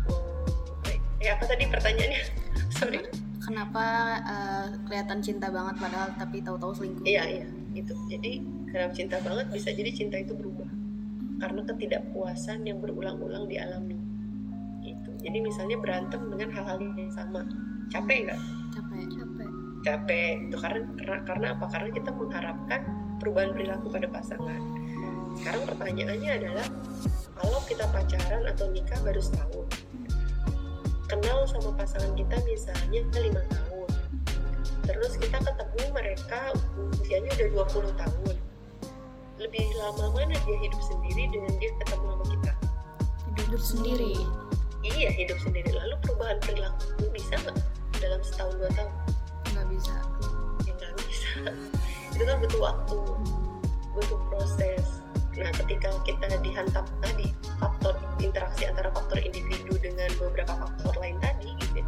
hmm, 0.06 1.26
eh 1.26 1.34
apa 1.34 1.44
tadi 1.50 1.66
pertanyaannya? 1.66 2.22
Sorry. 2.78 3.02
Kenapa 3.42 3.86
eh, 4.22 4.66
kelihatan 4.86 5.20
cinta 5.26 5.50
banget 5.50 5.82
padahal 5.82 6.14
tapi 6.20 6.46
tahu-tahu 6.46 6.78
selingkuh? 6.78 7.10
Iya 7.10 7.24
iya 7.26 7.48
gitu. 7.74 7.98
Jadi 8.06 8.46
karena 8.70 8.94
cinta 8.94 9.18
banget? 9.26 9.50
Bisa 9.50 9.74
jadi 9.74 9.90
cinta 9.90 10.22
itu 10.22 10.38
berubah 10.38 10.70
karena 11.42 11.62
ketidakpuasan 11.66 12.70
yang 12.70 12.78
berulang-ulang 12.86 13.50
dialami 13.50 13.98
gitu. 14.86 15.10
Jadi 15.26 15.38
misalnya 15.42 15.78
berantem 15.82 16.22
dengan 16.30 16.54
hal-hal 16.54 16.78
yang 16.82 17.10
sama 17.10 17.42
capek 17.92 18.18
nggak? 18.30 18.42
Capek. 18.76 19.06
Capek. 19.16 19.50
Capek. 19.84 20.34
Itu 20.50 20.58
karena, 20.60 20.82
karena 20.98 21.18
karena 21.24 21.48
apa? 21.56 21.66
Karena 21.72 21.90
kita 21.92 22.10
mengharapkan 22.14 22.82
perubahan 23.18 23.52
perilaku 23.56 23.86
pada 23.90 24.08
pasangan. 24.12 24.62
Sekarang 25.38 25.64
pertanyaannya 25.70 26.32
adalah 26.44 26.68
kalau 27.38 27.60
kita 27.70 27.86
pacaran 27.94 28.44
atau 28.50 28.66
nikah 28.74 28.98
baru 29.06 29.22
setahun 29.22 29.68
kenal 31.08 31.48
sama 31.48 31.72
pasangan 31.78 32.12
kita 32.20 32.36
misalnya 32.44 33.00
lima 33.16 33.42
tahun 33.48 33.90
terus 34.84 35.16
kita 35.16 35.40
ketemu 35.40 35.84
mereka 35.96 36.52
usianya 37.00 37.32
udah 37.38 37.50
20 37.64 38.02
tahun 38.02 38.36
lebih 39.38 39.66
lama 39.78 40.10
mana 40.18 40.34
dia 40.34 40.58
hidup 40.66 40.82
sendiri 40.82 41.30
dengan 41.30 41.54
dia 41.62 41.70
ketemu 41.78 42.06
sama 42.10 42.26
kita? 42.26 42.54
Hidup 43.38 43.62
sendiri. 43.62 44.16
Iya 44.82 45.10
hidup 45.14 45.38
sendiri. 45.46 45.70
Lalu 45.78 45.96
perubahan 46.02 46.42
perilaku 46.42 47.06
bisa 47.14 47.38
nggak 47.46 47.58
dalam 48.00 48.22
setahun 48.22 48.56
dua 48.58 48.72
tahun. 48.74 48.94
Nggak 49.54 49.68
bisa. 49.74 49.96
Ya 50.66 50.72
nggak 50.78 50.94
bisa. 51.02 51.30
Itu 52.16 52.24
kan 52.26 52.36
butuh 52.42 52.62
waktu 52.62 52.98
butuh 53.98 54.20
proses. 54.30 55.02
Nah 55.38 55.54
ketika 55.54 55.90
kita 56.02 56.26
dihantam 56.42 56.86
tadi 57.02 57.30
faktor 57.62 57.94
interaksi 58.18 58.66
antara 58.66 58.90
faktor 58.90 59.22
individu 59.22 59.78
dengan 59.78 60.10
beberapa 60.18 60.54
faktor 60.54 60.98
lain 60.98 61.18
tadi 61.22 61.54
gitu 61.62 61.82
ya, 61.82 61.86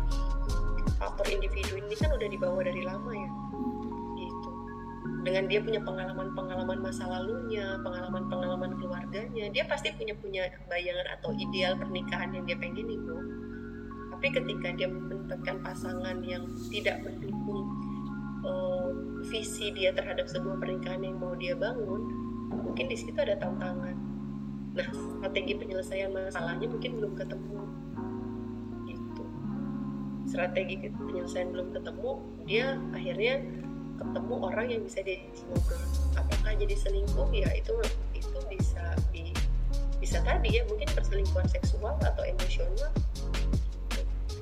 faktor 1.02 1.26
individu 1.30 1.82
ini 1.82 1.96
kan 1.98 2.14
udah 2.14 2.30
dibawa 2.30 2.62
dari 2.62 2.82
lama 2.86 3.10
ya 3.10 3.32
gitu. 4.22 4.50
Dengan 5.26 5.44
dia 5.50 5.60
punya 5.66 5.82
pengalaman-pengalaman 5.82 6.78
masa 6.78 7.10
lalunya 7.10 7.82
pengalaman-pengalaman 7.82 8.78
keluarganya 8.78 9.50
dia 9.50 9.66
pasti 9.66 9.94
punya 9.98 10.14
punya 10.14 10.46
bayangan 10.70 11.18
atau 11.18 11.34
ideal 11.34 11.74
pernikahan 11.74 12.30
yang 12.34 12.46
dia 12.46 12.58
pengen 12.58 12.86
itu 12.86 13.18
tapi 14.20 14.36
ketika 14.36 14.76
dia 14.76 14.92
mendapatkan 14.92 15.64
pasangan 15.64 16.20
yang 16.28 16.44
tidak 16.68 17.00
mendukung 17.08 17.72
uh, 18.44 18.92
visi 19.32 19.72
dia 19.72 19.96
terhadap 19.96 20.28
sebuah 20.28 20.60
pernikahan 20.60 21.08
yang 21.08 21.16
mau 21.24 21.40
dia 21.40 21.56
bangun 21.56 22.04
mungkin 22.52 22.92
di 22.92 23.00
situ 23.00 23.16
ada 23.16 23.40
tantangan. 23.40 23.96
Nah 24.76 24.88
strategi 24.92 25.56
penyelesaian 25.56 26.12
masalahnya 26.12 26.68
mungkin 26.68 27.00
belum 27.00 27.16
ketemu. 27.16 27.64
Gitu. 28.92 29.24
Strategi 30.28 30.92
penyelesaian 30.92 31.56
belum 31.56 31.72
ketemu 31.80 32.12
dia 32.44 32.76
akhirnya 32.92 33.40
ketemu 34.04 34.34
orang 34.36 34.68
yang 34.68 34.82
bisa 34.84 35.00
dia 35.00 35.24
apakah 36.20 36.52
jadi 36.60 36.76
selingkuh? 36.76 37.32
Ya 37.32 37.56
itu 37.56 37.72
itu 38.12 38.40
bisa 38.52 38.84
di 39.16 39.32
bisa 40.04 40.20
tadi 40.28 40.60
ya. 40.60 40.68
Mungkin 40.68 40.92
perselingkuhan 40.92 41.48
seksual 41.48 41.96
atau 42.04 42.28
emosional 42.28 42.92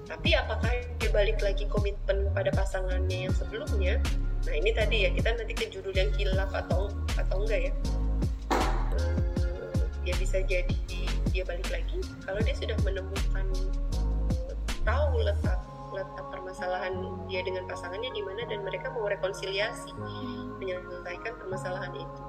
tapi 0.08 0.32
apakah 0.40 0.72
dia 1.04 1.12
balik 1.12 1.44
lagi 1.44 1.68
komitmen 1.68 2.32
pada 2.32 2.48
pasangannya 2.56 3.28
yang 3.28 3.36
sebelumnya? 3.36 4.00
Nah 4.48 4.54
ini 4.56 4.72
tadi 4.72 5.04
ya 5.04 5.12
kita 5.12 5.36
nanti 5.36 5.54
ke 5.54 5.68
judul 5.68 5.92
yang 5.92 6.08
kilaf 6.16 6.48
atau 6.56 6.88
atau 7.20 7.44
enggak 7.44 7.68
ya? 7.68 7.72
Ya 10.08 10.14
bisa 10.16 10.40
jadi 10.48 10.80
dia 11.36 11.44
balik 11.44 11.68
lagi 11.68 12.00
kalau 12.24 12.40
dia 12.40 12.56
sudah 12.56 12.80
menemukan 12.88 13.46
tahu 14.88 15.20
letak 15.20 15.60
letak 15.92 16.26
permasalahan 16.32 16.96
dia 17.28 17.44
dengan 17.44 17.68
pasangannya 17.68 18.08
di 18.16 18.24
mana 18.24 18.48
dan 18.48 18.64
mereka 18.64 18.88
mau 18.96 19.12
rekonsiliasi 19.12 19.92
menyelesaikan 20.64 21.36
permasalahan 21.36 21.92
itu. 21.92 22.20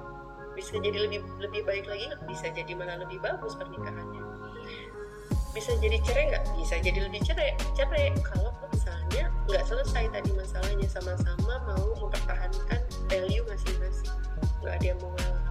Bisa 0.59 0.75
jadi 0.83 1.07
lebih 1.07 1.23
lebih 1.39 1.63
baik 1.63 1.87
lagi 1.87 2.11
bisa 2.27 2.51
jadi 2.51 2.75
malah 2.75 2.99
lebih 2.99 3.23
bagus 3.23 3.55
pernikahannya 3.55 4.28
bisa 5.59 5.75
jadi 5.83 5.99
cerai 6.07 6.25
nggak? 6.31 6.43
Bisa 6.55 6.75
jadi 6.79 6.99
lebih 7.03 7.19
cerai 7.27 7.51
cerai. 7.75 8.15
Kalau 8.23 8.55
misalnya 8.71 9.27
nggak 9.43 9.63
selesai 9.67 10.07
tadi 10.07 10.31
masalahnya 10.31 10.87
sama-sama 10.87 11.53
mau 11.67 11.87
mempertahankan 11.99 12.79
value 13.11 13.43
masing-masing. 13.43 14.15
Nggak 14.63 14.73
ada 14.79 14.85
yang 14.87 14.99
mau 15.03 15.11
ngalah. 15.19 15.45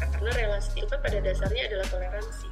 Karena 0.00 0.30
relasi 0.32 0.80
itu 0.80 0.88
kan 0.88 1.00
pada 1.04 1.18
dasarnya 1.20 1.62
adalah 1.68 1.86
toleransi. 1.92 2.48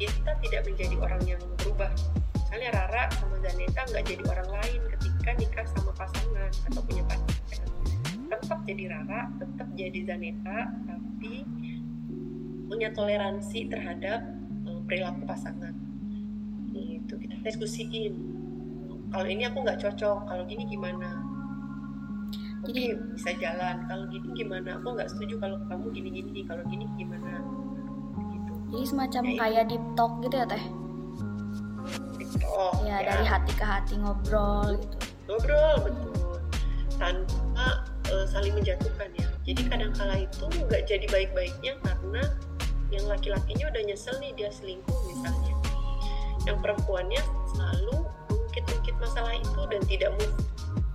Kita 0.00 0.32
tidak 0.40 0.62
menjadi 0.64 0.96
orang 0.96 1.22
yang 1.28 1.42
berubah. 1.60 1.92
Misalnya 2.40 2.68
Rara 2.72 3.04
sama 3.20 3.36
Zaneta 3.44 3.80
nggak 3.92 4.04
jadi 4.08 4.22
orang 4.24 4.48
lain 4.56 4.80
ketika 4.96 5.30
nikah 5.36 5.66
sama 5.76 5.92
pasangan 6.00 6.50
atau 6.72 6.80
punya 6.88 7.04
pasangan. 7.04 7.68
Tetap 8.24 8.58
jadi 8.64 8.84
Rara 8.88 9.28
tetap 9.36 9.68
jadi 9.76 10.00
Zaneta 10.08 10.58
tapi 10.88 11.44
punya 12.70 12.94
toleransi 12.94 13.66
terhadap 13.66 14.22
um, 14.70 14.86
perilaku 14.86 15.26
pasangan. 15.26 15.74
Itu 16.70 17.18
kita 17.18 17.42
diskusiin. 17.42 18.14
Kalau 19.10 19.26
ini 19.26 19.42
aku 19.42 19.66
nggak 19.66 19.82
cocok 19.82 20.30
kalau 20.30 20.46
gini 20.46 20.70
gimana? 20.70 21.18
Jadi 22.70 22.94
okay, 22.94 23.10
bisa 23.18 23.30
jalan. 23.42 23.82
Kalau 23.90 24.06
gini 24.06 24.28
gimana? 24.38 24.78
Aku 24.78 24.94
nggak 24.94 25.10
setuju 25.10 25.42
kalau 25.42 25.58
kamu 25.66 25.90
gini 25.90 26.08
gini 26.22 26.40
kalau 26.46 26.62
gini 26.70 26.86
gimana? 26.94 27.42
Gitu. 28.30 28.52
Jadi 28.70 28.86
semacam 28.86 29.22
ya, 29.26 29.34
kayak 29.42 29.64
deep 29.66 29.84
talk 29.98 30.12
gitu 30.22 30.34
ya 30.38 30.46
teh? 30.46 30.64
Deep 32.22 32.32
talk 32.38 32.74
ya, 32.86 32.96
ya. 33.02 33.06
dari 33.10 33.24
hati 33.26 33.52
ke 33.58 33.66
hati 33.66 33.94
ngobrol 33.98 34.78
gitu. 34.78 34.96
Ngobrol 35.26 35.74
betul. 35.90 36.38
Tanpa 37.02 37.82
uh, 38.14 38.24
saling 38.30 38.54
menjatuhkan 38.54 39.10
ya 39.18 39.29
jadi 39.50 39.66
kadang 39.66 39.90
kala 39.98 40.14
itu 40.22 40.46
nggak 40.46 40.86
jadi 40.86 41.06
baik-baiknya 41.10 41.74
karena 41.82 42.22
yang 42.94 43.02
laki-lakinya 43.10 43.66
udah 43.66 43.82
nyesel 43.82 44.14
nih 44.22 44.30
dia 44.38 44.46
selingkuh 44.46 44.94
misalnya. 45.10 45.54
Yang 46.46 46.58
perempuannya 46.62 47.18
selalu 47.50 48.06
ungkit-ungkit 48.30 48.94
masalah 49.02 49.34
itu 49.34 49.60
dan 49.66 49.82
tidak 49.90 50.10
move 50.22 50.38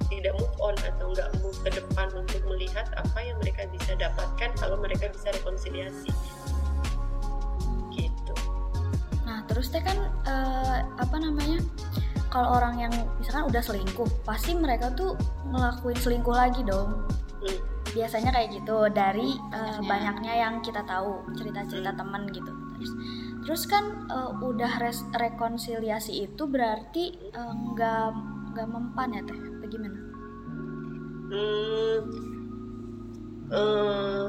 tidak 0.08 0.32
move 0.39 0.56
on 0.64 0.76
atau 0.88 1.12
nggak 1.12 1.30
move 1.43 1.58
ke 1.68 1.70
depan 1.76 2.08
untuk 2.16 2.39
melihat 2.47 2.88
apa 2.95 3.20
yang 3.20 3.36
mereka 3.43 3.68
bisa 3.76 3.91
dapatkan 3.99 4.49
kalau 4.56 4.80
mereka 4.80 5.12
bisa 5.12 5.36
rekonsiliasi. 5.36 6.16
Gitu. 7.91 8.34
Nah 9.28 9.43
terus 9.51 9.68
teh 9.68 9.84
kan 9.84 9.99
uh, 10.32 10.80
apa 10.95 11.18
namanya 11.20 11.60
kalau 12.32 12.56
orang 12.56 12.88
yang 12.88 12.93
misalkan 13.20 13.51
udah 13.51 13.60
selingkuh 13.60 14.08
pasti 14.24 14.56
mereka 14.56 14.95
tuh 14.95 15.20
ngelakuin 15.51 15.99
selingkuh 15.99 16.32
lagi 16.32 16.64
dong. 16.64 17.03
Hmm. 17.43 17.74
Biasanya 17.95 18.35
kayak 18.35 18.59
gitu 18.59 18.91
dari 18.91 19.39
uh, 19.55 19.79
banyaknya 19.79 20.33
yang 20.35 20.59
kita 20.59 20.83
tahu 20.83 21.23
cerita-cerita 21.39 21.95
hmm. 21.95 21.99
teman 22.03 22.27
gitu. 22.35 22.51
Terus 22.75 22.91
terus 23.47 23.63
kan 23.71 24.05
uh, 24.11 24.35
udah 24.43 24.83
res 24.83 24.99
rekonsiliasi 25.15 26.27
itu 26.27 26.43
berarti 26.43 27.15
nggak 27.31 28.07
uh, 28.11 28.15
nggak 28.51 28.67
mempan 28.67 29.15
ya 29.15 29.21
teh? 29.23 29.39
Bagaimana 29.63 29.97
hmm, 31.31 31.99
uh, 33.55 34.27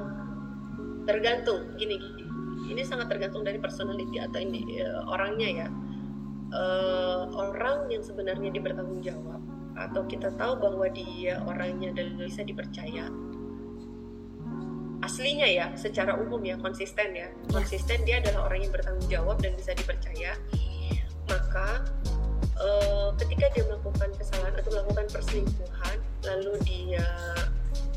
tergantung. 1.11 1.75
Gini, 1.75 1.99
gini 1.99 2.23
ini 2.71 2.83
sangat 2.87 3.11
tergantung 3.11 3.43
dari 3.43 3.59
personality 3.59 4.23
atau 4.23 4.39
ini 4.39 4.79
uh, 4.79 5.11
orangnya 5.11 5.67
ya. 5.67 5.69
Uh, 6.55 7.27
orang 7.35 7.91
yang 7.91 8.07
sebenarnya 8.07 8.55
dia 8.55 8.63
bertanggung 8.63 9.03
jawab 9.03 9.43
atau 9.75 10.07
kita 10.07 10.31
tahu 10.39 10.55
bahwa 10.57 10.87
dia 10.95 11.43
orangnya 11.43 11.91
dan 11.91 12.15
bisa 12.15 12.47
dipercaya 12.47 13.11
aslinya 15.07 15.47
ya 15.47 15.67
secara 15.79 16.19
umum 16.19 16.43
ya 16.43 16.59
konsisten 16.59 17.15
ya. 17.15 17.31
Iya. 17.31 17.51
konsisten 17.55 18.03
dia 18.03 18.19
adalah 18.19 18.51
orang 18.51 18.67
yang 18.67 18.73
bertanggung 18.75 19.09
jawab 19.09 19.37
dan 19.39 19.55
bisa 19.55 19.73
dipercaya. 19.73 20.35
Maka 21.31 21.87
uh, 22.59 23.11
ketika 23.23 23.47
dia 23.55 23.65
melakukan 23.71 24.11
kesalahan 24.19 24.55
atau 24.59 24.71
melakukan 24.75 25.07
perselingkuhan 25.15 25.97
lalu 26.27 26.53
dia 26.67 27.07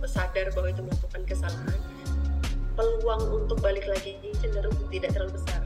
sadar 0.07 0.49
bahwa 0.55 0.67
itu 0.71 0.81
melakukan 0.81 1.21
kesalahan 1.27 1.79
peluang 2.79 3.43
untuk 3.43 3.59
balik 3.59 3.83
lagi 3.91 4.15
cenderung 4.39 4.71
tidak 4.87 5.11
terlalu 5.11 5.35
besar. 5.35 5.61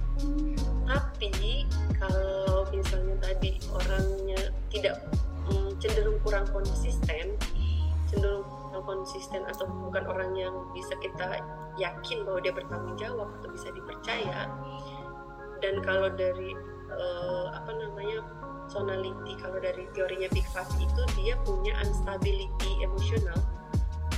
Tapi 0.89 1.69
kalau 2.01 2.65
misalnya 2.73 3.15
tadi 3.21 3.61
orangnya 3.69 4.41
tidak 4.73 4.97
mm, 5.45 5.77
cenderung 5.77 6.17
kurang 6.25 6.49
konsisten 6.49 7.12
konsisten 8.83 9.43
atau 9.47 9.65
bukan 9.67 10.03
orang 10.07 10.31
yang 10.35 10.53
bisa 10.71 10.93
kita 10.99 11.41
yakin 11.79 12.27
bahwa 12.27 12.39
dia 12.43 12.53
bertanggung 12.53 12.95
jawab 12.99 13.27
atau 13.41 13.49
bisa 13.51 13.67
dipercaya. 13.73 14.47
Dan 15.63 15.79
kalau 15.81 16.11
dari 16.11 16.53
uh, 16.91 17.55
apa 17.55 17.71
namanya 17.71 18.23
personality 18.63 19.35
kalau 19.37 19.59
dari 19.59 19.87
teorinya 19.91 20.27
Big 20.31 20.47
Five 20.49 20.71
itu 20.79 21.01
dia 21.19 21.35
punya 21.43 21.75
instability 21.83 22.71
emosional. 22.83 23.39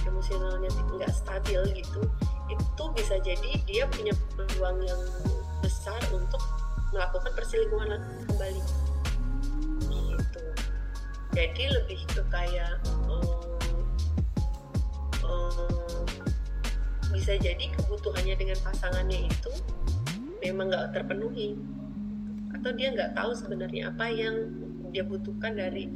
Emosionalnya 0.06 0.70
nggak 0.96 1.12
stabil 1.12 1.62
gitu 1.82 2.06
itu 2.46 2.84
bisa 2.94 3.18
jadi 3.26 3.58
dia 3.66 3.84
punya 3.90 4.14
peluang 4.38 4.86
yang 4.86 5.02
besar 5.66 5.98
untuk 6.14 6.42
melakukan 6.94 7.32
perselingkuhan 7.34 7.98
kembali. 8.30 8.62
Gitu. 9.90 10.44
Jadi 11.34 11.64
lebih 11.68 12.00
ke 12.14 12.22
kayak 12.30 12.80
um, 13.10 13.55
um, 15.26 16.06
bisa 17.14 17.38
jadi 17.42 17.66
kebutuhannya 17.74 18.36
dengan 18.38 18.58
pasangannya 18.62 19.26
itu 19.26 19.52
memang 20.46 20.70
nggak 20.70 20.94
terpenuhi. 20.94 21.58
Atau 22.54 22.72
dia 22.78 22.94
nggak 22.94 23.18
tahu 23.18 23.32
sebenarnya 23.34 23.90
apa 23.90 24.06
yang 24.10 24.36
dia 24.94 25.04
butuhkan 25.04 25.58
dari 25.58 25.90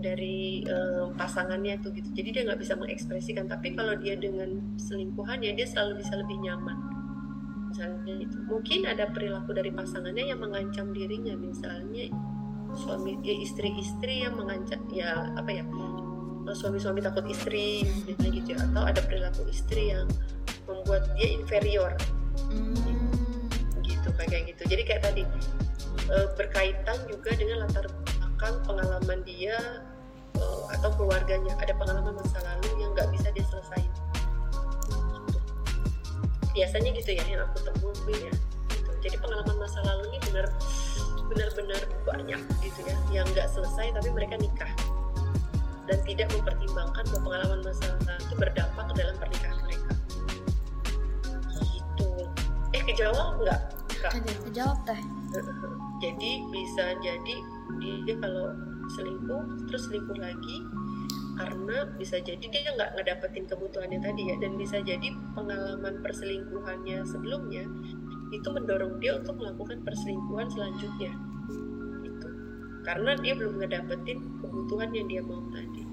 dari 0.00 0.64
uh, 0.64 1.12
pasangannya 1.14 1.76
itu 1.76 1.92
gitu. 1.92 2.08
Jadi 2.16 2.28
dia 2.32 2.42
nggak 2.48 2.60
bisa 2.60 2.74
mengekspresikan. 2.78 3.46
Tapi 3.50 3.76
kalau 3.76 3.94
dia 4.00 4.16
dengan 4.16 4.62
selingkuhan 4.80 5.44
ya 5.44 5.52
dia 5.52 5.68
selalu 5.68 6.00
bisa 6.00 6.16
lebih 6.16 6.40
nyaman. 6.40 6.78
Misalnya 7.70 8.14
itu. 8.18 8.36
Mungkin 8.48 8.88
ada 8.88 9.10
perilaku 9.12 9.54
dari 9.54 9.70
pasangannya 9.70 10.32
yang 10.32 10.40
mengancam 10.40 10.90
dirinya. 10.90 11.36
Misalnya 11.36 12.10
suami 12.74 13.18
ya 13.26 13.34
istri-istri 13.34 14.22
yang 14.22 14.38
mengancam 14.38 14.78
ya 14.94 15.34
apa 15.34 15.50
ya 15.50 15.66
suami-suami 16.50 17.04
takut 17.04 17.24
istri 17.28 17.84
misalnya 18.06 18.30
gitu 18.40 18.48
ya. 18.54 18.58
Atau 18.70 18.82
ada 18.84 19.00
perilaku 19.04 19.42
istri 19.50 19.92
yang 19.92 20.06
membuat 20.64 21.08
dia 21.16 21.28
inferior. 21.34 21.92
Mm. 22.50 23.10
gitu 23.84 24.08
kayak 24.16 24.48
gitu. 24.54 24.62
Jadi 24.70 24.82
kayak 24.86 25.02
tadi 25.02 25.22
e, 26.08 26.16
berkaitan 26.38 26.98
juga 27.10 27.30
dengan 27.36 27.66
latar 27.66 27.86
belakang 28.06 28.56
pengalaman 28.64 29.20
dia 29.28 29.84
uh, 30.40 30.64
atau 30.72 30.88
keluarganya. 30.96 31.52
Ada 31.60 31.76
pengalaman 31.76 32.16
masa 32.16 32.40
lalu 32.40 32.80
yang 32.80 32.90
nggak 32.96 33.12
bisa 33.12 33.28
dia 33.36 33.44
selesaikan. 33.44 34.06
Biasanya 36.56 36.90
gitu 36.96 37.10
ya 37.14 37.24
yang 37.28 37.44
aku 37.46 37.68
temuin 37.68 38.32
ya 38.32 38.34
gitu. 38.74 38.90
jadi 39.04 39.16
pengalaman 39.20 39.56
masa 39.60 39.78
lalu 39.84 40.02
ini 40.10 40.18
benar 40.30 40.46
benar-benar 41.30 41.80
banyak 42.02 42.40
gitu 42.64 42.80
ya 42.82 42.96
yang 43.22 43.26
nggak 43.30 43.46
selesai 43.52 43.94
tapi 43.94 44.08
mereka 44.10 44.34
nikah 44.40 44.70
dan 45.90 45.98
tidak 46.06 46.30
mempertimbangkan 46.30 47.04
bahwa 47.10 47.20
pengalaman 47.26 47.60
masa 47.66 47.86
lalu 48.06 48.22
itu 48.22 48.34
berdampak 48.38 48.84
ke 48.86 48.94
dalam 48.94 49.16
pernikahan 49.18 49.58
mereka. 49.66 49.92
Gitu. 51.58 52.08
Eh 52.78 52.82
kejawab 52.86 53.42
nggak 53.42 53.60
kejawab 54.46 54.78
teh. 54.86 55.00
Jadi 56.04 56.30
bisa 56.48 56.96
jadi 57.04 57.36
dia 57.76 58.16
kalau 58.24 58.56
selingkuh 58.96 59.68
terus 59.68 59.84
selingkuh 59.84 60.16
lagi 60.16 60.64
karena 61.36 61.88
bisa 61.96 62.20
jadi 62.20 62.40
dia 62.40 62.72
nggak 62.72 62.96
ngedapetin 62.96 63.44
kebutuhannya 63.48 64.00
tadi 64.00 64.32
ya 64.32 64.36
dan 64.40 64.56
bisa 64.56 64.80
jadi 64.80 65.08
pengalaman 65.32 66.00
perselingkuhannya 66.00 67.04
sebelumnya 67.04 67.64
itu 68.32 68.48
mendorong 68.48 68.96
dia 69.00 69.20
untuk 69.20 69.36
melakukan 69.40 69.80
perselingkuhan 69.84 70.48
selanjutnya 70.52 71.12
karena 72.84 73.12
dia 73.20 73.36
belum 73.36 73.60
ngedapetin 73.60 74.18
kebutuhan 74.40 74.90
yang 74.96 75.06
dia 75.08 75.22
mau 75.24 75.40
tadi. 75.52 75.84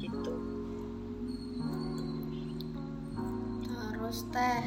Gitu. 0.00 0.34
Terus 3.66 4.18
teh 4.32 4.60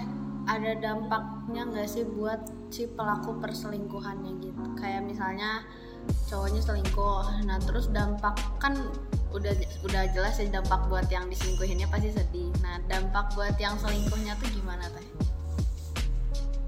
ada 0.49 0.71
dampaknya 0.77 1.61
nggak 1.69 1.89
sih 1.89 2.05
buat 2.05 2.41
si 2.69 2.89
pelaku 2.89 3.37
perselingkuhannya 3.41 4.41
gitu? 4.41 4.63
Kayak 4.77 5.05
misalnya 5.05 5.65
cowoknya 6.29 6.61
selingkuh. 6.61 7.45
Nah 7.45 7.57
terus 7.61 7.89
dampak 7.89 8.37
kan 8.61 8.77
udah 9.29 9.53
udah 9.85 10.03
jelas 10.09 10.41
ya 10.41 10.49
dampak 10.49 10.89
buat 10.89 11.05
yang 11.09 11.29
diselingkuhinnya 11.29 11.89
pasti 11.89 12.13
sedih. 12.13 12.49
Nah 12.61 12.81
dampak 12.89 13.33
buat 13.33 13.57
yang 13.57 13.77
selingkuhnya 13.77 14.37
tuh 14.37 14.49
gimana 14.53 14.85
teh? 14.89 15.07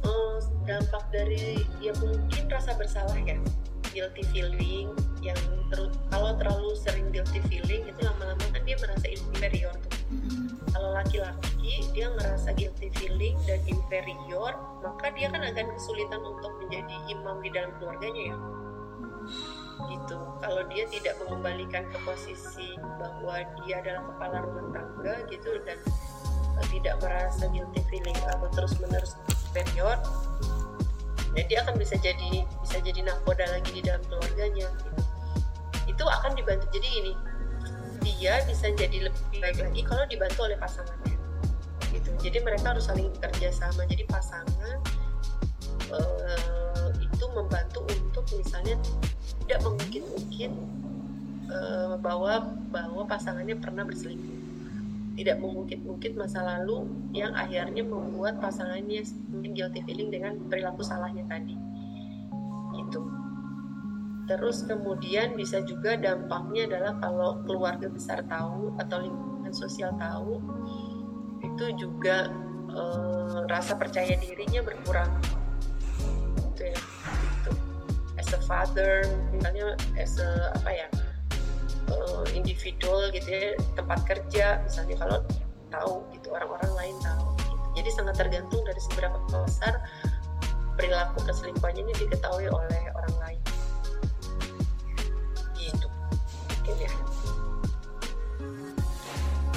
Uh, 0.02 0.38
dampak 0.66 1.06
dari 1.14 1.62
ya 1.82 1.94
mungkin 2.02 2.44
rasa 2.50 2.74
bersalah 2.78 3.18
ya 3.22 3.38
guilty 3.92 4.24
feeling 4.32 4.90
yang 5.22 5.38
ter 5.70 5.88
kalau 6.10 6.34
terlalu 6.40 6.74
sering 6.80 7.08
guilty 7.14 7.40
feeling 7.48 7.86
itu 7.86 8.00
lama-lama 8.02 8.44
kan 8.52 8.62
dia 8.64 8.76
merasa 8.80 9.06
inferior 9.08 9.76
tuh. 9.86 9.94
Kalau 10.72 10.90
laki-laki 10.96 11.86
dia 11.94 12.08
ngerasa 12.12 12.56
guilty 12.56 12.90
feeling 12.98 13.36
dan 13.46 13.60
inferior 13.68 14.56
maka 14.82 15.14
dia 15.14 15.28
kan 15.30 15.44
akan 15.44 15.66
kesulitan 15.78 16.22
untuk 16.24 16.52
menjadi 16.64 16.96
imam 17.12 17.38
di 17.44 17.50
dalam 17.54 17.72
keluarganya 17.78 18.24
ya. 18.34 18.38
Gitu. 19.92 20.18
Kalau 20.42 20.64
dia 20.72 20.84
tidak 20.90 21.14
mengembalikan 21.22 21.84
ke 21.92 21.98
posisi 22.02 22.74
bahwa 22.80 23.44
dia 23.64 23.84
adalah 23.84 24.04
kepala 24.10 24.38
rumah 24.42 24.66
tangga 24.74 25.16
gitu 25.30 25.52
dan 25.68 25.78
uh, 26.58 26.66
tidak 26.72 26.96
merasa 27.04 27.44
guilty 27.52 27.82
feeling 27.92 28.18
atau 28.26 28.48
terus 28.56 28.74
menerus 28.82 29.14
superior 29.52 30.00
dan 31.32 31.44
dia 31.48 31.64
akan 31.64 31.76
bisa 31.80 31.96
jadi 32.00 32.44
bisa 32.60 32.78
jadi 32.84 33.08
nakoda 33.08 33.48
lagi 33.48 33.72
di 33.72 33.82
dalam 33.84 34.04
keluarganya. 34.08 34.68
Gitu. 34.68 34.90
itu 35.90 36.04
akan 36.08 36.32
dibantu. 36.38 36.66
Jadi 36.72 36.90
ini 37.04 37.14
dia 38.02 38.42
bisa 38.48 38.72
jadi 38.74 39.12
lebih 39.12 39.38
baik 39.44 39.60
lagi 39.60 39.82
kalau 39.84 40.04
dibantu 40.08 40.40
oleh 40.48 40.58
pasangannya. 40.60 41.18
Gitu. 41.92 42.10
Jadi 42.22 42.38
mereka 42.44 42.76
harus 42.76 42.88
saling 42.88 43.12
bekerja 43.18 43.52
sama. 43.52 43.84
Jadi 43.90 44.08
pasangan 44.08 44.78
uh, 45.92 46.88
itu 46.98 47.26
membantu 47.36 47.84
untuk 47.92 48.26
misalnya 48.36 48.80
tidak 49.44 49.60
mungkin-mungkin 49.68 50.52
uh, 51.52 51.96
bahwa 52.00 52.56
bahwa 52.72 53.04
pasangannya 53.04 53.60
pernah 53.60 53.84
berselingkuh 53.84 54.41
tidak 55.22 55.38
memungkit-mungkit 55.38 56.18
masa 56.18 56.42
lalu 56.42 56.90
yang 57.14 57.38
akhirnya 57.38 57.86
membuat 57.86 58.42
pasangannya 58.42 59.06
guilty 59.54 59.86
feeling 59.86 60.10
dengan 60.10 60.42
perilaku 60.50 60.82
salahnya 60.82 61.22
tadi. 61.30 61.54
Gitu. 62.74 63.06
Terus 64.26 64.66
kemudian 64.66 65.38
bisa 65.38 65.62
juga 65.62 65.94
dampaknya 65.94 66.66
adalah 66.74 66.98
kalau 66.98 67.30
keluarga 67.46 67.86
besar 67.86 68.26
tahu 68.26 68.74
atau 68.82 68.98
lingkungan 69.06 69.54
sosial 69.54 69.94
tahu 70.02 70.42
itu 71.46 71.66
juga 71.78 72.34
uh, 72.74 73.46
rasa 73.46 73.78
percaya 73.78 74.18
dirinya 74.18 74.66
berkurang. 74.66 75.14
Gitu 76.50 76.74
ya. 76.74 76.82
Gitu. 76.82 77.52
as 78.22 78.30
a 78.34 78.42
father 78.46 79.02
misalnya 79.34 79.74
as 79.98 80.22
a 80.22 80.54
apa 80.62 80.70
ya 80.70 80.88
uh, 81.92 82.24
individual 82.32 83.12
gitu 83.12 83.28
ya 83.28 83.54
tempat 83.76 84.00
kerja 84.08 84.46
misalnya 84.64 84.96
kalau 84.96 85.20
tahu 85.72 85.94
gitu 86.16 86.32
orang-orang 86.32 86.72
lain 86.76 86.96
tahu 87.04 87.28
gitu. 87.40 87.66
jadi 87.80 87.90
sangat 87.96 88.16
tergantung 88.20 88.64
dari 88.64 88.80
seberapa 88.80 89.18
besar 89.32 89.80
perilaku 90.82 91.22
keselingkuhannya 91.28 91.86
ini 91.86 91.94
diketahui 91.94 92.48
oleh 92.50 92.84
orang 92.96 93.16
lain. 93.22 93.40
Gitu. 95.54 95.88
Mungkin 96.50 96.76
ya. 96.82 96.94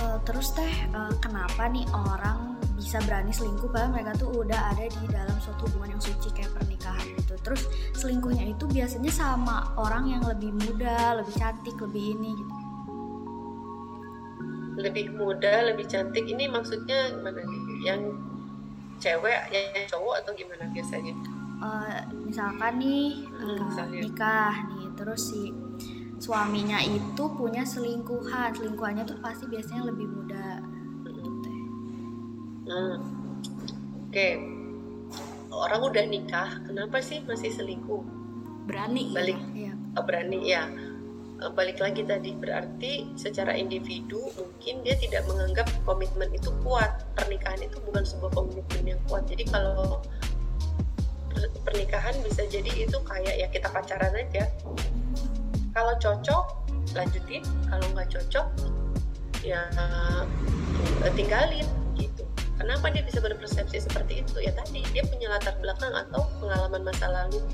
Uh, 0.05 0.18
terus 0.28 0.53
teh 0.53 0.74
uh, 0.93 1.14
kenapa 1.22 1.70
nih 1.70 1.89
orang 1.95 2.61
bisa 2.76 3.01
berani 3.09 3.32
selingkuh? 3.32 3.72
Padahal 3.72 3.97
mereka 3.97 4.12
tuh 4.20 4.28
udah 4.37 4.61
ada 4.76 4.85
di 4.85 5.07
dalam 5.09 5.37
suatu 5.41 5.64
hubungan 5.70 5.97
yang 5.97 6.03
suci 6.03 6.28
kayak 6.35 6.53
pernikahan 6.53 7.14
gitu. 7.35 7.51
Terus 7.51 7.62
selingkuhnya 7.99 8.47
itu 8.55 8.64
biasanya 8.70 9.11
sama 9.11 9.74
orang 9.74 10.07
yang 10.07 10.22
lebih 10.22 10.55
muda 10.55 11.18
lebih 11.18 11.35
cantik 11.35 11.74
lebih 11.82 12.14
ini 12.14 12.30
gitu. 12.39 12.55
Lebih 14.74 15.07
muda 15.18 15.74
lebih 15.74 15.87
cantik 15.91 16.26
ini 16.30 16.47
maksudnya 16.47 17.11
gimana 17.18 17.43
nih? 17.43 17.62
Yang 17.82 18.01
cewek 19.03 19.51
yang 19.51 19.87
cowok 19.91 20.14
atau 20.22 20.32
gimana 20.39 20.64
biasanya? 20.70 21.14
Uh, 21.59 22.03
misalkan 22.26 22.78
nih 22.78 23.24
uh, 23.41 23.87
nikah 23.89 24.55
nih 24.74 24.91
terus 24.99 25.32
si 25.32 25.55
suaminya 26.18 26.78
itu 26.82 27.24
punya 27.35 27.66
selingkuhan 27.66 28.55
selingkuhannya 28.55 29.05
tuh 29.07 29.18
pasti 29.18 29.51
biasanya 29.51 29.91
lebih 29.91 30.07
muda. 30.07 30.62
Hmm. 32.64 32.97
Oke, 34.09 34.09
okay. 34.09 34.54
Orang 35.55 35.81
udah 35.87 36.05
nikah, 36.09 36.59
kenapa 36.67 36.99
sih 36.99 37.23
masih 37.23 37.55
selingkuh? 37.55 38.03
Berani. 38.67 39.15
Balik, 39.15 39.39
ya. 39.55 39.73
Berani 40.03 40.41
ya. 40.43 40.65
Eh, 41.45 41.51
balik 41.53 41.83
lagi 41.83 42.07
tadi 42.07 42.33
berarti 42.39 43.11
secara 43.19 43.53
individu 43.59 44.23
mungkin 44.39 44.87
dia 44.87 44.95
tidak 44.97 45.27
menganggap 45.27 45.67
komitmen 45.85 46.31
itu 46.33 46.49
kuat. 46.63 47.05
Pernikahan 47.19 47.61
itu 47.67 47.77
bukan 47.85 48.07
sebuah 48.07 48.33
komitmen 48.33 48.97
yang 48.97 49.01
kuat. 49.11 49.27
Jadi 49.27 49.45
kalau 49.53 50.01
pernikahan 51.67 52.15
bisa 52.23 52.47
jadi 52.47 52.87
itu 52.87 52.99
kayak 53.03 53.35
ya 53.35 53.47
kita 53.51 53.67
pacaran 53.69 54.15
aja. 54.15 54.47
Kalau 55.75 55.95
cocok 55.99 56.45
lanjutin, 56.95 57.43
kalau 57.67 57.87
nggak 57.93 58.09
cocok 58.15 58.47
ya 59.45 59.61
eh, 61.05 61.13
tinggalin 61.13 61.67
Kenapa 62.65 62.89
dia 62.89 63.05
bisa 63.05 63.21
berpersepsi 63.21 63.77
seperti 63.77 64.25
itu? 64.25 64.41
Ya 64.41 64.57
tadi 64.57 64.81
dia 64.97 65.05
punya 65.05 65.29
latar 65.29 65.53
belakang 65.61 65.93
atau 65.93 66.25
pengalaman 66.41 66.81
masa 66.81 67.12
lalu. 67.12 67.45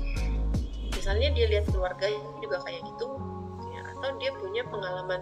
Misalnya 0.95 1.35
dia 1.35 1.51
lihat 1.51 1.67
keluarganya 1.67 2.23
juga 2.39 2.63
kayak 2.63 2.79
gitu, 2.79 3.19
ya, 3.75 3.81
atau 3.91 4.15
dia 4.23 4.31
punya 4.39 4.63
pengalaman 4.71 5.19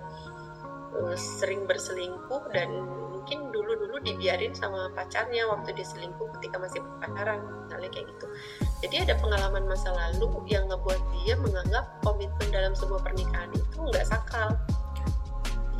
uh, 0.93 1.15
sering 1.17 1.65
berselingkuh 1.65 2.53
dan 2.53 2.69
mungkin 3.09 3.49
dulu-dulu 3.49 3.97
dibiarin 4.05 4.53
sama 4.53 4.93
pacarnya 4.93 5.49
waktu 5.49 5.73
dia 5.73 5.87
selingkuh 5.87 6.29
ketika 6.37 6.61
masih 6.61 6.85
pacaran, 7.01 7.41
misalnya 7.65 7.89
kayak 7.89 8.05
gitu. 8.13 8.25
Jadi 8.85 8.95
ada 9.09 9.15
pengalaman 9.17 9.65
masa 9.65 9.89
lalu 9.89 10.45
yang 10.51 10.69
ngebuat 10.69 11.01
dia 11.17 11.33
menganggap 11.41 11.85
komitmen 12.05 12.49
dalam 12.53 12.77
sebuah 12.77 13.01
pernikahan 13.01 13.49
itu 13.57 13.77
nggak 13.79 14.05
sakral, 14.05 14.53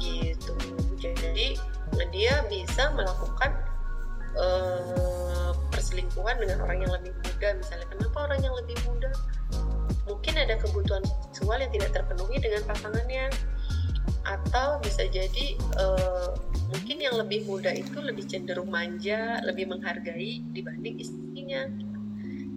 gitu. 0.01 0.55
Jadi 0.97 1.61
dia 2.09 2.41
bisa 2.47 2.89
melakukan 2.95 3.51
uh, 4.37 5.51
perselingkuhan 5.73 6.37
dengan 6.41 6.57
orang 6.65 6.85
yang 6.85 6.93
lebih 6.93 7.13
muda 7.15 7.49
misalnya. 7.57 7.87
Kenapa 7.89 8.17
orang 8.29 8.39
yang 8.43 8.55
lebih 8.59 8.77
muda? 8.85 9.09
Mungkin 10.09 10.33
ada 10.37 10.55
kebutuhan 10.57 11.03
seksual 11.05 11.61
yang 11.61 11.71
tidak 11.73 11.89
terpenuhi 11.95 12.37
dengan 12.41 12.61
pasangannya. 12.65 13.25
Atau 14.27 14.77
bisa 14.83 15.09
jadi 15.09 15.57
uh, 15.79 16.37
mungkin 16.69 17.01
yang 17.01 17.15
lebih 17.17 17.49
muda 17.49 17.73
itu 17.73 17.97
lebih 17.97 18.29
cenderung 18.29 18.69
manja 18.69 19.41
lebih 19.41 19.71
menghargai 19.71 20.45
dibanding 20.53 21.01
istrinya. 21.01 21.65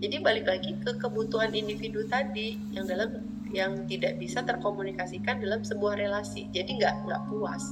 Jadi 0.03 0.19
balik 0.19 0.51
lagi 0.51 0.75
ke 0.83 0.99
kebutuhan 0.99 1.55
individu 1.55 2.03
tadi 2.11 2.59
yang 2.75 2.91
dalam 2.91 3.23
yang 3.53 3.73
tidak 3.87 4.19
bisa 4.19 4.43
terkomunikasikan 4.43 5.39
dalam 5.41 5.63
sebuah 5.63 5.97
relasi. 5.97 6.51
Jadi 6.51 6.83
nggak 6.83 6.95
nggak 7.07 7.23
puas 7.31 7.63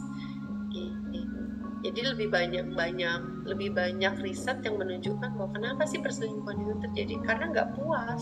jadi 1.81 2.13
lebih 2.13 2.29
banyak 2.29 2.77
banyak 2.77 3.21
lebih 3.49 3.73
banyak 3.73 4.15
riset 4.21 4.61
yang 4.61 4.77
menunjukkan 4.77 5.33
bahwa 5.33 5.51
kenapa 5.57 5.89
sih 5.89 5.97
perselingkuhan 5.97 6.61
itu 6.61 6.75
terjadi? 6.85 7.15
Karena 7.25 7.45
nggak 7.49 7.69
puas. 7.81 8.21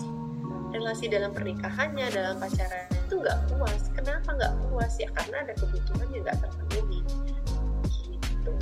Relasi 0.70 1.10
dalam 1.10 1.34
pernikahannya 1.34 2.06
dalam 2.14 2.38
pacaran 2.38 2.86
itu 2.86 3.14
nggak 3.18 3.38
puas. 3.50 3.82
Kenapa 3.98 4.30
nggak 4.38 4.54
puas? 4.70 4.92
Ya 5.02 5.10
karena 5.10 5.36
ada 5.42 5.52
kebutuhan 5.58 6.06
yang 6.14 6.22
nggak 6.22 6.38
terpenuhi. 6.38 7.00
Gitu. 8.14 8.52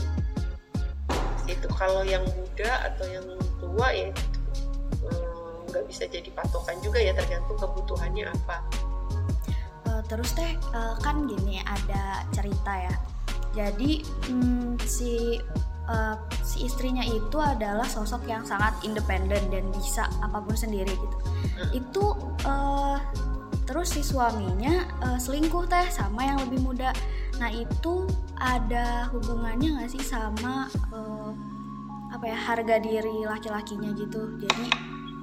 Itu 1.44 1.68
kalau 1.76 2.00
yang 2.00 2.24
muda 2.32 2.88
atau 2.88 3.06
yang 3.12 3.26
tua 3.60 3.88
ya 3.92 4.08
eh, 4.08 5.52
nggak 5.68 5.84
bisa 5.92 6.08
jadi 6.08 6.30
patokan 6.32 6.80
juga 6.80 7.04
ya 7.04 7.12
tergantung 7.12 7.60
kebutuhannya 7.60 8.32
apa. 8.32 8.64
Uh, 9.86 10.02
terus 10.08 10.34
teh 10.34 10.56
uh, 10.74 10.98
kan 11.04 11.30
gini 11.30 11.62
ada 11.62 12.26
cerita 12.34 12.74
ya 12.74 12.94
jadi 13.56 14.04
hmm, 14.28 14.76
si 14.84 15.40
uh, 15.88 16.16
si 16.44 16.68
istrinya 16.68 17.02
itu 17.02 17.40
adalah 17.40 17.88
sosok 17.88 18.28
yang 18.28 18.44
sangat 18.44 18.76
independen 18.84 19.48
dan 19.48 19.64
bisa 19.72 20.04
apa 20.20 20.44
pun 20.44 20.52
sendiri 20.52 20.92
gitu. 20.92 21.16
Itu 21.72 22.04
uh, 22.44 23.00
terus 23.64 23.96
si 23.96 24.04
suaminya 24.04 24.84
uh, 25.02 25.18
selingkuh 25.18 25.64
teh 25.66 25.88
sama 25.88 26.28
yang 26.28 26.38
lebih 26.44 26.60
muda. 26.60 26.92
Nah 27.40 27.48
itu 27.48 28.04
ada 28.36 29.08
hubungannya 29.16 29.80
nggak 29.80 29.90
sih 29.96 30.04
sama 30.04 30.68
uh, 30.92 31.32
apa 32.12 32.24
ya 32.28 32.36
harga 32.36 32.76
diri 32.76 33.24
laki-lakinya 33.24 33.90
gitu? 33.96 34.36
Jadi 34.36 34.66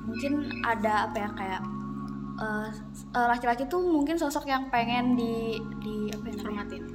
mungkin 0.10 0.50
ada 0.66 1.08
apa 1.08 1.18
ya 1.22 1.30
kayak 1.38 1.64
laki-laki 3.14 3.64
uh, 3.64 3.68
uh, 3.70 3.72
tuh 3.72 3.82
mungkin 3.86 4.18
sosok 4.18 4.50
yang 4.50 4.68
pengen 4.74 5.14
di 5.14 5.62
di 5.86 6.10
apa 6.10 6.34
ya 6.34 6.36
hormatin 6.42 6.93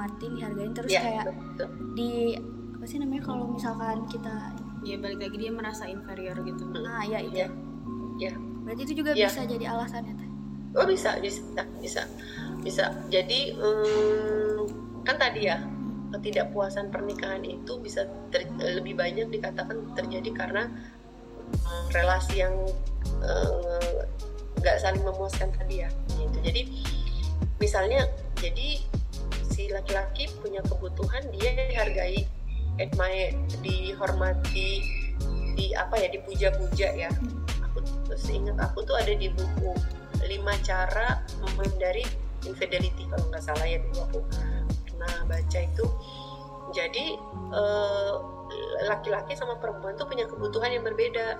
hormatin 0.00 0.32
dihargain 0.32 0.72
terus 0.72 0.88
yeah, 0.88 1.04
kayak 1.04 1.24
betul. 1.28 1.68
di 1.92 2.40
apa 2.80 2.84
sih 2.88 2.96
namanya 2.96 3.22
kalau 3.28 3.44
misalkan 3.52 4.08
kita 4.08 4.56
ya 4.80 4.96
balik 4.96 5.20
lagi 5.20 5.36
dia 5.36 5.52
merasa 5.52 5.84
inferior 5.84 6.40
gitu. 6.40 6.64
Ah 6.88 7.04
ya 7.04 7.20
itu. 7.20 7.36
Ya 7.44 7.48
ya 8.16 8.32
berarti 8.64 8.82
itu 8.88 9.04
juga 9.04 9.12
ya. 9.12 9.28
bisa 9.28 9.44
jadi 9.44 9.64
alasannya 9.76 10.14
teh? 10.16 10.30
Oh 10.80 10.86
bisa 10.88 11.20
bisa 11.20 11.44
bisa. 11.84 12.08
Bisa. 12.64 12.84
Jadi 13.12 13.52
um, 13.60 14.64
kan 15.04 15.20
tadi 15.20 15.52
ya 15.52 15.60
ketidakpuasan 16.16 16.88
pernikahan 16.88 17.44
itu 17.44 17.76
bisa 17.84 18.08
ter, 18.32 18.48
lebih 18.56 18.96
banyak 18.96 19.28
dikatakan 19.28 19.92
terjadi 19.92 20.32
karena 20.32 20.64
um, 21.68 21.84
relasi 21.92 22.40
yang 22.40 22.56
nggak 24.56 24.76
um, 24.76 24.80
saling 24.80 25.04
memuaskan 25.04 25.52
tadi 25.52 25.84
ya 25.84 25.92
gitu. 26.16 26.38
Jadi 26.40 26.62
misalnya 27.60 28.08
jadi 28.40 28.80
si 29.60 29.68
laki-laki 29.68 30.24
punya 30.40 30.64
kebutuhan 30.64 31.20
dia 31.36 31.52
dihargai 31.52 32.24
admire 32.80 33.36
dihormati 33.60 34.80
di 35.52 35.76
apa 35.76 36.00
ya 36.00 36.08
dipuja-puja 36.08 36.88
ya. 36.96 37.10
Aku 37.68 37.84
seingat 38.16 38.56
aku 38.56 38.80
tuh 38.88 38.96
ada 38.96 39.12
di 39.12 39.28
buku 39.28 39.76
lima 40.24 40.56
cara 40.64 41.20
menghindari 41.44 42.08
infidelity 42.48 43.04
kalau 43.12 43.28
nggak 43.28 43.44
salah 43.44 43.66
ya 43.68 43.84
dulu 43.84 44.00
aku 44.08 44.18
pernah 44.88 45.12
baca 45.28 45.58
itu. 45.60 45.86
Jadi 46.72 47.20
eh, 47.52 48.14
laki-laki 48.88 49.36
sama 49.36 49.60
perempuan 49.60 49.92
tuh 50.00 50.08
punya 50.08 50.24
kebutuhan 50.24 50.72
yang 50.72 50.88
berbeda. 50.88 51.36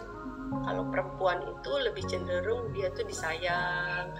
Kalau 0.50 0.82
perempuan 0.92 1.40
itu 1.46 1.72
lebih 1.80 2.04
cenderung 2.04 2.68
dia 2.76 2.92
tuh 2.92 3.06
disayang 3.06 4.12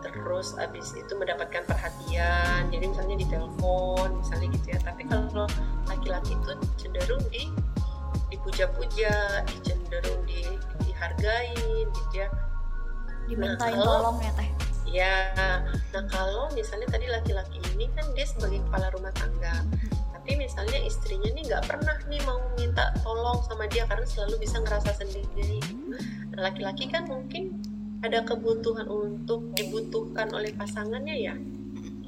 terus 0.00 0.56
abis 0.56 0.96
itu 0.96 1.12
mendapatkan 1.12 1.62
perhatian 1.68 2.72
jadi 2.72 2.84
misalnya 2.88 3.16
di 3.20 3.26
telepon 3.28 4.08
misalnya 4.20 4.48
gitu 4.56 4.66
ya. 4.72 4.78
Tapi 4.80 5.02
kalau 5.06 5.46
laki-laki 5.86 6.32
itu 6.34 6.52
cenderung 6.80 7.24
di 7.28 7.44
dipuja-puja 8.32 9.44
cenderung 9.60 10.20
di 10.24 10.42
dihargain 10.86 11.86
gitu 11.86 12.14
ya. 12.14 12.28
Dimintain 13.28 13.76
nah, 13.76 13.84
tolong 13.84 14.18
ya 14.24 14.32
teh? 14.34 14.50
Ya 14.90 15.16
nah 15.94 16.04
kalau 16.10 16.50
misalnya 16.56 16.88
tadi 16.90 17.06
laki-laki 17.06 17.62
ini 17.76 17.86
kan 17.94 18.06
dia 18.16 18.26
sebagai 18.26 18.58
kepala 18.66 18.90
rumah 18.90 19.14
tangga 19.14 19.62
tapi 20.30 20.36
misalnya 20.36 20.78
istrinya 20.84 21.32
nih 21.32 21.48
nggak 21.48 21.64
pernah 21.64 21.96
nih 22.06 22.20
mau 22.28 22.38
minta 22.54 22.92
tolong 23.00 23.40
sama 23.48 23.64
dia 23.72 23.88
karena 23.88 24.04
selalu 24.04 24.44
bisa 24.44 24.60
ngerasa 24.60 25.00
sendiri. 25.00 25.58
Nah 26.30 26.44
laki-laki 26.44 26.92
kan 26.92 27.08
mungkin 27.08 27.59
ada 28.00 28.24
kebutuhan 28.24 28.88
untuk 28.88 29.52
dibutuhkan 29.52 30.32
oleh 30.32 30.52
pasangannya 30.56 31.16
ya? 31.16 31.36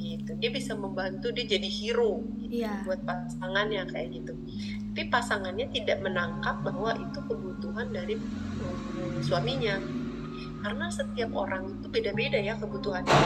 Gitu. 0.02 0.34
Dia 0.40 0.50
bisa 0.50 0.74
membantu 0.74 1.30
dia 1.30 1.46
jadi 1.46 1.68
hero 1.68 2.26
gitu, 2.42 2.66
yeah. 2.66 2.82
buat 2.82 3.00
pasangannya 3.06 3.86
kayak 3.86 4.08
gitu. 4.18 4.32
Tapi 4.92 5.02
pasangannya 5.08 5.70
tidak 5.70 6.02
menangkap 6.02 6.58
bahwa 6.64 6.96
itu 6.98 7.18
kebutuhan 7.28 7.92
dari 7.94 8.18
um, 8.18 9.20
suaminya. 9.22 9.78
Karena 10.62 10.86
setiap 10.90 11.30
orang 11.34 11.70
itu 11.78 11.86
beda-beda 11.90 12.38
ya 12.38 12.58
kebutuhannya. 12.58 13.20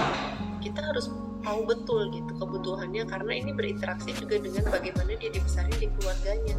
Kita 0.60 0.80
harus 0.84 1.08
tahu 1.46 1.62
betul 1.64 2.10
gitu 2.10 2.32
kebutuhannya 2.34 3.06
karena 3.06 3.32
ini 3.38 3.54
berinteraksi 3.54 4.10
juga 4.18 4.42
dengan 4.42 4.66
bagaimana 4.66 5.14
dia 5.16 5.30
dibesarin 5.30 5.76
di 5.78 5.88
keluarganya. 5.96 6.56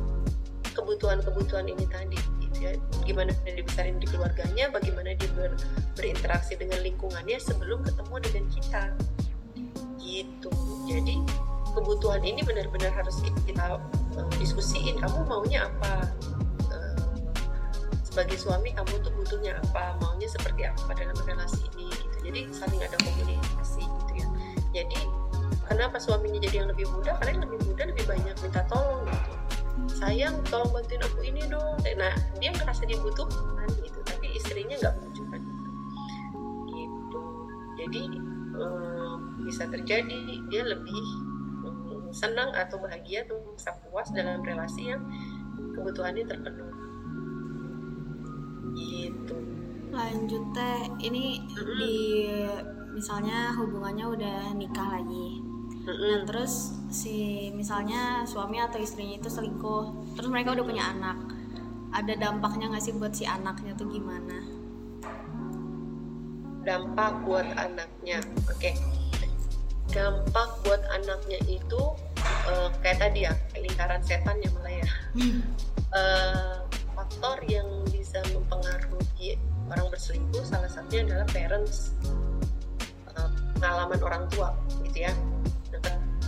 Kebutuhan-kebutuhan 0.72 1.68
ini 1.68 1.86
tadi 1.90 2.18
ya 2.58 2.72
gimana 3.06 3.32
dia 3.46 3.54
dibesarin 3.58 3.98
di 4.02 4.08
keluarganya 4.10 4.70
bagaimana 4.74 5.14
dia 5.16 5.30
ber, 5.34 5.54
berinteraksi 5.94 6.58
dengan 6.58 6.82
lingkungannya 6.82 7.38
sebelum 7.38 7.86
ketemu 7.86 8.16
dengan 8.24 8.46
kita. 8.52 8.84
Gitu. 10.02 10.52
Jadi 10.88 11.16
kebutuhan 11.76 12.24
ini 12.26 12.42
benar-benar 12.42 12.90
harus 12.96 13.22
kita 13.46 13.78
uh, 14.18 14.28
diskusiin 14.42 14.98
kamu 14.98 15.28
maunya 15.30 15.70
apa? 15.70 16.10
Uh, 16.72 17.18
sebagai 18.02 18.40
suami 18.40 18.74
kamu 18.74 18.98
tuh 19.06 19.14
butuhnya 19.14 19.58
apa? 19.62 19.98
Maunya 20.02 20.28
seperti 20.28 20.66
apa 20.66 20.92
dalam 20.98 21.18
relasi 21.28 21.70
ini? 21.78 21.94
Gitu. 21.94 22.16
Jadi 22.28 22.40
saling 22.52 22.82
ada 22.82 22.98
komunikasi 23.06 23.84
gitu 23.86 24.12
ya. 24.18 24.28
Jadi 24.74 25.00
kenapa 25.70 26.02
suaminya 26.02 26.42
jadi 26.42 26.66
yang 26.66 26.70
lebih 26.74 26.90
muda? 26.90 27.14
Karena 27.22 27.38
yang 27.38 27.44
lebih 27.46 27.60
muda 27.70 27.84
lebih 27.88 28.06
banyak 28.10 28.36
minta 28.42 28.62
tolong 28.68 29.06
gitu 29.06 29.37
sayang 29.90 30.36
tolong 30.48 30.70
bantuin 30.72 31.02
aku 31.04 31.20
ini 31.24 31.42
dong. 31.48 31.80
Nah 31.98 32.14
dia 32.38 32.52
ngerasa 32.54 32.84
dibutuhkan 32.86 33.68
gitu 33.82 34.00
tapi 34.04 34.36
istrinya 34.36 34.76
nggak 34.76 34.94
menunjukkan 35.00 35.42
gitu. 36.72 37.22
Jadi 37.80 38.04
um, 38.60 39.18
bisa 39.48 39.64
terjadi 39.72 40.20
dia 40.52 40.64
lebih 40.68 41.04
um, 41.64 42.12
senang 42.12 42.52
atau 42.52 42.78
bahagia 42.84 43.24
atau 43.24 43.40
merasa 43.42 43.72
puas 43.88 44.08
dalam 44.12 44.44
relasi 44.44 44.92
yang 44.92 45.02
kebutuhannya 45.56 46.24
terpenuhi. 46.28 46.76
Gitu. 48.78 49.38
Lanjut 49.90 50.44
teh. 50.52 50.82
Ini 51.02 51.26
mm 51.42 51.56
-hmm. 51.56 51.76
di 51.80 51.98
misalnya 52.98 53.54
hubungannya 53.54 54.06
udah 54.10 54.40
nikah 54.58 54.90
lagi 54.90 55.47
Nah 55.88 56.28
terus 56.28 56.76
si 56.92 57.48
misalnya 57.56 58.28
suami 58.28 58.60
atau 58.60 58.76
istrinya 58.76 59.16
itu 59.16 59.32
selingkuh, 59.32 60.16
terus 60.20 60.28
mereka 60.28 60.52
udah 60.52 60.66
punya 60.68 60.84
anak, 60.92 61.16
ada 61.96 62.12
dampaknya 62.20 62.68
nggak 62.68 62.84
sih 62.84 62.92
buat 62.92 63.16
si 63.16 63.24
anaknya 63.24 63.72
tuh 63.80 63.88
gimana? 63.88 64.44
Dampak 66.68 67.24
buat 67.24 67.48
anaknya, 67.56 68.20
oke. 68.52 68.60
Okay. 68.60 68.76
Dampak 69.96 70.60
buat 70.68 70.84
anaknya 70.92 71.40
itu 71.48 71.82
uh, 72.52 72.68
kayak 72.84 73.08
tadi 73.08 73.24
ya, 73.24 73.34
lingkaran 73.56 74.04
setan 74.04 74.36
ya 74.44 74.52
malah 74.52 74.74
ya. 74.76 74.88
uh, 75.96 76.56
faktor 77.00 77.40
yang 77.48 77.68
bisa 77.88 78.20
mempengaruhi 78.36 79.40
orang 79.72 79.88
berselingkuh 79.88 80.44
salah 80.44 80.68
satunya 80.68 81.08
adalah 81.08 81.28
parents 81.32 81.96
uh, 83.16 83.32
pengalaman 83.56 84.00
orang 84.04 84.24
tua 84.28 84.52
gitu 84.84 85.08
ya 85.08 85.14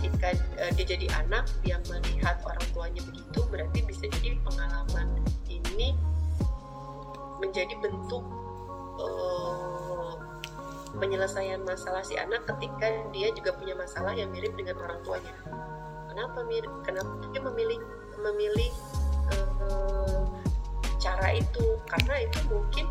ketika 0.00 0.32
uh, 0.56 0.72
dia 0.72 0.96
jadi 0.96 1.06
anak 1.20 1.44
dia 1.60 1.76
melihat 1.84 2.40
orang 2.48 2.64
tuanya 2.72 3.04
begitu 3.04 3.40
berarti 3.52 3.84
bisa 3.84 4.08
jadi 4.08 4.32
pengalaman 4.40 5.20
ini 5.52 5.92
menjadi 7.36 7.76
bentuk 7.84 8.24
uh, 8.96 10.16
penyelesaian 10.96 11.60
masalah 11.68 12.00
si 12.00 12.16
anak 12.16 12.48
ketika 12.48 12.88
dia 13.12 13.28
juga 13.36 13.52
punya 13.60 13.76
masalah 13.76 14.16
yang 14.16 14.32
mirip 14.32 14.56
dengan 14.56 14.80
orang 14.80 15.00
tuanya. 15.04 15.34
Kenapa 16.08 16.38
mirip 16.48 16.72
kenapa 16.82 17.12
dia 17.30 17.40
memilih 17.44 17.80
memilih 18.20 18.72
uh, 19.36 20.24
cara 20.96 21.36
itu? 21.36 21.76
Karena 21.84 22.24
itu 22.24 22.38
mungkin 22.48 22.88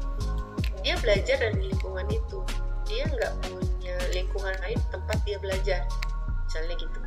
dia 0.85 0.95
belajar 1.01 1.37
dari 1.41 1.73
lingkungan 1.73 2.07
itu. 2.09 2.39
Dia 2.85 3.05
nggak 3.05 3.33
punya 3.45 3.95
lingkungan 4.13 4.55
lain 4.61 4.79
tempat 4.89 5.17
dia 5.27 5.37
belajar 5.37 5.85
misalnya 6.49 6.75
gitu. 6.81 6.99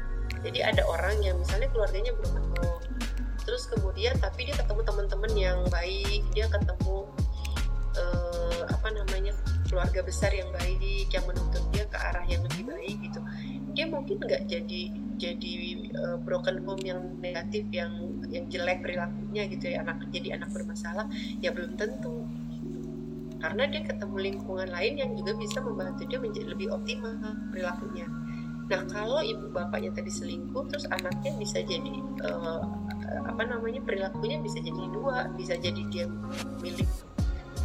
Jadi 0.47 0.59
ada 0.63 0.83
orang 0.87 1.19
yang 1.19 1.35
misalnya 1.43 1.67
keluarganya 1.75 2.15
ketemu 2.15 2.63
terus 3.43 3.67
kemudian 3.67 4.15
tapi 4.23 4.47
dia 4.47 4.55
ketemu 4.55 4.81
teman-teman 4.87 5.33
yang 5.35 5.59
baik 5.67 6.23
dia 6.31 6.47
ketemu 6.47 7.11
uh, 7.99 8.63
apa 8.71 8.89
namanya 8.95 9.35
keluarga 9.67 10.01
besar 10.07 10.31
yang 10.31 10.47
baik 10.55 11.11
yang 11.11 11.27
menuntut 11.27 11.65
dia 11.75 11.83
ke 11.91 11.99
arah 11.99 12.23
yang 12.31 12.47
lebih 12.47 12.71
baik 12.71 12.97
gitu. 13.03 13.21
Dia 13.73 13.89
mungkin 13.91 14.23
nggak 14.23 14.47
jadi 14.47 14.83
jadi 15.19 15.53
uh, 15.97 16.19
broken 16.23 16.63
home 16.63 16.83
yang 16.87 17.03
negatif 17.19 17.67
yang 17.75 17.93
yang 18.31 18.47
jelek 18.47 18.85
perilakunya 18.85 19.43
gitu 19.51 19.65
ya 19.75 19.83
anak 19.83 20.07
jadi 20.15 20.39
anak 20.39 20.55
bermasalah 20.55 21.11
ya 21.43 21.51
belum 21.51 21.75
tentu. 21.75 22.23
Karena 23.43 23.67
dia 23.67 23.83
ketemu 23.83 24.17
lingkungan 24.23 24.71
lain 24.71 24.95
yang 25.03 25.11
juga 25.19 25.35
bisa 25.35 25.59
membantu 25.59 26.07
dia 26.07 26.23
menjadi 26.23 26.47
lebih 26.55 26.71
optimal 26.71 27.19
perilakunya 27.51 28.07
nah 28.73 28.83
kalau 28.89 29.21
ibu 29.21 29.53
bapaknya 29.53 29.93
tadi 29.93 30.09
selingkuh 30.09 30.65
terus 30.73 30.89
anaknya 30.89 31.37
bisa 31.37 31.61
jadi 31.61 31.93
uh, 32.25 32.65
apa 33.29 33.45
namanya 33.45 33.85
perilakunya 33.85 34.41
bisa 34.41 34.65
jadi 34.65 34.83
dua 34.97 35.29
bisa 35.37 35.61
jadi 35.61 35.83
dia 35.93 36.09
milik 36.65 36.89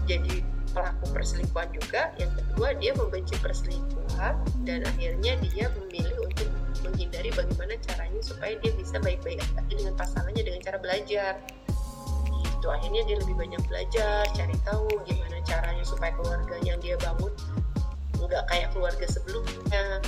jadi 0.03 0.43
pelaku 0.71 1.05
perselingkuhan 1.09 1.69
juga. 1.73 2.13
Yang 2.21 2.31
kedua 2.37 2.67
dia 2.77 2.91
membenci 2.93 3.35
perselingkuhan 3.41 4.35
dan 4.63 4.79
akhirnya 4.85 5.33
dia 5.41 5.65
memilih 5.73 6.29
untuk 6.29 6.49
menghindari 6.85 7.33
bagaimana 7.33 7.73
caranya 7.81 8.21
supaya 8.21 8.53
dia 8.61 8.71
bisa 8.77 9.01
baik-baik 9.01 9.41
aja 9.41 9.73
dengan 9.73 9.93
pasangannya 9.97 10.43
dengan 10.45 10.61
cara 10.61 10.77
belajar. 10.77 11.33
Gitu 12.29 12.67
akhirnya 12.69 13.01
dia 13.09 13.17
lebih 13.21 13.35
banyak 13.35 13.61
belajar 13.65 14.21
cari 14.33 14.55
tahu 14.61 14.87
gimana 15.05 15.37
caranya 15.45 15.83
supaya 15.83 16.13
keluarga 16.13 16.55
yang 16.61 16.77
dia 16.79 16.95
bangun 17.01 17.33
nggak 18.17 18.43
kayak 18.49 18.67
keluarga 18.75 19.05
sebelumnya 19.07 20.03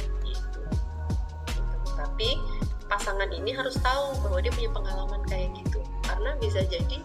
tapi 2.00 2.40
pasangan 2.88 3.30
ini 3.30 3.52
harus 3.54 3.76
tahu 3.84 4.16
bahwa 4.26 4.40
dia 4.40 4.52
punya 4.56 4.72
pengalaman 4.72 5.22
kayak 5.28 5.52
gitu. 5.60 5.84
Karena 6.08 6.34
bisa 6.40 6.64
jadi 6.66 7.00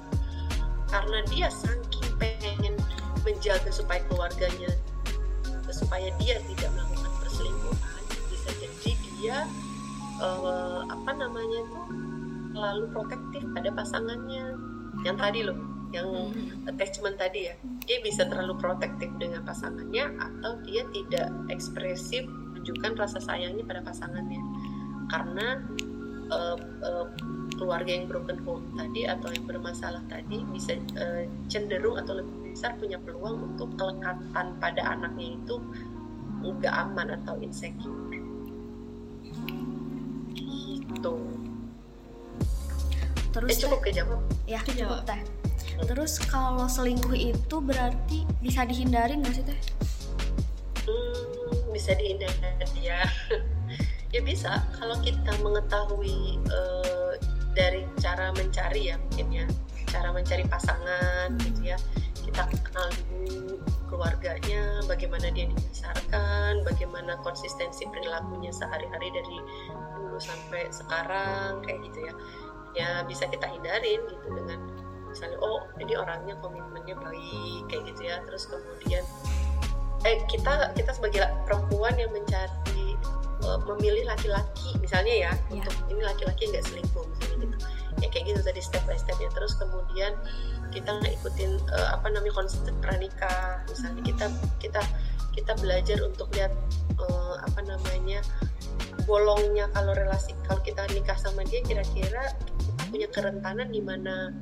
karena 0.88 1.18
dia 1.26 1.50
saking 1.50 2.06
pengen 2.22 2.78
menjaga 3.26 3.68
supaya 3.74 3.98
keluarganya 4.06 4.70
supaya 5.74 6.06
dia 6.22 6.38
tidak 6.46 6.70
melakukan 6.70 7.10
perselingkuhan 7.18 8.02
bisa 8.30 8.50
jadi 8.62 8.90
dia 9.18 9.38
uh, 10.22 10.86
apa 10.86 11.10
namanya 11.18 11.66
tuh 11.66 11.86
lalu 12.54 12.86
protektif 12.94 13.42
pada 13.52 13.74
pasangannya. 13.74 14.54
Yang 15.02 15.16
tadi 15.18 15.40
loh 15.42 15.58
yang 15.90 16.10
hmm. 16.10 16.70
attachment 16.70 17.18
tadi 17.18 17.50
ya. 17.50 17.54
Dia 17.84 17.98
bisa 18.06 18.24
terlalu 18.30 18.54
protektif 18.62 19.10
dengan 19.18 19.42
pasangannya 19.42 20.14
atau 20.16 20.62
dia 20.62 20.86
tidak 20.94 21.28
ekspresif 21.50 22.24
menunjukkan 22.64 22.96
rasa 22.96 23.20
sayangnya 23.20 23.60
pada 23.68 23.84
pasangannya 23.84 24.40
karena 25.08 25.60
uh, 26.32 26.56
uh, 26.84 27.06
keluarga 27.54 27.90
yang 27.90 28.06
broken 28.10 28.38
home 28.42 28.64
tadi 28.74 29.06
atau 29.06 29.28
yang 29.30 29.44
bermasalah 29.46 30.02
tadi 30.10 30.42
bisa 30.50 30.78
uh, 30.98 31.24
cenderung 31.46 32.00
atau 32.00 32.18
lebih 32.18 32.54
besar 32.54 32.74
punya 32.78 32.98
peluang 33.02 33.54
untuk 33.54 33.68
kelekatan 33.74 34.46
pada 34.62 34.82
anaknya 34.94 35.34
itu 35.38 35.56
nggak 36.44 36.74
aman 36.74 37.16
atau 37.22 37.40
insecure. 37.40 37.96
Gitu. 40.36 41.14
Terus 43.34 43.50
eh, 43.50 43.60
cukup 43.66 43.80
kejawab 43.82 44.20
ya 44.44 44.60
cukup 44.62 45.02
teh. 45.08 45.20
Terus 45.88 46.22
kalau 46.30 46.70
selingkuh 46.70 47.16
itu 47.16 47.56
berarti 47.58 48.28
bisa 48.38 48.62
dihindari 48.68 49.18
nggak 49.18 49.34
sih 49.34 49.44
teh? 49.44 49.58
Hmm, 50.84 51.72
bisa 51.72 51.96
dihindari 51.96 52.68
ya 52.78 53.00
ya 54.14 54.22
bisa. 54.22 54.62
Kalau 54.78 54.94
kita 55.02 55.34
mengetahui 55.42 56.38
uh, 56.46 57.18
dari 57.58 57.82
cara 57.98 58.30
mencari 58.30 58.94
ya 58.94 58.96
mungkin 59.02 59.26
ya. 59.34 59.46
Cara 59.90 60.14
mencari 60.14 60.46
pasangan 60.46 61.34
gitu 61.42 61.74
ya. 61.74 61.78
Kita 62.22 62.46
kenal 62.46 62.88
dulu 63.10 63.58
keluarganya 63.90 64.82
bagaimana 64.86 65.30
dia 65.34 65.50
dibesarkan 65.50 66.62
bagaimana 66.62 67.18
konsistensi 67.26 67.86
perilakunya 67.90 68.54
sehari-hari 68.54 69.10
dari 69.10 69.38
dulu 69.98 70.18
sampai 70.22 70.70
sekarang 70.70 71.58
kayak 71.66 71.82
gitu 71.90 71.98
ya. 72.06 72.14
Ya 72.74 72.88
bisa 73.06 73.26
kita 73.26 73.50
hindarin 73.50 74.02
gitu 74.06 74.28
dengan 74.30 74.62
misalnya 75.10 75.38
oh 75.42 75.62
ini 75.78 75.94
orangnya 75.94 76.34
komitmennya 76.38 76.94
baik 77.02 77.62
kayak 77.66 77.82
gitu 77.90 78.02
ya. 78.06 78.22
Terus 78.30 78.46
kemudian 78.46 79.04
eh 80.06 80.22
kita 80.30 80.74
kita 80.74 80.90
sebagai 80.90 81.22
perempuan 81.46 81.94
yang 81.98 82.10
mencari 82.10 82.93
uh, 83.44 83.60
memilih 83.74 84.08
laki-laki 84.08 84.74
misalnya 84.80 85.14
ya 85.14 85.32
yeah. 85.52 85.60
untuk 85.60 85.74
ini 85.92 86.00
laki-laki 86.02 86.42
nggak 86.50 86.64
selingkuh 86.64 87.04
misalnya 87.04 87.36
gitu. 87.46 87.56
Ya 88.02 88.08
kayak 88.10 88.24
gitu 88.34 88.40
tadi 88.42 88.60
step 88.60 88.82
by 88.90 88.98
step 88.98 89.16
ya 89.22 89.30
terus 89.32 89.54
kemudian 89.54 90.12
kita 90.74 90.90
nggak 90.90 91.14
ikutin 91.22 91.62
uh, 91.70 91.94
apa 91.94 92.10
namanya 92.10 92.34
konsep 92.34 92.74
pranikah 92.82 93.62
misalnya 93.70 94.02
kita 94.02 94.26
kita 94.58 94.82
kita 95.34 95.52
belajar 95.62 95.98
untuk 96.02 96.30
lihat 96.34 96.50
uh, 96.98 97.38
apa 97.42 97.60
namanya 97.62 98.22
bolongnya 99.06 99.70
kalau 99.70 99.94
relasi 99.94 100.34
kalau 100.48 100.62
kita 100.64 100.82
nikah 100.90 101.14
sama 101.18 101.46
dia 101.46 101.62
kira-kira 101.62 102.34
punya 102.90 103.06
kerentanan 103.10 103.70
di 103.70 103.82
mana 103.82 104.34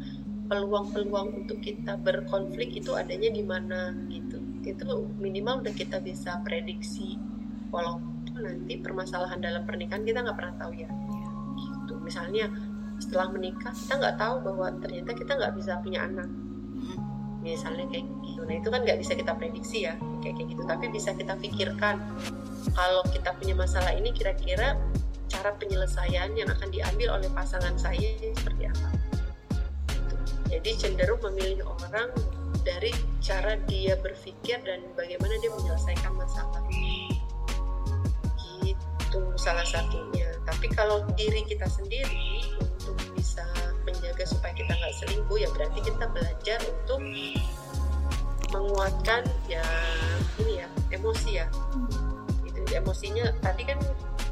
peluang-peluang 0.53 1.45
untuk 1.45 1.65
kita 1.65 1.97
berkonflik 1.97 2.77
itu 2.77 2.93
adanya 2.93 3.33
di 3.33 3.41
mana 3.41 3.97
gitu. 4.13 4.37
Itu 4.61 5.09
minimal 5.17 5.65
udah 5.65 5.73
kita 5.73 6.05
bisa 6.05 6.45
prediksi 6.45 7.17
walaupun 7.73 8.22
nanti 8.41 8.81
permasalahan 8.81 9.39
dalam 9.43 9.63
pernikahan 9.69 10.03
kita 10.07 10.25
nggak 10.25 10.37
pernah 10.39 10.55
tahu 10.57 10.73
ya 10.77 10.91
gitu 11.59 11.95
misalnya 12.01 12.49
setelah 13.03 13.29
menikah 13.35 13.75
kita 13.75 13.95
nggak 13.99 14.17
tahu 14.17 14.37
bahwa 14.41 14.67
ternyata 14.79 15.11
kita 15.13 15.33
nggak 15.37 15.53
bisa 15.59 15.73
punya 15.83 16.07
anak 16.07 16.31
misalnya 17.43 17.85
kayak 17.91 18.07
gitu 18.23 18.41
nah 18.47 18.55
itu 18.55 18.69
kan 18.71 18.81
nggak 18.87 18.99
bisa 19.03 19.13
kita 19.19 19.33
prediksi 19.35 19.91
ya 19.91 19.99
kayak 20.23 20.39
kayak 20.39 20.49
gitu 20.55 20.63
tapi 20.63 20.87
bisa 20.89 21.11
kita 21.13 21.35
pikirkan 21.43 21.99
kalau 22.71 23.03
kita 23.11 23.35
punya 23.35 23.59
masalah 23.59 23.91
ini 23.91 24.15
kira-kira 24.15 24.79
cara 25.33 25.51
penyelesaian 25.57 26.31
yang 26.37 26.47
akan 26.53 26.69
diambil 26.69 27.17
oleh 27.17 27.27
pasangan 27.33 27.75
saya 27.81 28.13
seperti 28.21 28.69
apa. 28.69 28.89
Gitu. 29.91 30.15
Jadi 30.53 30.71
cenderung 30.77 31.21
memilih 31.25 31.65
orang 31.65 32.13
dari 32.63 32.93
cara 33.25 33.57
dia 33.67 33.97
berpikir 33.99 34.61
dan 34.63 34.85
bagaimana 34.95 35.35
dia 35.41 35.51
menyelesaikan 35.51 36.13
masalah. 36.15 36.63
Gitu 39.13 39.29
salah 39.37 39.61
satunya. 39.69 40.33
Tapi 40.49 40.73
kalau 40.73 41.05
diri 41.13 41.45
kita 41.45 41.69
sendiri 41.69 42.49
untuk 42.65 42.97
bisa 43.13 43.45
menjaga 43.85 44.25
supaya 44.25 44.57
kita 44.57 44.73
nggak 44.73 44.95
selingkuh 45.05 45.37
ya 45.37 45.53
berarti 45.53 45.85
kita 45.85 46.09
belajar 46.09 46.59
untuk 46.65 47.01
menguatkan 48.57 49.29
ya 49.53 49.61
ini 50.41 50.65
ya 50.65 50.69
emosi 50.97 51.45
ya. 51.45 51.47
Itu 52.49 52.65
emosinya 52.73 53.29
tadi 53.45 53.69
kan 53.69 53.77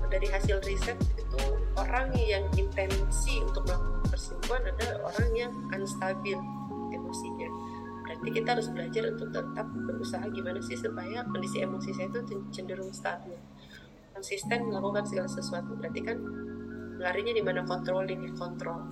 dari 0.09 0.33
hasil 0.33 0.65
riset 0.65 0.97
itu 1.21 1.41
orang 1.77 2.17
yang 2.17 2.49
intensi 2.57 3.45
untuk 3.45 3.69
melakukan 3.69 4.09
perselingkuhan 4.09 4.65
adalah 4.65 4.97
orang 5.13 5.29
yang 5.37 5.53
unstabil 5.77 6.41
emosinya. 6.89 7.49
Berarti 8.09 8.29
kita 8.33 8.49
harus 8.57 8.73
belajar 8.73 9.13
untuk 9.13 9.29
tetap 9.29 9.67
berusaha 9.69 10.25
gimana 10.33 10.59
sih 10.65 10.81
supaya 10.81 11.21
kondisi 11.29 11.61
emosi 11.61 11.93
saya 11.93 12.09
itu 12.09 12.41
cenderung 12.49 12.89
stabil 12.97 13.37
konsisten 14.21 14.69
melakukan 14.69 15.09
segala 15.09 15.33
sesuatu 15.33 15.73
berarti 15.81 16.05
kan 16.05 16.21
larinya 17.01 17.33
di 17.33 17.41
mana 17.41 17.65
kontrol 17.65 18.05
ini 18.05 18.29
kontrol. 18.37 18.85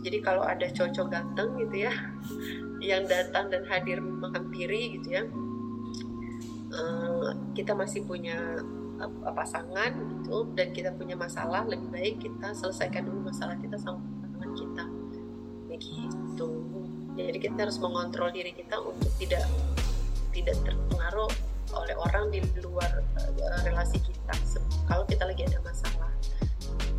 Jadi 0.00 0.24
kalau 0.24 0.40
ada 0.40 0.64
cocok 0.72 1.12
ganteng 1.12 1.52
gitu 1.60 1.84
ya 1.84 1.92
yang 2.96 3.04
datang 3.04 3.52
dan 3.52 3.68
hadir 3.68 4.00
menghampiri 4.00 4.96
gitu 4.96 5.20
ya 5.20 5.22
eh, 6.72 7.28
kita 7.52 7.76
masih 7.76 8.08
punya 8.08 8.64
pasangan 9.36 9.94
gitu 9.94 10.48
dan 10.56 10.72
kita 10.74 10.90
punya 10.96 11.14
masalah 11.14 11.62
lebih 11.68 11.86
baik 11.92 12.14
kita 12.18 12.50
selesaikan 12.56 13.04
dulu 13.04 13.28
masalah 13.28 13.54
kita 13.60 13.76
sama 13.76 14.00
pasangan 14.24 14.50
kita. 14.56 14.84
Begitu. 15.68 16.50
Jadi 17.20 17.38
kita 17.44 17.68
harus 17.68 17.76
mengontrol 17.84 18.32
diri 18.32 18.56
kita 18.56 18.80
untuk 18.80 19.12
tidak 19.20 19.44
tidak 20.32 20.56
terpengaruh 20.64 21.30
oleh 21.74 21.94
orang 21.96 22.32
di 22.32 22.40
luar 22.64 23.02
uh, 23.18 23.60
relasi 23.64 24.00
kita 24.00 24.34
kalau 24.88 25.04
kita 25.04 25.24
lagi 25.28 25.44
ada 25.44 25.60
masalah. 25.60 26.10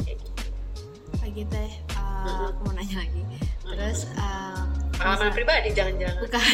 Kayak 0.06 0.18
gitu. 0.22 0.42
Lagi 1.26 1.44
teh 1.50 1.72
uh, 1.98 2.54
aku 2.54 2.60
mau 2.70 2.74
nanya 2.78 3.02
lagi. 3.02 3.22
Terus 3.66 4.00
uh, 4.18 4.66
pengalaman 4.94 5.34
pribadi 5.34 5.70
jangan-jangan. 5.74 6.22
Bukan. 6.22 6.46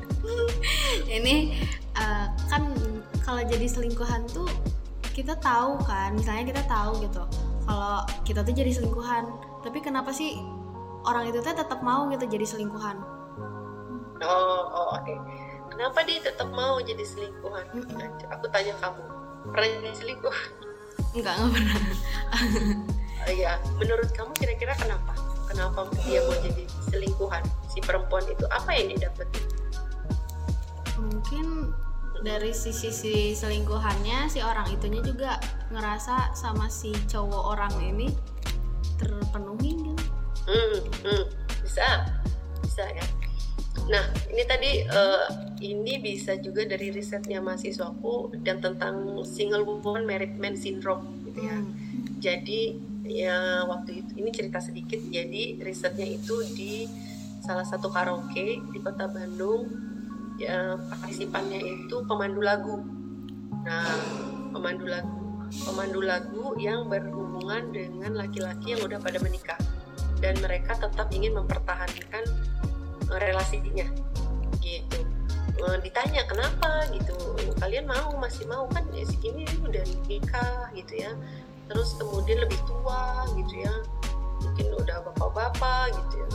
Ini 1.20 1.36
uh, 1.96 2.26
kan 2.48 2.62
kalau 3.20 3.42
jadi 3.44 3.66
selingkuhan 3.68 4.24
tuh 4.32 4.48
kita 5.12 5.36
tahu 5.42 5.76
kan 5.84 6.16
misalnya 6.16 6.48
kita 6.54 6.62
tahu 6.64 7.02
gitu 7.04 7.24
kalau 7.68 8.00
kita 8.24 8.40
tuh 8.40 8.54
jadi 8.56 8.72
selingkuhan. 8.72 9.28
Tapi 9.60 9.78
kenapa 9.84 10.08
sih 10.16 10.40
orang 11.04 11.28
itu 11.28 11.44
tuh 11.44 11.52
tetap 11.52 11.84
mau 11.84 12.08
gitu 12.08 12.24
jadi 12.24 12.48
selingkuhan? 12.48 12.96
Oh 14.20 14.64
oh 14.72 14.96
oke. 14.96 15.04
okay. 15.04 15.49
Kenapa 15.80 16.04
dia 16.04 16.20
tetap 16.20 16.52
mau 16.52 16.76
jadi 16.76 17.00
selingkuhan? 17.00 17.64
Mm 17.72 18.12
aku 18.28 18.44
tanya 18.52 18.76
kamu. 18.84 19.00
Pernah 19.48 19.68
jadi 19.80 19.96
selingkuh? 19.96 20.36
Enggak 21.16 21.40
enggak 21.40 21.50
pernah. 21.56 21.80
Uh, 23.24 23.32
ya 23.32 23.56
menurut 23.80 24.12
kamu 24.12 24.28
kira-kira 24.36 24.76
kenapa? 24.76 25.16
Kenapa 25.48 25.88
dia 26.04 26.20
mau 26.28 26.36
jadi 26.36 26.68
selingkuhan? 26.92 27.40
Si 27.72 27.80
perempuan 27.80 28.28
itu 28.28 28.44
apa 28.52 28.76
yang 28.76 28.92
dia 28.92 29.08
dapat? 29.08 29.26
Mungkin 31.00 31.72
dari 32.20 32.52
sisi 32.52 32.92
si 32.92 33.32
selingkuhannya 33.32 34.28
si 34.28 34.44
orang 34.44 34.68
itunya 34.68 35.00
juga 35.00 35.40
ngerasa 35.72 36.36
sama 36.36 36.68
si 36.68 36.92
cowok 37.08 37.56
orang 37.56 37.72
ini 37.80 38.12
terpenuhi 39.00 39.80
gitu. 39.80 40.04
Hmm, 40.44 40.76
hmm, 41.08 41.24
bisa. 41.64 42.04
Bisa 42.60 42.84
ya 42.84 43.29
Nah, 43.88 44.04
ini 44.28 44.42
tadi 44.44 44.70
uh, 44.84 45.26
ini 45.62 46.02
bisa 46.02 46.36
juga 46.36 46.66
dari 46.68 46.92
risetnya 46.92 47.40
mahasiswaku 47.40 48.36
dan 48.44 48.60
tentang 48.60 49.24
single 49.24 49.64
woman 49.64 50.04
married 50.04 50.36
man 50.36 50.58
syndrome 50.58 51.06
gitu 51.30 51.46
ya. 51.46 51.56
Hmm. 51.56 51.72
Jadi 52.20 52.60
ya 53.08 53.64
waktu 53.64 54.04
itu 54.04 54.10
ini 54.20 54.30
cerita 54.34 54.60
sedikit. 54.60 55.00
Jadi 55.08 55.62
risetnya 55.62 56.06
itu 56.06 56.44
di 56.52 56.84
salah 57.40 57.64
satu 57.64 57.88
karaoke 57.88 58.60
di 58.60 58.78
kota 58.82 59.08
Bandung. 59.08 59.70
Ya, 60.40 60.80
partisipannya 60.88 61.60
itu 61.60 62.00
pemandu 62.08 62.40
lagu. 62.40 62.80
Nah, 63.60 64.00
pemandu 64.56 64.88
lagu 64.88 65.20
pemandu 65.50 66.00
lagu 66.00 66.54
yang 66.56 66.86
berhubungan 66.86 67.74
dengan 67.74 68.14
laki-laki 68.14 68.78
yang 68.78 68.82
udah 68.86 69.02
pada 69.02 69.18
menikah 69.18 69.58
dan 70.22 70.38
mereka 70.38 70.78
tetap 70.78 71.10
ingin 71.10 71.34
mempertahankan 71.34 72.22
relasinya. 73.18 73.86
Gitu. 74.62 74.98
Eh, 75.60 75.76
ditanya 75.84 76.24
kenapa? 76.24 76.88
Gitu. 76.94 77.16
Kalian 77.60 77.84
mau 77.90 78.16
masih 78.16 78.48
mau? 78.48 78.64
Kan 78.70 78.86
ya, 78.94 79.04
ini 79.26 79.44
udah 79.60 79.84
nikah 80.08 80.70
gitu 80.72 81.04
ya. 81.04 81.12
Terus 81.68 81.98
kemudian 82.00 82.40
lebih 82.40 82.60
tua 82.64 83.28
gitu 83.36 83.54
ya. 83.60 83.74
Mungkin 84.40 84.66
udah 84.78 85.04
bapak-bapak 85.10 85.92
gitu 85.92 86.14
ya. 86.24 86.28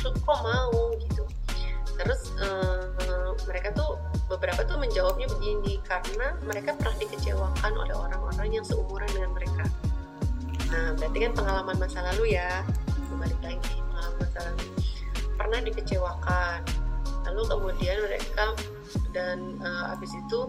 Terus 0.00 0.14
kok 0.18 0.40
mau? 0.42 0.74
Gitu. 0.98 1.22
Terus 2.00 2.32
uh, 2.40 3.36
mereka 3.44 3.76
tuh 3.76 4.00
beberapa 4.26 4.62
tuh 4.64 4.78
menjawabnya 4.80 5.26
begini 5.36 5.78
karena 5.84 6.34
mereka 6.46 6.74
pernah 6.78 6.96
dikecewakan 6.96 7.72
oleh 7.76 7.94
orang-orang 7.94 8.48
yang 8.60 8.64
seumuran 8.64 9.10
dengan 9.14 9.30
mereka. 9.36 9.64
Nah 10.70 10.94
berarti 10.96 11.18
kan 11.28 11.32
pengalaman 11.34 11.76
masa 11.78 11.98
lalu 12.14 12.34
ya. 12.34 12.66
Balik 13.20 13.40
lagi 13.42 13.74
pengalaman 13.90 14.16
masa 14.22 14.38
lalu 14.48 14.89
pernah 15.40 15.64
dikecewakan. 15.64 16.60
Lalu 17.24 17.42
kemudian 17.48 17.96
mereka 18.04 18.52
dan 19.16 19.56
uh, 19.64 19.96
habis 19.96 20.12
itu 20.12 20.40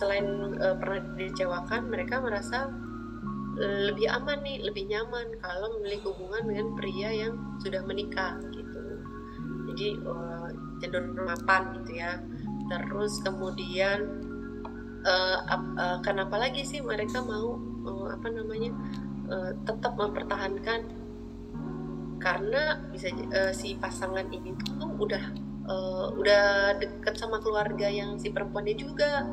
selain 0.00 0.56
uh, 0.56 0.80
pernah 0.80 1.04
dikecewakan 1.20 1.92
mereka 1.92 2.24
merasa 2.24 2.72
uh, 3.60 3.80
lebih 3.92 4.08
aman 4.08 4.40
nih 4.40 4.64
lebih 4.64 4.88
nyaman 4.88 5.36
kalau 5.44 5.76
memiliki 5.76 6.08
hubungan 6.08 6.48
dengan 6.48 6.66
pria 6.80 7.10
yang 7.12 7.34
sudah 7.60 7.84
menikah 7.84 8.40
gitu. 8.56 8.80
Jadi 9.70 9.88
uh, 10.08 10.48
cenderung 10.80 11.20
mapan 11.20 11.76
gitu 11.84 12.00
ya. 12.00 12.16
Terus 12.70 13.20
kemudian 13.20 14.24
uh, 15.04 15.38
uh, 15.76 15.98
kenapa 16.00 16.40
lagi 16.40 16.64
sih 16.64 16.80
mereka 16.80 17.20
mau 17.20 17.60
uh, 17.84 18.08
apa 18.14 18.28
namanya 18.30 18.72
uh, 19.28 19.52
tetap 19.68 19.98
mempertahankan 19.98 20.99
karena 22.20 22.76
bisa 22.92 23.08
uh, 23.32 23.50
si 23.56 23.74
pasangan 23.80 24.28
ini 24.28 24.52
tuh 24.60 24.92
udah 25.00 25.24
uh, 25.64 26.06
udah 26.12 26.76
deket 26.76 27.16
sama 27.16 27.40
keluarga 27.40 27.88
yang 27.88 28.20
si 28.20 28.28
perempuannya 28.28 28.76
juga. 28.76 29.24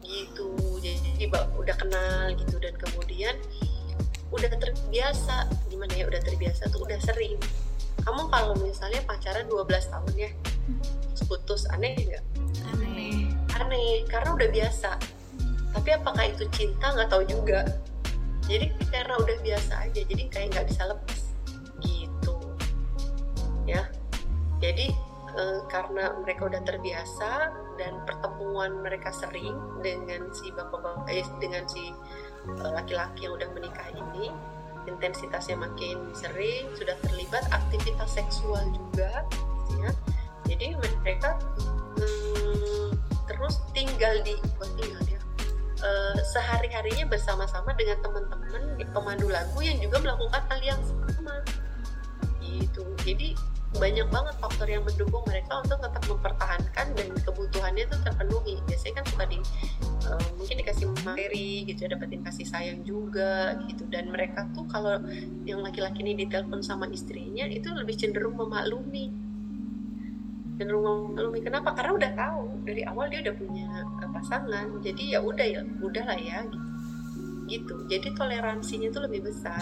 Gitu. 0.00 0.48
Jadi 0.80 1.28
udah 1.30 1.76
kenal 1.76 2.32
gitu. 2.32 2.56
Dan 2.56 2.74
kemudian 2.80 3.36
udah 4.32 4.50
terbiasa. 4.56 5.52
Gimana 5.68 5.92
ya? 5.92 6.08
Udah 6.08 6.24
terbiasa 6.24 6.72
tuh 6.72 6.88
udah 6.88 6.96
sering. 7.04 7.36
Kamu 8.02 8.32
kalau 8.32 8.56
misalnya 8.56 9.04
pacaran 9.04 9.44
12 9.44 9.68
tahun 9.68 10.14
ya 10.16 10.32
putus 11.28 11.68
aneh 11.76 11.92
nggak? 11.92 12.24
Aneh. 12.72 13.28
Aneh. 13.60 14.08
Karena 14.08 14.32
udah 14.32 14.48
biasa. 14.48 14.96
Tapi 15.76 15.88
apakah 15.92 16.24
itu 16.24 16.48
cinta? 16.56 16.88
Nggak 16.88 17.12
tahu 17.12 17.22
juga. 17.28 17.68
Jadi 18.48 18.72
karena 18.88 19.20
udah 19.20 19.36
biasa 19.44 19.72
aja. 19.84 20.00
Jadi 20.00 20.24
kayak 20.32 20.56
nggak 20.56 20.66
bisa 20.72 20.88
lepas 20.88 21.17
ya 23.68 23.84
jadi 24.64 24.88
e, 25.36 25.42
karena 25.68 26.16
mereka 26.24 26.48
udah 26.48 26.62
terbiasa 26.64 27.52
dan 27.76 28.00
pertemuan 28.08 28.80
mereka 28.80 29.12
sering 29.12 29.54
dengan 29.84 30.32
si 30.34 30.50
bapak-bapak 30.50 31.06
eh, 31.12 31.28
dengan 31.38 31.62
si 31.68 31.92
eh, 32.48 32.70
laki-laki 32.74 33.28
yang 33.28 33.36
udah 33.36 33.48
menikah 33.54 33.86
ini 33.92 34.32
intensitasnya 34.88 35.60
makin 35.60 36.00
sering 36.16 36.64
sudah 36.74 36.96
terlibat 37.04 37.44
aktivitas 37.52 38.08
seksual 38.08 38.64
juga 38.72 39.22
ya. 39.76 39.92
Jadi 40.48 40.80
mereka 40.80 41.36
hmm, 42.00 42.96
terus 43.28 43.60
tinggal 43.76 44.16
di 44.24 44.32
buat 44.56 44.72
tinggal 44.80 45.04
ya 45.04 45.20
uh, 45.84 46.16
sehari 46.24 46.72
harinya 46.72 47.04
bersama-sama 47.04 47.76
dengan 47.76 48.00
teman-teman 48.00 48.80
pemandu 48.96 49.28
lagu 49.28 49.60
yang 49.60 49.76
juga 49.78 50.00
melakukan 50.00 50.42
hal 50.48 50.60
yang 50.64 50.80
sama. 50.88 51.36
Gitu. 52.40 52.84
Jadi 53.04 53.36
banyak 53.76 54.08
banget 54.08 54.34
faktor 54.40 54.64
yang 54.64 54.80
mendukung 54.80 55.20
mereka 55.28 55.60
untuk 55.60 55.76
tetap 55.84 56.02
mempertahankan 56.08 56.86
dan 56.96 57.08
kebutuhannya 57.20 57.84
itu 57.84 57.96
terpenuhi. 58.00 58.56
Biasanya 58.64 58.94
kan 58.96 59.04
suka 59.12 59.24
di 59.28 59.38
uh, 60.08 60.28
mungkin 60.40 60.56
dikasih 60.64 60.86
materi 61.04 61.68
gitu 61.68 61.84
ya 61.84 61.88
dapetin 61.92 62.24
kasih 62.24 62.46
sayang 62.48 62.80
juga 62.88 63.60
gitu. 63.68 63.84
Dan 63.92 64.08
mereka 64.08 64.48
tuh 64.56 64.64
kalau 64.72 64.96
yang 65.44 65.60
laki-laki 65.60 66.00
ini 66.00 66.24
ditelepon 66.24 66.64
sama 66.64 66.88
istrinya 66.88 67.44
itu 67.44 67.68
lebih 67.68 67.92
cenderung 68.00 68.40
memaklumi. 68.40 69.12
Cenderung 70.56 70.84
memaklumi. 70.88 71.38
Kenapa? 71.44 71.76
Karena 71.76 71.92
udah 71.92 72.12
tahu 72.16 72.42
dari 72.64 72.82
awal 72.88 73.12
dia 73.12 73.20
udah 73.20 73.36
punya 73.36 73.68
uh, 74.00 74.10
pasangan. 74.16 74.80
Jadi 74.80 75.12
ya 75.12 75.20
udah 75.20 75.44
ya 75.44 75.60
udah 75.84 76.04
lah 76.08 76.16
ya 76.16 76.40
gitu. 76.48 76.66
Gitu. 77.48 77.74
Jadi 77.92 78.16
toleransinya 78.16 78.88
tuh 78.88 79.04
lebih 79.04 79.28
besar. 79.28 79.60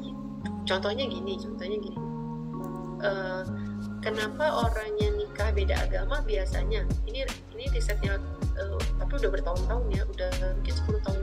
Gitu. 0.00 0.20
contohnya 0.64 1.04
gini 1.08 1.36
contohnya 1.40 1.76
gini 1.80 2.13
uh, 3.04 3.44
kenapa 4.00 4.64
orang 4.64 4.90
yang 4.98 5.14
nikah 5.20 5.52
beda 5.52 5.76
agama 5.84 6.24
biasanya? 6.24 6.88
Ini 7.04 7.28
ini 7.54 7.64
risetnya 7.70 8.18
uh, 8.56 8.80
tapi 8.98 9.12
udah 9.20 9.30
bertahun-tahun 9.30 9.84
ya 9.92 10.02
udah 10.08 10.32
mungkin 10.58 10.74
10 10.74 11.06
tahun 11.06 11.20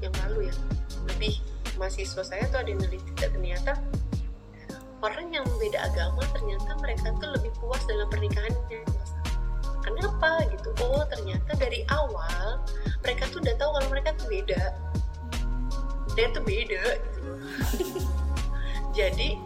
yang 0.00 0.14
lalu 0.24 0.48
ya. 0.48 0.54
Lebih 1.10 1.34
mahasiswa 1.76 2.22
saya 2.22 2.46
tuh 2.48 2.62
ada 2.62 2.70
yang 2.70 2.80
neliti 2.80 3.12
ternyata 3.18 3.74
orang 5.02 5.28
yang 5.34 5.44
beda 5.60 5.84
agama 5.84 6.22
ternyata 6.32 6.70
mereka 6.80 7.12
tuh 7.18 7.30
lebih 7.34 7.52
puas 7.58 7.82
dalam 7.84 8.08
pernikahannya. 8.08 8.82
Kenapa 9.84 10.48
gitu? 10.48 10.72
Oh 10.80 11.04
ternyata 11.12 11.52
dari 11.60 11.84
awal 11.92 12.62
mereka 13.04 13.28
tuh 13.28 13.44
udah 13.44 13.54
tahu 13.60 13.70
kalau 13.76 13.88
mereka 13.92 14.10
tuh 14.16 14.26
beda. 14.32 14.62
Dia 16.14 16.30
tuh 16.32 16.44
beda 16.46 16.82
gitu. 16.96 17.30
Jadi 18.98 19.36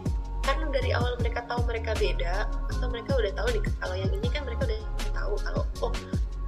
karena 0.43 0.65
dari 0.71 0.89
awal 0.95 1.13
mereka 1.19 1.45
tahu 1.45 1.61
mereka 1.67 1.91
beda 1.97 2.47
atau 2.47 2.87
mereka 2.89 3.11
udah 3.19 3.33
tahu 3.35 3.47
nih 3.53 3.63
kalau 3.79 3.95
yang 3.95 4.11
ini 4.13 4.27
kan 4.31 4.41
mereka 4.47 4.63
udah 4.65 4.79
tahu 5.11 5.33
kalau 5.43 5.63
oh 5.83 5.93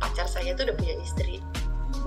pacar 0.01 0.27
saya 0.27 0.51
tuh 0.57 0.67
udah 0.69 0.75
punya 0.75 0.95
istri. 0.99 1.37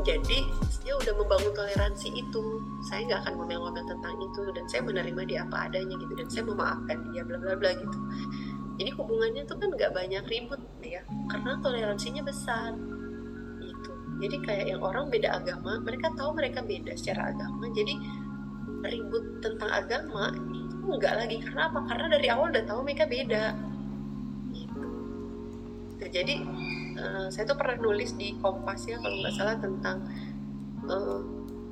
Jadi 0.03 0.39
dia 0.83 0.95
udah 0.99 1.15
membangun 1.15 1.55
toleransi 1.55 2.09
itu. 2.19 2.45
Saya 2.83 3.07
nggak 3.07 3.21
akan 3.25 3.33
ngomel-ngomel 3.39 3.85
tentang 3.87 4.15
itu 4.19 4.43
dan 4.51 4.65
saya 4.67 4.83
menerima 4.83 5.23
dia 5.29 5.41
apa 5.47 5.71
adanya 5.71 5.95
gitu 5.97 6.13
dan 6.19 6.27
saya 6.27 6.43
memaafkan 6.51 6.99
dia 7.15 7.23
bla 7.23 7.39
bla 7.39 7.55
bla 7.55 7.71
gitu. 7.79 7.99
Jadi 8.75 8.91
hubungannya 8.99 9.43
tuh 9.47 9.57
kan 9.63 9.71
nggak 9.71 9.93
banyak 9.95 10.25
ribut 10.27 10.59
ya 10.83 11.07
karena 11.31 11.63
toleransinya 11.63 12.27
besar 12.27 12.75
gitu. 13.63 13.93
Jadi 14.19 14.37
kayak 14.43 14.67
yang 14.75 14.83
orang 14.83 15.07
beda 15.15 15.39
agama 15.39 15.79
mereka 15.79 16.11
tahu 16.19 16.35
mereka 16.35 16.59
beda 16.67 16.99
secara 16.99 17.31
agama 17.31 17.71
jadi 17.71 17.95
ribut 18.85 19.41
tentang 19.41 19.71
agama 19.73 20.35
enggak 20.89 21.15
lagi. 21.17 21.37
Karena 21.41 21.73
apa? 21.73 21.81
Karena 21.89 22.07
dari 22.13 22.27
awal 22.29 22.53
udah 22.53 22.65
tahu 22.69 22.81
mereka 22.85 23.05
beda. 23.09 23.45
Gitu. 24.53 24.89
Jadi 26.05 26.35
uh, 27.01 27.27
saya 27.33 27.45
tuh 27.49 27.57
pernah 27.59 27.77
nulis 27.81 28.15
di 28.15 28.37
Kompas 28.39 28.87
ya 28.87 29.01
kalau 29.01 29.17
nggak 29.19 29.35
salah 29.35 29.57
tentang 29.59 29.97
uh, 30.87 31.21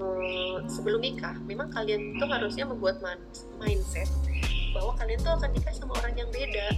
uh, 0.00 0.56
sebelum 0.66 1.04
nikah. 1.04 1.36
Memang 1.44 1.70
kalian 1.70 2.16
tuh 2.16 2.28
harusnya 2.28 2.64
membuat 2.66 2.98
mindset 3.60 4.08
bahwa 4.72 4.96
kalian 4.96 5.20
tuh 5.20 5.32
akan 5.36 5.50
nikah 5.52 5.72
sama 5.76 5.92
orang 6.00 6.14
yang 6.16 6.30
beda. 6.32 6.68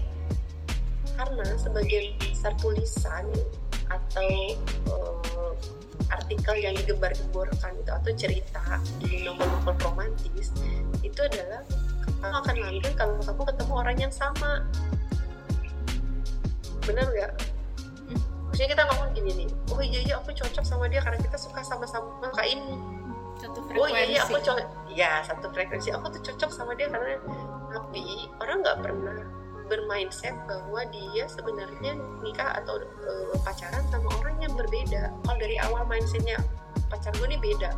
Karena 1.14 1.46
sebagian 1.54 2.18
besar 2.18 2.52
tulisan 2.58 3.24
atau 3.86 4.58
artikel 6.10 6.54
yang 6.58 6.74
digembar-gemborkan 6.76 7.72
itu 7.80 7.90
atau 7.90 8.12
cerita 8.16 8.62
di 9.00 9.24
novel-novel 9.24 9.74
romantis 9.80 10.52
itu 11.00 11.20
adalah 11.20 11.62
kamu 12.20 12.36
akan 12.40 12.56
langgeng 12.56 12.94
kalau 12.96 13.14
kamu 13.20 13.42
ketemu 13.52 13.72
orang 13.72 13.96
yang 14.00 14.12
sama. 14.12 14.64
Bener 16.84 17.04
nggak? 17.08 17.32
Maksudnya 18.48 18.68
kita 18.70 18.82
ngomong 18.86 19.10
gini 19.16 19.30
nih 19.44 19.48
oh 19.72 19.82
iya 19.82 20.00
iya 20.04 20.14
aku 20.20 20.30
cocok 20.30 20.64
sama 20.64 20.86
dia 20.86 21.02
karena 21.02 21.18
kita 21.20 21.36
suka 21.36 21.60
sama-sama 21.64 22.28
kayak 22.32 22.56
ini. 22.56 22.76
Satu 23.34 23.60
frekuensi. 23.66 23.82
oh 23.82 23.88
iya 23.90 24.02
iya 24.06 24.20
aku 24.24 24.38
cocok 24.40 24.56
ya 24.94 25.12
satu 25.26 25.46
frekuensi. 25.52 25.88
Aku 25.92 26.06
tuh 26.12 26.22
cocok 26.32 26.50
sama 26.52 26.72
dia 26.78 26.88
karena 26.88 27.18
tapi 27.74 28.30
orang 28.38 28.62
nggak 28.62 28.78
pernah 28.80 29.43
bermindset 29.66 30.36
bahwa 30.44 30.84
dia 30.92 31.24
sebenarnya 31.26 31.96
nikah 32.20 32.60
atau 32.62 32.80
uh, 32.82 33.36
pacaran 33.42 33.84
sama 33.88 34.08
orang 34.20 34.36
yang 34.42 34.54
berbeda. 34.54 35.12
Kalau 35.24 35.38
dari 35.40 35.56
awal 35.62 35.88
mindsetnya 35.88 36.40
pacar 36.92 37.10
gue 37.16 37.26
ini 37.32 37.38
beda 37.40 37.72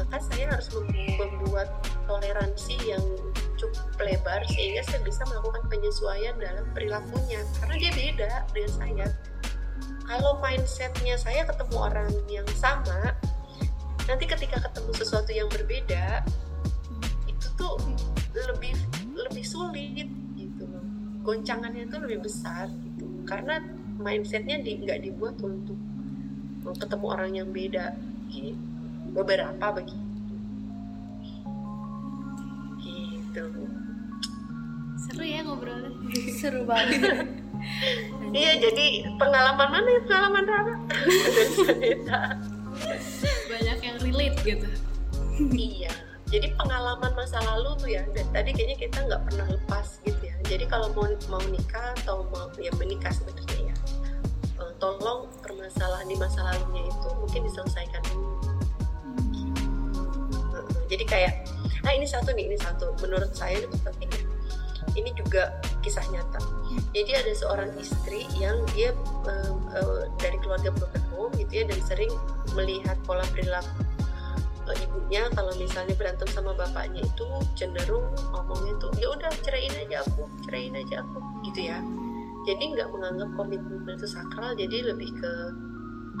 maka 0.00 0.16
saya 0.32 0.48
harus 0.48 0.70
membuat 0.72 1.68
toleransi 2.08 2.78
yang 2.88 3.04
cukup 3.60 3.92
lebar 4.00 4.40
sehingga 4.48 4.80
saya 4.88 5.00
bisa 5.04 5.22
melakukan 5.28 5.60
penyesuaian 5.68 6.34
dalam 6.40 6.64
perilakunya. 6.72 7.44
Karena 7.60 7.74
dia 7.76 7.92
beda 7.92 8.32
dengan 8.54 8.72
saya. 8.72 9.06
Kalau 10.08 10.40
mindsetnya 10.40 11.14
saya 11.20 11.44
ketemu 11.46 11.76
orang 11.76 12.10
yang 12.26 12.48
sama 12.56 13.14
nanti 14.08 14.26
ketika 14.26 14.58
ketemu 14.58 14.90
sesuatu 14.98 15.30
yang 15.30 15.46
berbeda 15.46 16.26
itu 17.30 17.46
tuh 17.54 17.78
lebih 18.34 18.74
lebih 19.14 19.44
sulit 19.46 20.10
goncangannya 21.30 21.86
itu 21.86 21.96
lebih 22.02 22.26
besar 22.26 22.66
gitu. 22.66 23.06
Karena 23.22 23.62
mindsetnya 24.02 24.58
di, 24.58 24.82
nggak 24.82 25.06
dibuat 25.06 25.38
untuk 25.38 25.78
ketemu 26.74 27.06
orang 27.06 27.30
yang 27.38 27.48
beda 27.54 27.94
gitu. 28.34 28.58
Beberapa 29.14 29.78
begitu 29.78 30.10
gitu. 32.82 33.46
Seru 34.98 35.22
ya 35.22 35.46
ngobrolnya. 35.46 35.94
Seru 36.42 36.66
banget. 36.66 37.30
Iya 38.30 38.56
jadi 38.56 39.04
pengalaman 39.20 39.68
mana 39.68 39.84
ya? 39.84 40.00
Pengalaman 40.08 40.44
Rara? 40.48 40.76
Banyak 43.52 43.78
yang 43.84 43.96
relate 44.00 44.38
gitu. 44.48 44.68
Iya 45.52 45.92
jadi 46.30 46.54
pengalaman 46.54 47.10
masa 47.18 47.42
lalu 47.42 47.74
tuh 47.74 47.90
ya 47.90 48.06
tadi 48.30 48.54
kayaknya 48.54 48.78
kita 48.78 49.02
nggak 49.02 49.22
pernah 49.26 49.46
lepas 49.50 49.98
gitu 50.06 50.22
ya. 50.22 50.34
Jadi 50.46 50.64
kalau 50.70 50.94
mau 50.94 51.10
mau 51.26 51.42
nikah 51.50 51.90
atau 52.06 52.22
mau 52.30 52.46
ya 52.54 52.70
menikah 52.78 53.10
sebenarnya 53.10 53.74
ya 53.74 53.76
uh, 54.62 54.70
tolong 54.78 55.26
permasalahan 55.42 56.06
di 56.06 56.14
masa 56.14 56.46
lalunya 56.46 56.86
itu 56.86 57.08
mungkin 57.18 57.40
diselesaikan 57.50 58.02
dulu. 58.14 58.30
Jadi 60.86 61.04
kayak 61.06 61.34
nah 61.82 61.92
ini 61.94 62.06
satu 62.06 62.30
nih 62.30 62.46
ini 62.46 62.58
satu. 62.62 62.94
Menurut 63.02 63.34
saya 63.34 63.66
itu 63.66 63.76
penting 63.82 64.10
ini 64.94 65.10
juga 65.18 65.58
kisah 65.82 66.06
nyata. 66.14 66.38
Jadi 66.94 67.10
ada 67.10 67.32
seorang 67.34 67.70
istri 67.74 68.30
yang 68.38 68.62
dia 68.70 68.94
uh, 69.26 69.54
uh, 69.74 70.02
dari 70.22 70.38
keluarga 70.38 70.70
broken 70.70 71.02
home 71.10 71.34
gitu 71.42 71.62
ya 71.62 71.64
dan 71.66 71.80
sering 71.82 72.10
melihat 72.54 72.94
pola 73.02 73.26
perilaku 73.34 73.90
ibunya 74.78 75.26
kalau 75.34 75.52
misalnya 75.58 75.94
berantem 75.96 76.28
sama 76.30 76.52
bapaknya 76.54 77.02
itu 77.02 77.26
cenderung 77.58 78.06
ngomongnya 78.30 78.74
tuh 78.78 78.90
ya 78.98 79.10
udah 79.10 79.32
ceraiin 79.42 79.74
aja 79.74 80.02
aku 80.06 80.26
ceraiin 80.46 80.74
aja 80.76 81.02
aku 81.02 81.18
gitu 81.50 81.60
ya 81.70 81.78
jadi 82.48 82.62
nggak 82.72 82.88
menganggap 82.94 83.30
komitmen 83.36 83.94
itu 83.94 84.08
sakral 84.08 84.54
jadi 84.54 84.94
lebih 84.94 85.10
ke 85.18 85.32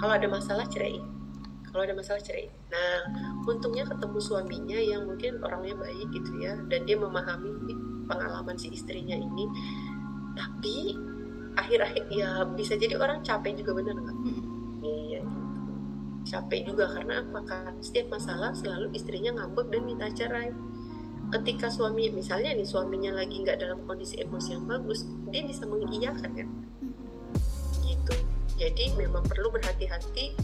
kalau 0.00 0.16
ada 0.16 0.28
masalah 0.28 0.64
ceraiin 0.68 1.20
kalau 1.70 1.86
ada 1.86 1.94
masalah 1.94 2.18
cerai. 2.18 2.50
Nah, 2.74 2.98
untungnya 3.46 3.86
ketemu 3.86 4.18
suaminya 4.18 4.78
yang 4.78 5.06
mungkin 5.06 5.38
orangnya 5.38 5.78
baik 5.78 6.10
gitu 6.10 6.42
ya, 6.42 6.58
dan 6.66 6.82
dia 6.82 6.98
memahami 6.98 7.50
pengalaman 8.10 8.58
si 8.58 8.74
istrinya 8.74 9.14
ini. 9.14 9.46
Tapi 10.34 10.98
akhir-akhir 11.54 12.10
ya 12.10 12.42
bisa 12.58 12.74
jadi 12.74 12.98
orang 12.98 13.22
capek 13.22 13.62
juga 13.62 13.78
bener 13.78 13.94
nggak? 13.94 14.18
Capek 16.24 16.68
juga 16.68 16.90
karena 16.92 17.24
apa? 17.24 17.38
Karena 17.44 17.80
setiap 17.80 18.16
masalah 18.16 18.52
selalu 18.52 18.92
istrinya 18.92 19.36
ngambek 19.40 19.66
dan 19.72 19.82
minta 19.84 20.06
cerai. 20.12 20.52
Ketika 21.30 21.70
suami 21.70 22.10
misalnya 22.10 22.52
nih 22.58 22.66
suaminya 22.66 23.14
lagi 23.14 23.40
nggak 23.40 23.62
dalam 23.62 23.80
kondisi 23.86 24.18
emosi 24.18 24.58
yang 24.58 24.66
bagus, 24.66 25.06
dia 25.30 25.46
bisa 25.46 25.64
mengiyakan 25.64 26.30
kan? 26.34 26.48
Gitu. 27.86 28.14
Jadi 28.58 28.84
memang 28.98 29.24
perlu 29.24 29.48
berhati-hati 29.54 30.34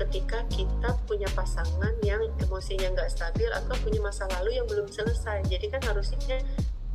ketika 0.00 0.40
kita 0.48 0.96
punya 1.04 1.28
pasangan 1.36 1.92
yang 2.00 2.24
emosinya 2.40 2.88
nggak 2.96 3.12
stabil 3.12 3.48
atau 3.52 3.76
punya 3.84 4.00
masa 4.00 4.24
lalu 4.40 4.56
yang 4.56 4.64
belum 4.64 4.88
selesai 4.88 5.44
jadi 5.44 5.76
kan 5.76 5.82
harusnya 5.92 6.40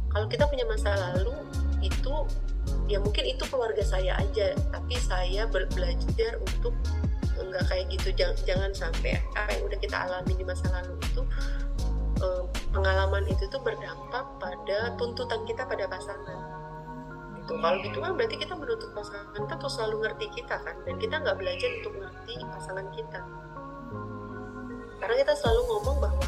kalau 0.10 0.26
kita 0.26 0.50
punya 0.50 0.66
masa 0.66 0.90
lalu 1.14 1.38
itu 1.86 2.26
ya 2.90 2.98
mungkin 2.98 3.30
itu 3.30 3.46
keluarga 3.46 3.86
saya 3.86 4.18
aja 4.18 4.58
tapi 4.74 4.98
saya 4.98 5.46
belajar 5.46 6.42
untuk 6.42 6.74
nggak 7.42 7.66
kayak 7.68 7.86
gitu. 7.92 8.08
Jangan, 8.16 8.38
jangan 8.48 8.72
sampai 8.72 9.20
apa 9.36 9.50
yang 9.52 9.64
udah 9.68 9.80
kita 9.80 9.98
alami 10.08 10.34
di 10.36 10.46
masa 10.48 10.68
lalu 10.72 10.94
itu 11.04 11.22
eh, 12.24 12.44
pengalaman 12.72 13.24
itu 13.28 13.44
tuh 13.52 13.62
berdampak 13.64 14.26
pada 14.40 14.78
tuntutan 14.96 15.42
kita 15.44 15.68
pada 15.68 15.86
pasangan. 15.90 16.40
Gitu. 17.46 17.54
Kalau 17.62 17.78
gitu 17.84 17.98
kan 18.02 18.12
berarti 18.18 18.36
kita 18.42 18.54
menuntut 18.58 18.90
pasangan 18.96 19.30
kita 19.38 19.54
tuh 19.62 19.72
selalu 19.72 19.96
ngerti 20.08 20.28
kita 20.34 20.56
kan 20.66 20.76
dan 20.88 20.96
kita 20.98 21.16
nggak 21.22 21.38
belajar 21.38 21.70
untuk 21.84 21.94
ngerti 22.00 22.34
pasangan 22.50 22.88
kita. 22.96 23.22
Karena 24.96 25.16
kita 25.22 25.34
selalu 25.38 25.62
ngomong 25.70 25.98
bahwa 26.02 26.28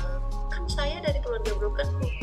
kan 0.54 0.64
saya 0.70 1.02
dari 1.02 1.18
keluarga 1.24 1.56
broken 1.58 1.90
home 1.98 2.18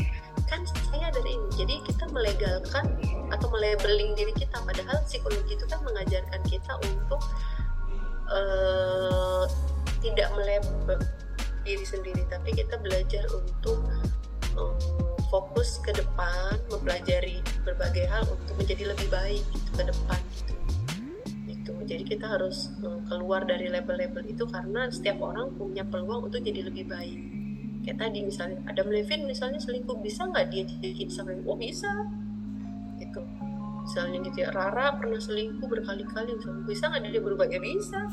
kan 0.45 0.61
saya 0.65 1.09
dari 1.11 1.35
ini. 1.35 1.47
Jadi 1.53 1.75
kita 1.89 2.05
melegalkan 2.13 2.85
atau 3.33 3.47
melabeling 3.49 4.13
diri 4.13 4.33
kita 4.33 4.61
padahal 4.61 5.01
psikologi 5.09 5.57
itu 5.57 5.65
kan 5.65 5.81
mengajarkan 5.83 6.41
kita 6.45 6.73
untuk 6.85 7.19
uh, 8.29 9.45
tidak 10.01 10.29
melabel 10.37 10.99
diri 11.65 11.85
sendiri 11.85 12.21
tapi 12.29 12.53
kita 12.53 12.77
belajar 12.77 13.25
untuk 13.33 13.81
uh, 14.57 14.77
fokus 15.33 15.81
ke 15.81 15.91
depan 15.97 16.61
mempelajari 16.69 17.41
berbagai 17.65 18.05
hal 18.05 18.23
untuk 18.29 18.55
menjadi 18.61 18.93
lebih 18.93 19.09
baik 19.09 19.43
gitu, 19.49 19.69
ke 19.73 19.83
depan 19.89 20.19
gitu. 20.37 20.53
Itu 21.49 21.73
jadi 21.89 22.03
kita 22.05 22.25
harus 22.37 22.69
uh, 22.85 23.01
keluar 23.09 23.43
dari 23.43 23.67
label-label 23.69 24.29
itu 24.29 24.45
karena 24.45 24.87
setiap 24.93 25.17
orang 25.21 25.57
punya 25.57 25.81
peluang 25.81 26.29
untuk 26.29 26.45
jadi 26.45 26.69
lebih 26.69 26.85
baik. 26.85 27.17
Kayak 27.85 27.97
tadi 28.01 28.19
misalnya 28.25 28.57
Adam 28.69 28.89
Levin 28.89 29.29
misalnya 29.29 29.61
selingkuh 29.61 30.01
bisa 30.01 30.25
nggak 30.29 30.45
dia 30.53 30.65
jadi 30.65 31.05
sama 31.09 31.37
oh 31.45 31.57
bisa? 31.57 31.89
gitu 31.89 32.24
misalnya 33.85 34.17
gitu 34.25 34.37
ya. 34.41 34.49
Rara 34.49 34.97
pernah 34.97 35.21
selingkuh 35.21 35.69
berkali-kali 35.69 36.33
misalnya. 36.33 36.65
Bisa 36.65 36.89
nggak 36.89 37.13
dia 37.13 37.21
berubah? 37.21 37.45
Ya 37.45 37.61
bisa. 37.61 38.09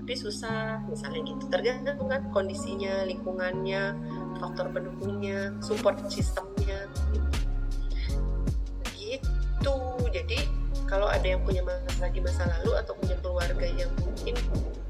Tapi 0.00 0.14
susah 0.14 0.86
misalnya 0.86 1.26
gitu. 1.26 1.44
Tergantung 1.50 2.06
kan 2.06 2.30
kondisinya 2.30 3.02
lingkungannya 3.10 3.98
faktor 4.38 4.70
pendukungnya 4.70 5.50
support 5.58 5.98
sistemnya. 6.06 6.86
Gitu. 8.94 9.74
Jadi 10.16 10.48
kalau 10.88 11.10
ada 11.10 11.26
yang 11.28 11.44
punya 11.44 11.60
masalah 11.60 12.08
di 12.08 12.24
masa 12.24 12.48
lalu 12.48 12.72
atau 12.78 12.96
punya 12.96 13.16
keluarga 13.20 13.66
yang 13.68 13.90
mungkin 14.00 14.34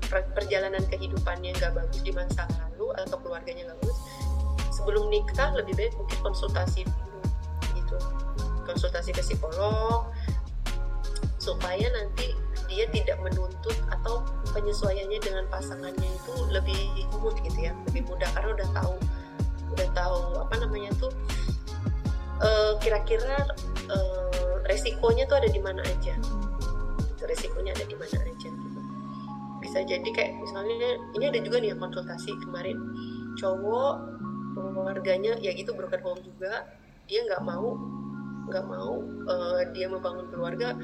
perjalanan 0.06 0.84
kehidupannya 0.86 1.50
nggak 1.58 1.72
bagus 1.74 2.00
di 2.04 2.14
masa 2.14 2.46
lalu 2.46 2.94
atau 2.94 3.16
keluarganya 3.18 3.66
nggak 3.66 3.80
bagus 3.82 3.98
sebelum 4.70 5.10
nikah 5.10 5.50
lebih 5.58 5.74
baik 5.74 5.92
mungkin 5.98 6.18
konsultasi 6.30 6.86
konsultasi 8.66 9.14
ke 9.14 9.22
psikolog 9.22 10.10
supaya 11.38 11.86
nanti 11.94 12.34
dia 12.66 12.90
tidak 12.90 13.22
menuntut 13.22 13.78
atau 13.94 14.26
penyesuaiannya 14.50 15.22
dengan 15.22 15.44
pasangannya 15.46 16.08
itu 16.10 16.34
lebih 16.50 17.06
mudah 17.22 17.38
gitu 17.46 17.58
ya 17.70 17.72
lebih 17.88 18.02
mudah. 18.10 18.26
Karena 18.34 18.50
udah 18.58 18.68
tahu 18.74 18.94
udah 19.76 19.88
tahu 19.94 20.20
apa 20.42 20.54
namanya 20.62 20.90
tuh 20.98 21.12
uh, 22.42 22.74
kira-kira 22.82 23.46
uh, 23.90 24.54
resikonya 24.66 25.24
tuh 25.30 25.38
ada 25.38 25.48
di 25.48 25.60
mana 25.62 25.80
aja. 25.86 26.14
Gitu, 27.06 27.22
resikonya 27.24 27.72
ada 27.78 27.86
di 27.86 27.96
mana 27.96 28.18
aja 28.18 28.48
gitu. 28.50 28.80
bisa 29.62 29.82
jadi 29.82 30.08
kayak 30.14 30.32
misalnya 30.38 31.00
ini 31.18 31.24
ada 31.26 31.38
juga 31.42 31.62
nih 31.62 31.74
konsultasi 31.78 32.34
kemarin. 32.42 32.76
Cowok 33.38 33.94
keluarganya 34.56 35.36
ya 35.38 35.54
gitu 35.54 35.70
broken 35.76 36.02
home 36.02 36.22
juga. 36.22 36.66
Dia 37.06 37.22
nggak 37.30 37.42
mau 37.46 37.78
nggak 38.46 38.64
mau 38.66 39.02
uh, 39.26 39.62
dia 39.74 39.90
membangun 39.90 40.30
keluarga 40.30 40.78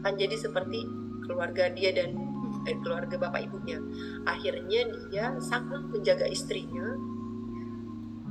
akan 0.00 0.12
jadi 0.14 0.36
seperti 0.38 0.86
keluarga 1.26 1.68
dia 1.74 1.92
dan 1.92 2.16
eh, 2.64 2.76
keluarga 2.80 3.20
bapak 3.20 3.44
ibunya. 3.50 3.78
Akhirnya 4.24 4.88
dia 5.10 5.36
sangat 5.42 5.84
menjaga 5.92 6.24
istrinya. 6.30 6.96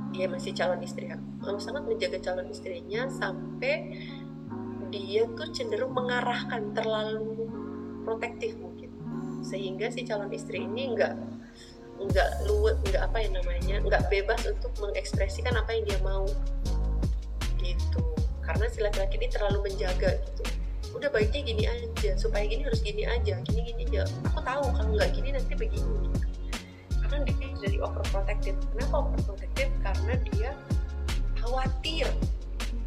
Dia 0.08 0.24
masih 0.26 0.56
calon 0.56 0.80
istri 0.80 1.12
sangat 1.60 1.84
menjaga 1.84 2.18
calon 2.20 2.48
istrinya 2.48 3.06
sampai 3.12 3.92
dia 4.88 5.28
tuh 5.36 5.52
cenderung 5.52 5.92
mengarahkan 5.92 6.72
terlalu 6.72 7.46
protektif 8.02 8.56
mungkin. 8.56 8.88
Sehingga 9.44 9.92
si 9.92 10.02
calon 10.08 10.32
istri 10.32 10.64
ini 10.64 10.96
enggak 10.96 11.14
enggak 11.98 12.30
luwet 12.46 12.78
enggak 12.88 13.04
apa 13.10 13.18
yang 13.20 13.32
namanya 13.36 13.76
enggak 13.82 14.02
bebas 14.08 14.40
untuk 14.46 14.72
mengekspresikan 14.78 15.54
apa 15.58 15.76
yang 15.76 15.84
dia 15.86 16.00
mau 16.00 16.24
si 18.78 18.86
laki-laki 18.86 19.18
ini 19.18 19.26
terlalu 19.26 19.58
menjaga 19.66 20.10
gitu. 20.22 20.42
Udah 20.94 21.10
baiknya 21.10 21.42
gini 21.42 21.64
aja 21.66 22.14
supaya 22.14 22.46
gini 22.46 22.62
harus 22.62 22.78
gini 22.78 23.02
aja 23.02 23.42
gini 23.42 23.74
gini 23.74 23.82
aja. 23.90 24.06
Aku 24.30 24.38
tahu 24.38 24.70
kalau 24.70 24.90
nggak 24.94 25.10
gini 25.18 25.34
nanti 25.34 25.58
begini. 25.58 26.06
Karena 27.02 27.26
dia 27.26 27.50
jadi 27.58 27.76
overprotective. 27.82 28.54
Kenapa 28.70 29.02
overprotective? 29.02 29.72
Karena 29.82 30.14
dia 30.30 30.50
khawatir. 31.42 32.06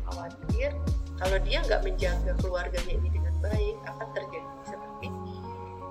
Khawatir 0.08 0.72
kalau 1.20 1.38
dia 1.44 1.60
nggak 1.60 1.82
menjaga 1.84 2.32
keluarganya 2.40 2.94
ini 2.96 3.10
dengan 3.12 3.36
baik 3.44 3.76
akan 3.84 4.08
terjadi 4.16 4.48
seperti 4.64 5.08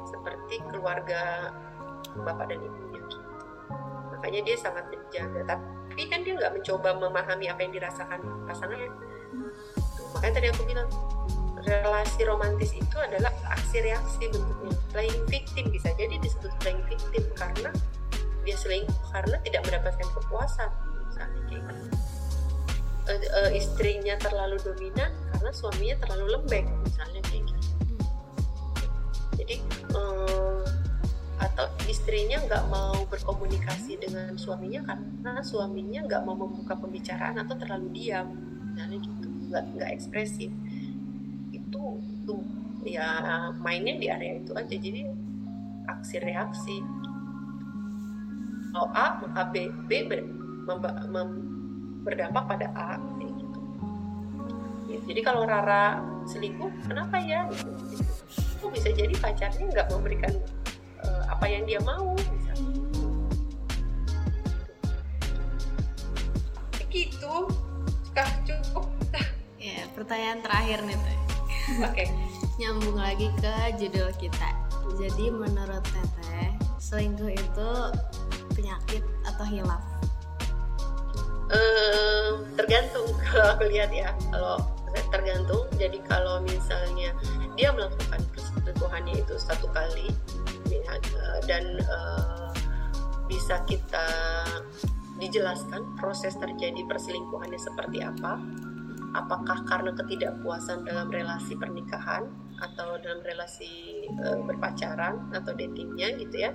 seperti 0.09 0.55
keluarga 0.73 1.53
bapak 2.25 2.49
dan 2.49 2.59
ibunya 2.65 3.05
gitu. 3.05 3.21
Makanya 4.17 4.41
dia 4.49 4.57
sangat 4.57 4.89
menjaga. 4.89 5.41
Tapi 5.45 6.03
kan 6.09 6.25
dia 6.25 6.33
nggak 6.41 6.57
mencoba 6.57 6.89
memahami 6.97 7.53
apa 7.53 7.61
yang 7.69 7.73
dirasakan 7.77 8.21
pasangannya 8.49 8.89
makanya 10.15 10.35
tadi 10.41 10.49
aku 10.51 10.63
bilang 10.67 10.89
relasi 11.65 12.21
romantis 12.25 12.73
itu 12.73 12.97
adalah 12.97 13.33
aksi 13.53 13.85
reaksi 13.85 14.25
bentuknya. 14.33 14.75
Playing 14.91 15.23
victim 15.29 15.65
bisa 15.71 15.93
jadi 15.95 16.17
disebut 16.19 16.53
playing 16.65 16.83
victim 16.89 17.25
karena 17.37 17.71
dia 18.43 18.57
selingkuh 18.57 19.07
karena 19.13 19.37
tidak 19.45 19.63
mendapatkan 19.69 20.09
kepuasan. 20.17 20.71
Misalnya 21.11 21.41
kayak 21.47 21.63
gitu. 21.69 21.85
Uh, 23.11 23.19
uh, 23.43 23.51
istrinya 23.51 24.15
terlalu 24.21 24.57
dominan 24.63 25.11
karena 25.35 25.51
suaminya 25.51 25.97
terlalu 26.05 26.25
lembek 26.39 26.67
misalnya 26.87 27.21
kayak 27.29 27.43
gitu. 27.49 27.69
Jadi 29.41 29.57
uh, 29.97 30.65
atau 31.41 31.67
istrinya 31.89 32.37
nggak 32.45 32.65
mau 32.69 33.01
berkomunikasi 33.09 33.97
dengan 33.97 34.37
suaminya 34.37 34.85
karena 34.85 35.41
suaminya 35.41 36.05
nggak 36.05 36.23
mau 36.29 36.37
membuka 36.37 36.77
pembicaraan 36.77 37.41
atau 37.41 37.57
terlalu 37.57 37.89
diam 37.97 38.29
misalnya 38.71 39.01
gitu 39.01 39.20
nggak 39.51 39.65
nggak 39.77 39.91
ekspresif. 39.91 40.49
Itu 41.51 41.99
tuh 42.25 42.41
ya 42.87 43.51
mainnya 43.59 43.99
di 43.99 44.07
area 44.07 44.39
itu 44.39 44.55
aja. 44.55 44.73
Jadi 44.73 45.11
aksi 45.91 46.17
reaksi. 46.23 46.77
Kalau 48.71 48.87
A 48.95 49.19
maka 49.19 49.51
B 49.51 49.67
B 49.91 50.07
ber, 50.07 50.23
memba, 50.71 51.03
mem, 51.11 51.29
berdampak 52.07 52.47
pada 52.47 52.71
A 52.79 53.03
gitu. 53.19 53.59
Ya, 54.87 54.99
jadi 55.11 55.21
kalau 55.27 55.43
Rara 55.43 55.99
selingkuh 56.31 56.71
kenapa 56.87 57.19
ya? 57.19 57.51
Gitu, 57.51 57.99
itu 58.31 58.67
bisa 58.71 58.89
jadi 58.95 59.15
pacarnya 59.19 59.67
nggak 59.75 59.91
memberikan 59.91 60.35
uh, 61.03 61.35
apa 61.35 61.51
yang 61.51 61.67
dia 61.67 61.83
mau 61.83 62.15
misalnya. 62.15 62.79
Gitu. 66.91 67.35
Kah 68.11 68.31
cukup 68.43 68.87
ya 69.61 69.85
pertanyaan 69.93 70.41
terakhir 70.41 70.79
nih 70.89 70.97
teh. 70.97 71.19
Oke. 71.85 71.93
Okay. 71.93 72.09
nyambung 72.57 72.97
lagi 72.97 73.29
ke 73.41 73.55
judul 73.77 74.09
kita. 74.21 74.53
Jadi 75.01 75.33
menurut 75.33 75.81
teteh 75.85 76.53
selingkuh 76.77 77.33
itu 77.33 77.71
penyakit 78.57 79.05
atau 79.25 79.45
hilaf? 79.49 79.81
Uh, 81.53 82.45
tergantung. 82.57 83.09
Kalau 83.25 83.57
aku 83.57 83.65
lihat 83.69 83.93
ya 83.93 84.13
kalau 84.33 84.61
tergantung. 85.13 85.65
Jadi 85.79 86.03
kalau 86.05 86.43
misalnya 86.45 87.15
dia 87.55 87.71
melakukan 87.71 88.21
perselingkuhannya 88.35 89.15
itu 89.23 89.35
satu 89.39 89.71
kali 89.71 90.11
ya, 90.69 90.99
dan 91.47 91.79
uh, 91.87 92.51
bisa 93.31 93.63
kita 93.71 94.09
dijelaskan 95.21 95.85
proses 96.01 96.35
terjadi 96.41 96.81
perselingkuhannya 96.89 97.61
seperti 97.61 98.03
apa 98.03 98.41
apakah 99.17 99.67
karena 99.67 99.91
ketidakpuasan 99.97 100.87
dalam 100.87 101.11
relasi 101.11 101.59
pernikahan 101.59 102.31
atau 102.61 103.01
dalam 103.01 103.25
relasi 103.25 104.05
uh, 104.23 104.39
berpacaran 104.45 105.33
atau 105.33 105.51
datingnya 105.57 106.15
gitu 106.21 106.37
ya 106.37 106.53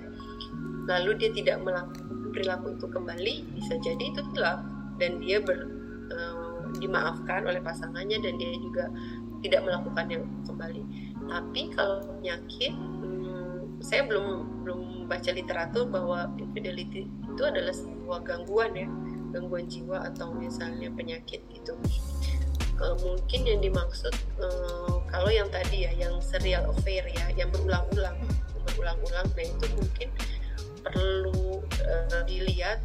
lalu 0.86 1.18
dia 1.18 1.30
tidak 1.34 1.60
melakukan 1.66 2.06
perilaku 2.36 2.76
itu 2.76 2.86
kembali 2.92 3.34
bisa 3.56 3.80
jadi 3.80 4.04
itu 4.12 4.20
hilaf. 4.36 4.60
Dan 5.00 5.24
dia 5.24 5.40
ber, 5.40 5.72
uh, 6.12 6.68
dimaafkan 6.76 7.48
oleh 7.48 7.64
pasangannya 7.64 8.20
dan 8.20 8.36
dia 8.36 8.52
juga 8.60 8.92
tidak 9.40 9.64
melakukan 9.64 10.06
yang 10.12 10.24
kembali. 10.44 10.82
Tapi 11.24 11.62
kalau 11.72 12.04
penyakit 12.20 12.72
hmm, 12.76 13.80
saya 13.80 14.04
belum 14.04 14.60
belum 14.64 14.80
baca 15.08 15.30
literatur 15.32 15.88
bahwa 15.88 16.28
infidelity 16.36 17.08
itu 17.08 17.42
adalah 17.44 17.72
sebuah 17.72 18.20
gangguan 18.26 18.72
ya 18.74 18.88
gangguan 19.30 19.68
jiwa 19.68 20.02
atau 20.10 20.34
misalnya 20.34 20.90
penyakit 20.96 21.44
gitu 21.52 21.76
uh, 22.80 22.96
mungkin 23.00 23.40
yang 23.46 23.60
dimaksud 23.62 24.14
uh, 24.40 25.00
kalau 25.08 25.30
yang 25.30 25.48
tadi 25.48 25.88
ya 25.88 25.92
yang 25.96 26.18
serial 26.20 26.68
affair 26.70 27.06
ya 27.08 27.26
yang 27.36 27.48
berulang-ulang 27.52 28.16
berulang-ulang 28.66 29.26
nah 29.32 29.44
itu 29.44 29.66
mungkin 29.76 30.08
perlu 30.86 31.62
uh, 31.86 32.22
dilihat 32.28 32.78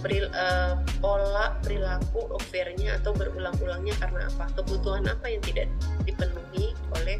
peril, 0.00 0.30
uh, 0.32 0.78
pola 1.02 1.58
perilaku 1.62 2.28
affairnya 2.38 3.00
atau 3.02 3.10
berulang-ulangnya 3.16 3.94
karena 3.98 4.30
apa 4.30 4.46
kebutuhan 4.54 5.04
apa 5.10 5.26
yang 5.26 5.42
tidak 5.42 5.66
dipenuhi 6.06 6.72
oleh 6.94 7.18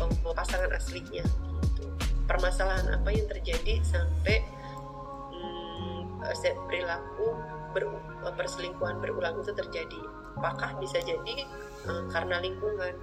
uh, 0.00 0.32
pasangan 0.32 0.70
aslinya 0.72 1.24
gitu. 1.76 1.84
permasalahan 2.24 2.88
apa 2.96 3.08
yang 3.12 3.26
terjadi 3.28 3.84
sampai 3.84 4.40
um, 5.34 6.22
perilaku 6.70 7.36
ber, 7.76 7.84
perselingkuhan 8.34 8.98
berulang 8.98 9.36
itu 9.40 9.52
terjadi 9.52 10.00
apakah 10.38 10.76
bisa 10.78 10.98
jadi 11.02 11.46
uh, 11.88 12.04
karena 12.12 12.38
lingkungan? 12.42 12.94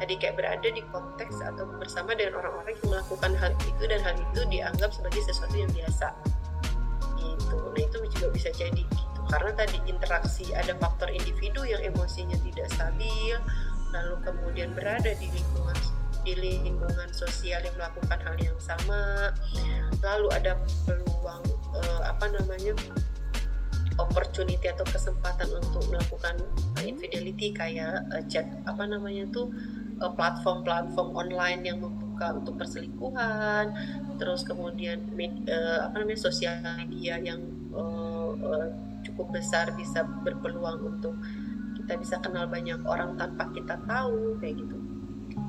Tadi 0.00 0.14
kayak 0.16 0.36
berada 0.40 0.68
di 0.68 0.82
konteks 0.92 1.40
atau 1.44 1.64
bersama 1.76 2.16
dengan 2.16 2.40
orang-orang 2.40 2.76
yang 2.76 2.88
melakukan 2.88 3.32
hal 3.36 3.52
itu 3.64 3.82
dan 3.84 4.00
hal 4.00 4.16
itu 4.16 4.40
dianggap 4.48 4.90
sebagai 4.92 5.22
sesuatu 5.24 5.56
yang 5.56 5.70
biasa. 5.72 6.08
Gitu. 7.20 7.56
Nah 7.56 7.80
itu 7.80 7.98
juga 8.16 8.26
bisa 8.32 8.48
jadi 8.56 8.82
gitu. 8.84 9.20
Karena 9.28 9.52
tadi 9.54 9.78
interaksi 9.88 10.50
ada 10.56 10.72
faktor 10.80 11.12
individu 11.12 11.64
yang 11.68 11.80
emosinya 11.84 12.36
tidak 12.44 12.68
stabil 12.72 13.36
lalu 13.90 14.14
kemudian 14.22 14.70
berada 14.70 15.10
di 15.18 15.26
lingkungan 15.34 15.74
di 16.20 16.36
lingkungan 16.36 17.08
sosial 17.16 17.64
yang 17.64 17.74
melakukan 17.80 18.18
hal 18.20 18.36
yang 18.36 18.58
sama. 18.60 19.32
Lalu 20.04 20.28
ada 20.36 20.52
peluang 20.84 21.44
uh, 21.72 22.00
apa 22.04 22.28
namanya 22.28 22.76
opportunity 24.00 24.66
atau 24.66 24.84
kesempatan 24.88 25.48
untuk 25.52 25.84
melakukan 25.92 26.40
uh, 26.80 26.84
infidelity 26.84 27.52
kayak 27.52 28.04
uh, 28.10 28.24
chat 28.26 28.48
apa 28.64 28.88
namanya 28.88 29.28
tuh 29.28 29.52
platform-platform 30.00 31.12
online 31.12 31.60
yang 31.60 31.78
membuka 31.84 32.32
untuk 32.32 32.56
perselingkuhan, 32.56 33.68
terus 34.16 34.48
kemudian 34.48 35.04
med, 35.12 35.44
uh, 35.44 35.92
apa 35.92 36.00
namanya 36.00 36.24
sosial 36.24 36.56
media 36.80 37.20
yang 37.20 37.44
uh, 37.76 38.32
uh, 38.32 38.68
cukup 39.04 39.36
besar 39.36 39.76
bisa 39.76 40.04
berpeluang 40.24 40.96
untuk 40.96 41.12
kita 41.76 42.00
bisa 42.00 42.16
kenal 42.24 42.48
banyak 42.48 42.80
orang 42.88 43.16
tanpa 43.20 43.52
kita 43.52 43.76
tahu 43.84 44.40
kayak 44.40 44.56
gitu. 44.56 44.76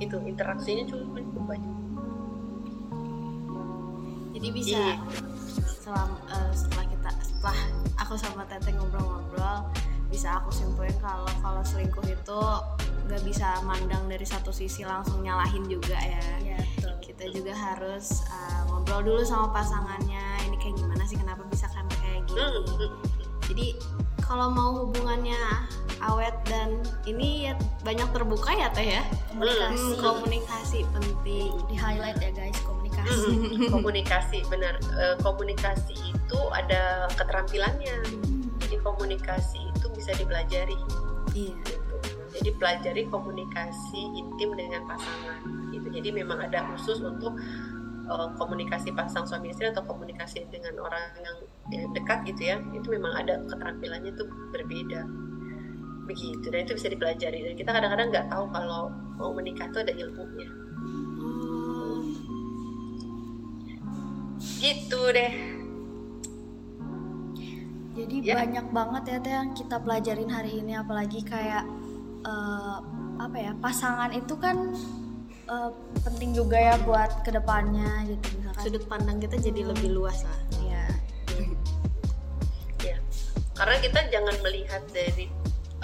Itu 0.04 0.20
interaksinya 0.28 0.84
cukup 0.84 1.48
banyak. 1.48 1.81
Jadi 4.42 4.50
bisa 4.58 4.82
yeah. 4.82 4.98
setelah 5.70 6.10
uh, 6.34 6.50
setelah 6.50 6.86
kita 6.90 7.12
setelah 7.22 7.58
aku 8.02 8.18
sama 8.18 8.42
Teteh 8.50 8.74
ngobrol-ngobrol 8.74 9.70
bisa 10.10 10.42
aku 10.42 10.50
simpulin 10.50 10.98
kalau 10.98 11.30
kalau 11.46 11.62
selingkuh 11.62 12.04
itu 12.10 12.42
nggak 13.06 13.22
bisa 13.22 13.62
mandang 13.64 14.10
dari 14.10 14.26
satu 14.26 14.50
sisi 14.50 14.82
langsung 14.82 15.22
nyalahin 15.22 15.62
juga 15.70 15.94
ya. 15.94 16.26
ya 16.42 16.58
betul. 16.58 16.94
Kita 17.06 17.24
juga 17.30 17.54
harus 17.54 18.26
uh, 18.34 18.66
ngobrol 18.66 19.14
dulu 19.14 19.22
sama 19.22 19.54
pasangannya. 19.54 20.26
Ini 20.50 20.58
kayak 20.58 20.76
gimana 20.82 21.04
sih 21.06 21.22
kenapa 21.22 21.46
bisa 21.54 21.70
kan 21.70 21.86
kayak 22.02 22.26
gini. 22.26 22.90
Jadi 23.46 23.68
kalau 24.26 24.50
mau 24.50 24.70
hubungannya 24.84 25.38
awet 26.02 26.34
dan 26.50 26.82
ini 27.04 27.52
ya 27.52 27.54
banyak 27.86 28.10
terbuka 28.10 28.52
ya 28.58 28.74
teh 28.74 29.00
ya. 29.00 29.04
Komunikasi. 29.32 29.76
Hmm, 29.78 29.94
komunikasi 30.02 30.80
penting. 30.92 31.52
Di 31.70 31.76
highlight 31.78 32.18
ya 32.20 32.32
guys 32.34 32.58
komunikasi. 32.66 32.81
komunikasi 33.76 34.46
benar. 34.48 34.78
Uh, 34.96 35.16
komunikasi 35.22 35.96
itu 35.98 36.40
ada 36.54 37.08
keterampilannya. 37.16 37.98
Jadi 38.62 38.76
komunikasi 38.82 39.60
itu 39.76 39.88
bisa 39.94 40.12
dipelajari. 40.16 40.78
Iya. 41.36 41.56
Gitu. 41.58 41.96
Jadi 42.32 42.50
pelajari 42.56 43.04
komunikasi 43.12 44.02
intim 44.16 44.56
dengan 44.56 44.88
pasangan. 44.88 45.44
Gitu. 45.76 45.88
Jadi 45.92 46.10
memang 46.16 46.40
ada 46.40 46.64
khusus 46.72 47.04
untuk 47.04 47.36
uh, 48.08 48.32
komunikasi 48.40 48.96
pasang 48.96 49.28
suami 49.28 49.52
istri 49.52 49.68
atau 49.68 49.84
komunikasi 49.84 50.48
dengan 50.48 50.80
orang 50.80 51.04
yang 51.20 51.38
ya, 51.72 51.84
dekat 51.92 52.24
gitu 52.28 52.42
ya. 52.56 52.58
Itu 52.72 52.88
memang 52.92 53.14
ada 53.20 53.44
keterampilannya 53.52 54.16
itu 54.16 54.24
berbeda. 54.56 55.04
Begitu. 56.08 56.46
Dan 56.48 56.64
itu 56.64 56.74
bisa 56.80 56.88
dipelajari. 56.88 57.40
Dan 57.52 57.54
kita 57.60 57.72
kadang-kadang 57.76 58.08
nggak 58.12 58.28
tahu 58.32 58.46
kalau 58.56 58.92
mau 59.20 59.36
menikah 59.36 59.68
itu 59.68 59.80
ada 59.84 59.94
ilmunya. 59.94 60.61
Gitu 64.42 65.02
deh. 65.14 65.34
Jadi 67.92 68.16
yeah. 68.24 68.40
banyak 68.42 68.68
banget 68.72 69.04
ya 69.06 69.18
teh 69.22 69.34
yang 69.36 69.52
kita 69.54 69.78
pelajarin 69.78 70.32
hari 70.32 70.64
ini 70.64 70.74
apalagi 70.80 71.22
kayak 71.22 71.68
uh, 72.26 72.80
apa 73.22 73.38
ya 73.38 73.52
pasangan 73.62 74.10
itu 74.16 74.34
kan 74.40 74.74
uh, 75.52 75.70
penting 76.02 76.34
juga 76.34 76.58
ya 76.58 76.76
buat 76.82 77.22
ke 77.22 77.30
depannya 77.36 78.10
gitu 78.10 78.26
misalkan. 78.42 78.64
Sudut 78.64 78.84
pandang 78.90 79.20
kita 79.22 79.38
jadi 79.38 79.62
lebih 79.70 79.94
luas 79.94 80.24
lah. 80.26 80.40
Ya 80.66 80.86
ya. 82.82 82.98
Karena 83.54 83.78
kita 83.84 84.00
jangan 84.10 84.36
melihat 84.42 84.82
dari 84.90 85.30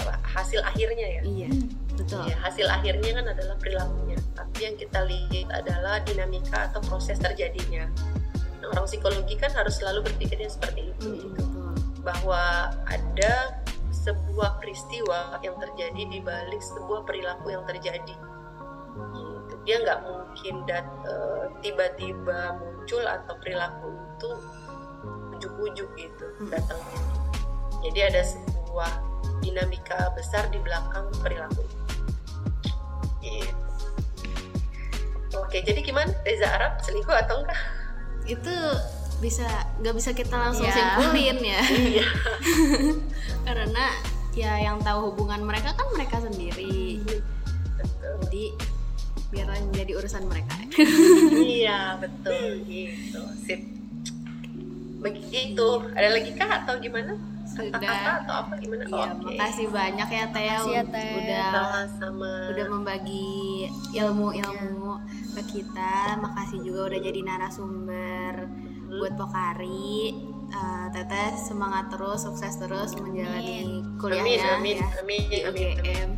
apa, 0.01 0.17
hasil 0.25 0.63
akhirnya 0.63 1.07
ya. 1.19 1.21
Iya 1.21 1.49
betul. 1.93 2.23
Ya 2.23 2.37
hasil 2.39 2.65
akhirnya 2.71 3.11
kan 3.19 3.25
adalah 3.35 3.55
perilakunya. 3.61 4.17
Tapi 4.33 4.57
yang 4.63 4.75
kita 4.79 4.99
lihat 5.05 5.53
adalah 5.53 6.01
dinamika 6.01 6.71
atau 6.71 6.81
proses 6.87 7.19
terjadinya 7.21 7.85
orang 8.71 8.85
psikologi 8.85 9.35
kan 9.35 9.51
harus 9.53 9.79
selalu 9.79 10.05
berpikirnya 10.07 10.49
seperti 10.49 10.91
itu 10.91 11.07
Hmm, 11.07 11.19
gitu. 11.23 11.43
bahwa 12.01 12.71
ada 12.87 13.33
sebuah 13.91 14.59
peristiwa 14.59 15.39
yang 15.43 15.59
terjadi 15.59 16.01
di 16.07 16.19
balik 16.23 16.59
sebuah 16.59 17.03
perilaku 17.03 17.51
yang 17.51 17.63
terjadi 17.67 18.15
gitu. 18.15 19.53
dia 19.67 19.83
nggak 19.83 19.99
mungkin 20.03 20.63
dat 20.63 20.87
eh, 21.03 21.45
tiba-tiba 21.59 22.55
muncul 22.55 23.03
atau 23.03 23.35
perilaku 23.43 23.91
itu 23.91 24.29
ujuk-ujuk 25.35 25.89
gitu 25.99 26.25
Hmm. 26.39 26.49
datangnya 26.49 26.99
jadi 27.83 27.99
ada 28.09 28.21
sebuah 28.23 28.91
dinamika 29.37 30.09
besar 30.17 30.49
di 30.49 30.57
belakang 30.57 31.13
perilaku 31.21 31.61
itu. 31.61 31.77
Gitu. 33.21 33.53
Oke, 35.37 35.61
jadi 35.61 35.79
gimana 35.85 36.09
Reza 36.25 36.49
Arab 36.49 36.81
selingkuh 36.81 37.13
atau 37.13 37.45
enggak? 37.45 37.59
Itu 38.27 38.55
bisa 39.17 39.47
nggak 39.81 39.95
bisa 39.97 40.11
kita 40.13 40.35
langsung 40.37 40.67
Iya. 40.67 40.75
simpulin 40.75 41.37
ya. 41.41 41.61
Iya. 41.95 42.07
karena 43.47 43.85
ya 44.37 44.51
yang 44.61 44.77
tahu 44.83 45.09
hubungan 45.11 45.41
mereka 45.41 45.73
kan 45.73 45.87
mereka 45.95 46.21
sendiri. 46.21 47.01
Betul. 47.77 48.13
jadi 48.27 48.45
biarlah 49.27 49.57
menjadi 49.69 49.91
urusan 49.97 50.23
mereka. 50.27 50.53
Iya 51.57 51.97
betul. 51.97 52.61
Gitu. 52.63 53.21
Sip. 53.41 53.61
Begitu. 54.97 55.67
Ada 55.93 56.09
lagi 56.11 56.31
kah 56.33 56.63
atau 56.63 56.77
gimana 56.77 57.15
Sudah. 57.57 58.21
atau 58.21 58.35
apa 58.45 58.53
gimana 58.57 58.83
iya 58.85 59.07
Oke. 59.11 59.23
makasih 59.25 59.67
banyak 59.67 60.09
ya 60.09 60.25
Teh 60.29 60.43
ya, 60.45 60.81
Teh. 60.85 61.09
udah 61.17 61.45
sama-sama 61.49 62.31
udah 62.53 62.65
membagi 62.69 63.33
ilmu-ilmu 63.91 64.93
ke 65.33 65.41
kita 65.51 66.17
makasih 66.17 66.61
juga 66.61 66.93
udah 66.93 66.99
jadi 67.01 67.19
narasumber 67.21 68.33
buat 68.89 69.13
Pokari 69.15 70.13
Eh, 70.47 70.87
Teteh 70.95 71.35
semangat 71.35 71.91
terus 71.91 72.23
sukses 72.23 72.55
terus 72.55 72.95
menjalani 72.95 73.67
amin 73.67 73.99
kuliahnya 73.99 74.55
amin 74.55 74.79
ya 74.79 74.87
amin 74.95 75.21
di 75.27 75.37
amin, 75.43 75.43
amin. 75.43 75.75
UGM 75.75 76.09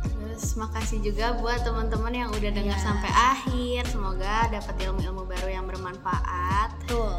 terus 0.00 0.54
makasih 0.54 0.98
juga 1.02 1.34
buat 1.36 1.58
teman-teman 1.60 2.14
yang 2.14 2.30
udah 2.30 2.50
dengar 2.54 2.78
Iya. 2.78 2.86
sampai 2.86 3.10
akhir 3.10 3.82
semoga 3.88 4.46
dapat 4.46 4.74
ilmu-ilmu 4.78 5.26
baru 5.26 5.48
yang 5.50 5.66
bermanfaat 5.66 6.70
Betul. 6.86 7.18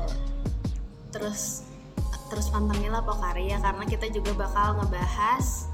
terus 1.12 1.68
terus 2.32 2.48
pantengilah 2.48 3.04
Pokari 3.04 3.52
ya 3.52 3.60
karena 3.60 3.84
kita 3.84 4.08
juga 4.08 4.48
bakal 4.48 4.80
ngebahas 4.80 5.68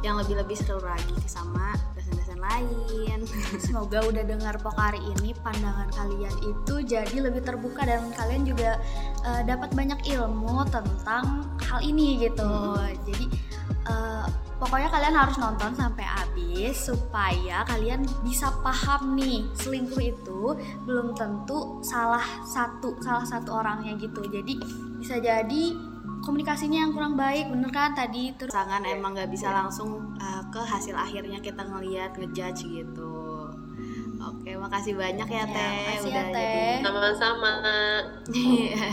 yang 0.00 0.16
lebih-lebih 0.16 0.56
seru 0.56 0.80
lagi 0.80 1.12
sama 1.28 1.76
dosen-dosen 1.92 2.40
lain 2.40 3.20
Semoga 3.64 4.00
udah 4.08 4.24
dengar 4.24 4.56
Pokari 4.64 4.96
ini 4.96 5.36
pandangan 5.44 5.92
kalian 5.92 6.34
itu 6.40 6.74
jadi 6.88 7.16
lebih 7.20 7.44
terbuka 7.44 7.84
dan 7.84 8.08
kalian 8.16 8.48
juga 8.48 8.80
eh, 9.28 9.42
dapat 9.44 9.76
banyak 9.76 10.00
ilmu 10.16 10.64
tentang 10.72 11.52
hal 11.60 11.80
ini 11.84 12.24
gitu. 12.24 12.80
Jadi 13.04 13.26
eh, 13.86 14.26
pokoknya 14.56 14.88
kalian 14.88 15.16
harus 15.16 15.36
nonton 15.36 15.72
sampai 15.76 16.04
habis 16.04 16.76
supaya 16.80 17.64
kalian 17.68 18.04
bisa 18.24 18.48
paham 18.64 19.16
nih 19.16 19.44
selingkuh 19.56 20.00
itu 20.00 20.42
belum 20.88 21.12
tentu 21.16 21.80
salah 21.84 22.24
satu 22.44 22.96
salah 23.04 23.24
satu 23.28 23.60
orangnya 23.60 24.00
gitu. 24.00 24.24
Jadi 24.26 24.56
bisa 25.00 25.20
jadi 25.20 25.89
komunikasinya 26.20 26.78
yang 26.80 26.92
kurang 26.92 27.14
baik, 27.14 27.48
bener 27.48 27.70
kan 27.70 27.92
tadi 27.92 28.32
terus 28.36 28.52
pasangan 28.52 28.84
emang 28.84 29.16
nggak 29.16 29.30
bisa 29.32 29.48
langsung 29.50 30.14
uh, 30.16 30.42
ke 30.48 30.60
hasil 30.60 30.92
akhirnya 30.92 31.40
kita 31.40 31.62
ngelihat 31.62 32.12
ngejudge 32.14 32.64
gitu 32.66 33.16
oke 34.20 34.50
makasih 34.60 34.94
banyak 34.94 35.24
ya 35.24 35.40
Ya, 35.40 35.44
teh 35.48 35.72
makasih 35.80 35.96
ya, 35.96 36.12
udah 36.12 36.24
Teh. 36.28 36.36
jadi 36.36 36.84
sama-sama 36.84 37.52
Iya. 38.30 38.88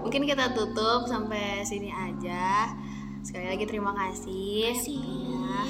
mungkin 0.00 0.22
kita 0.24 0.56
tutup 0.56 1.04
sampai 1.04 1.60
sini 1.60 1.92
aja 1.92 2.72
sekali 3.20 3.44
lagi 3.44 3.68
terima 3.68 3.92
kasih 3.92 4.72
Kasih. 4.72 5.04
Ya. 5.36 5.60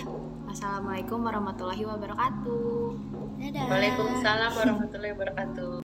Wassalamualaikum 0.47 1.23
warahmatullahi 1.23 1.83
wabarakatuh 1.83 2.95
dadah. 3.39 3.67
Waalaikumsalam 3.67 4.51
warahmatullahi 4.55 5.13
wabarakatuh 5.19 5.90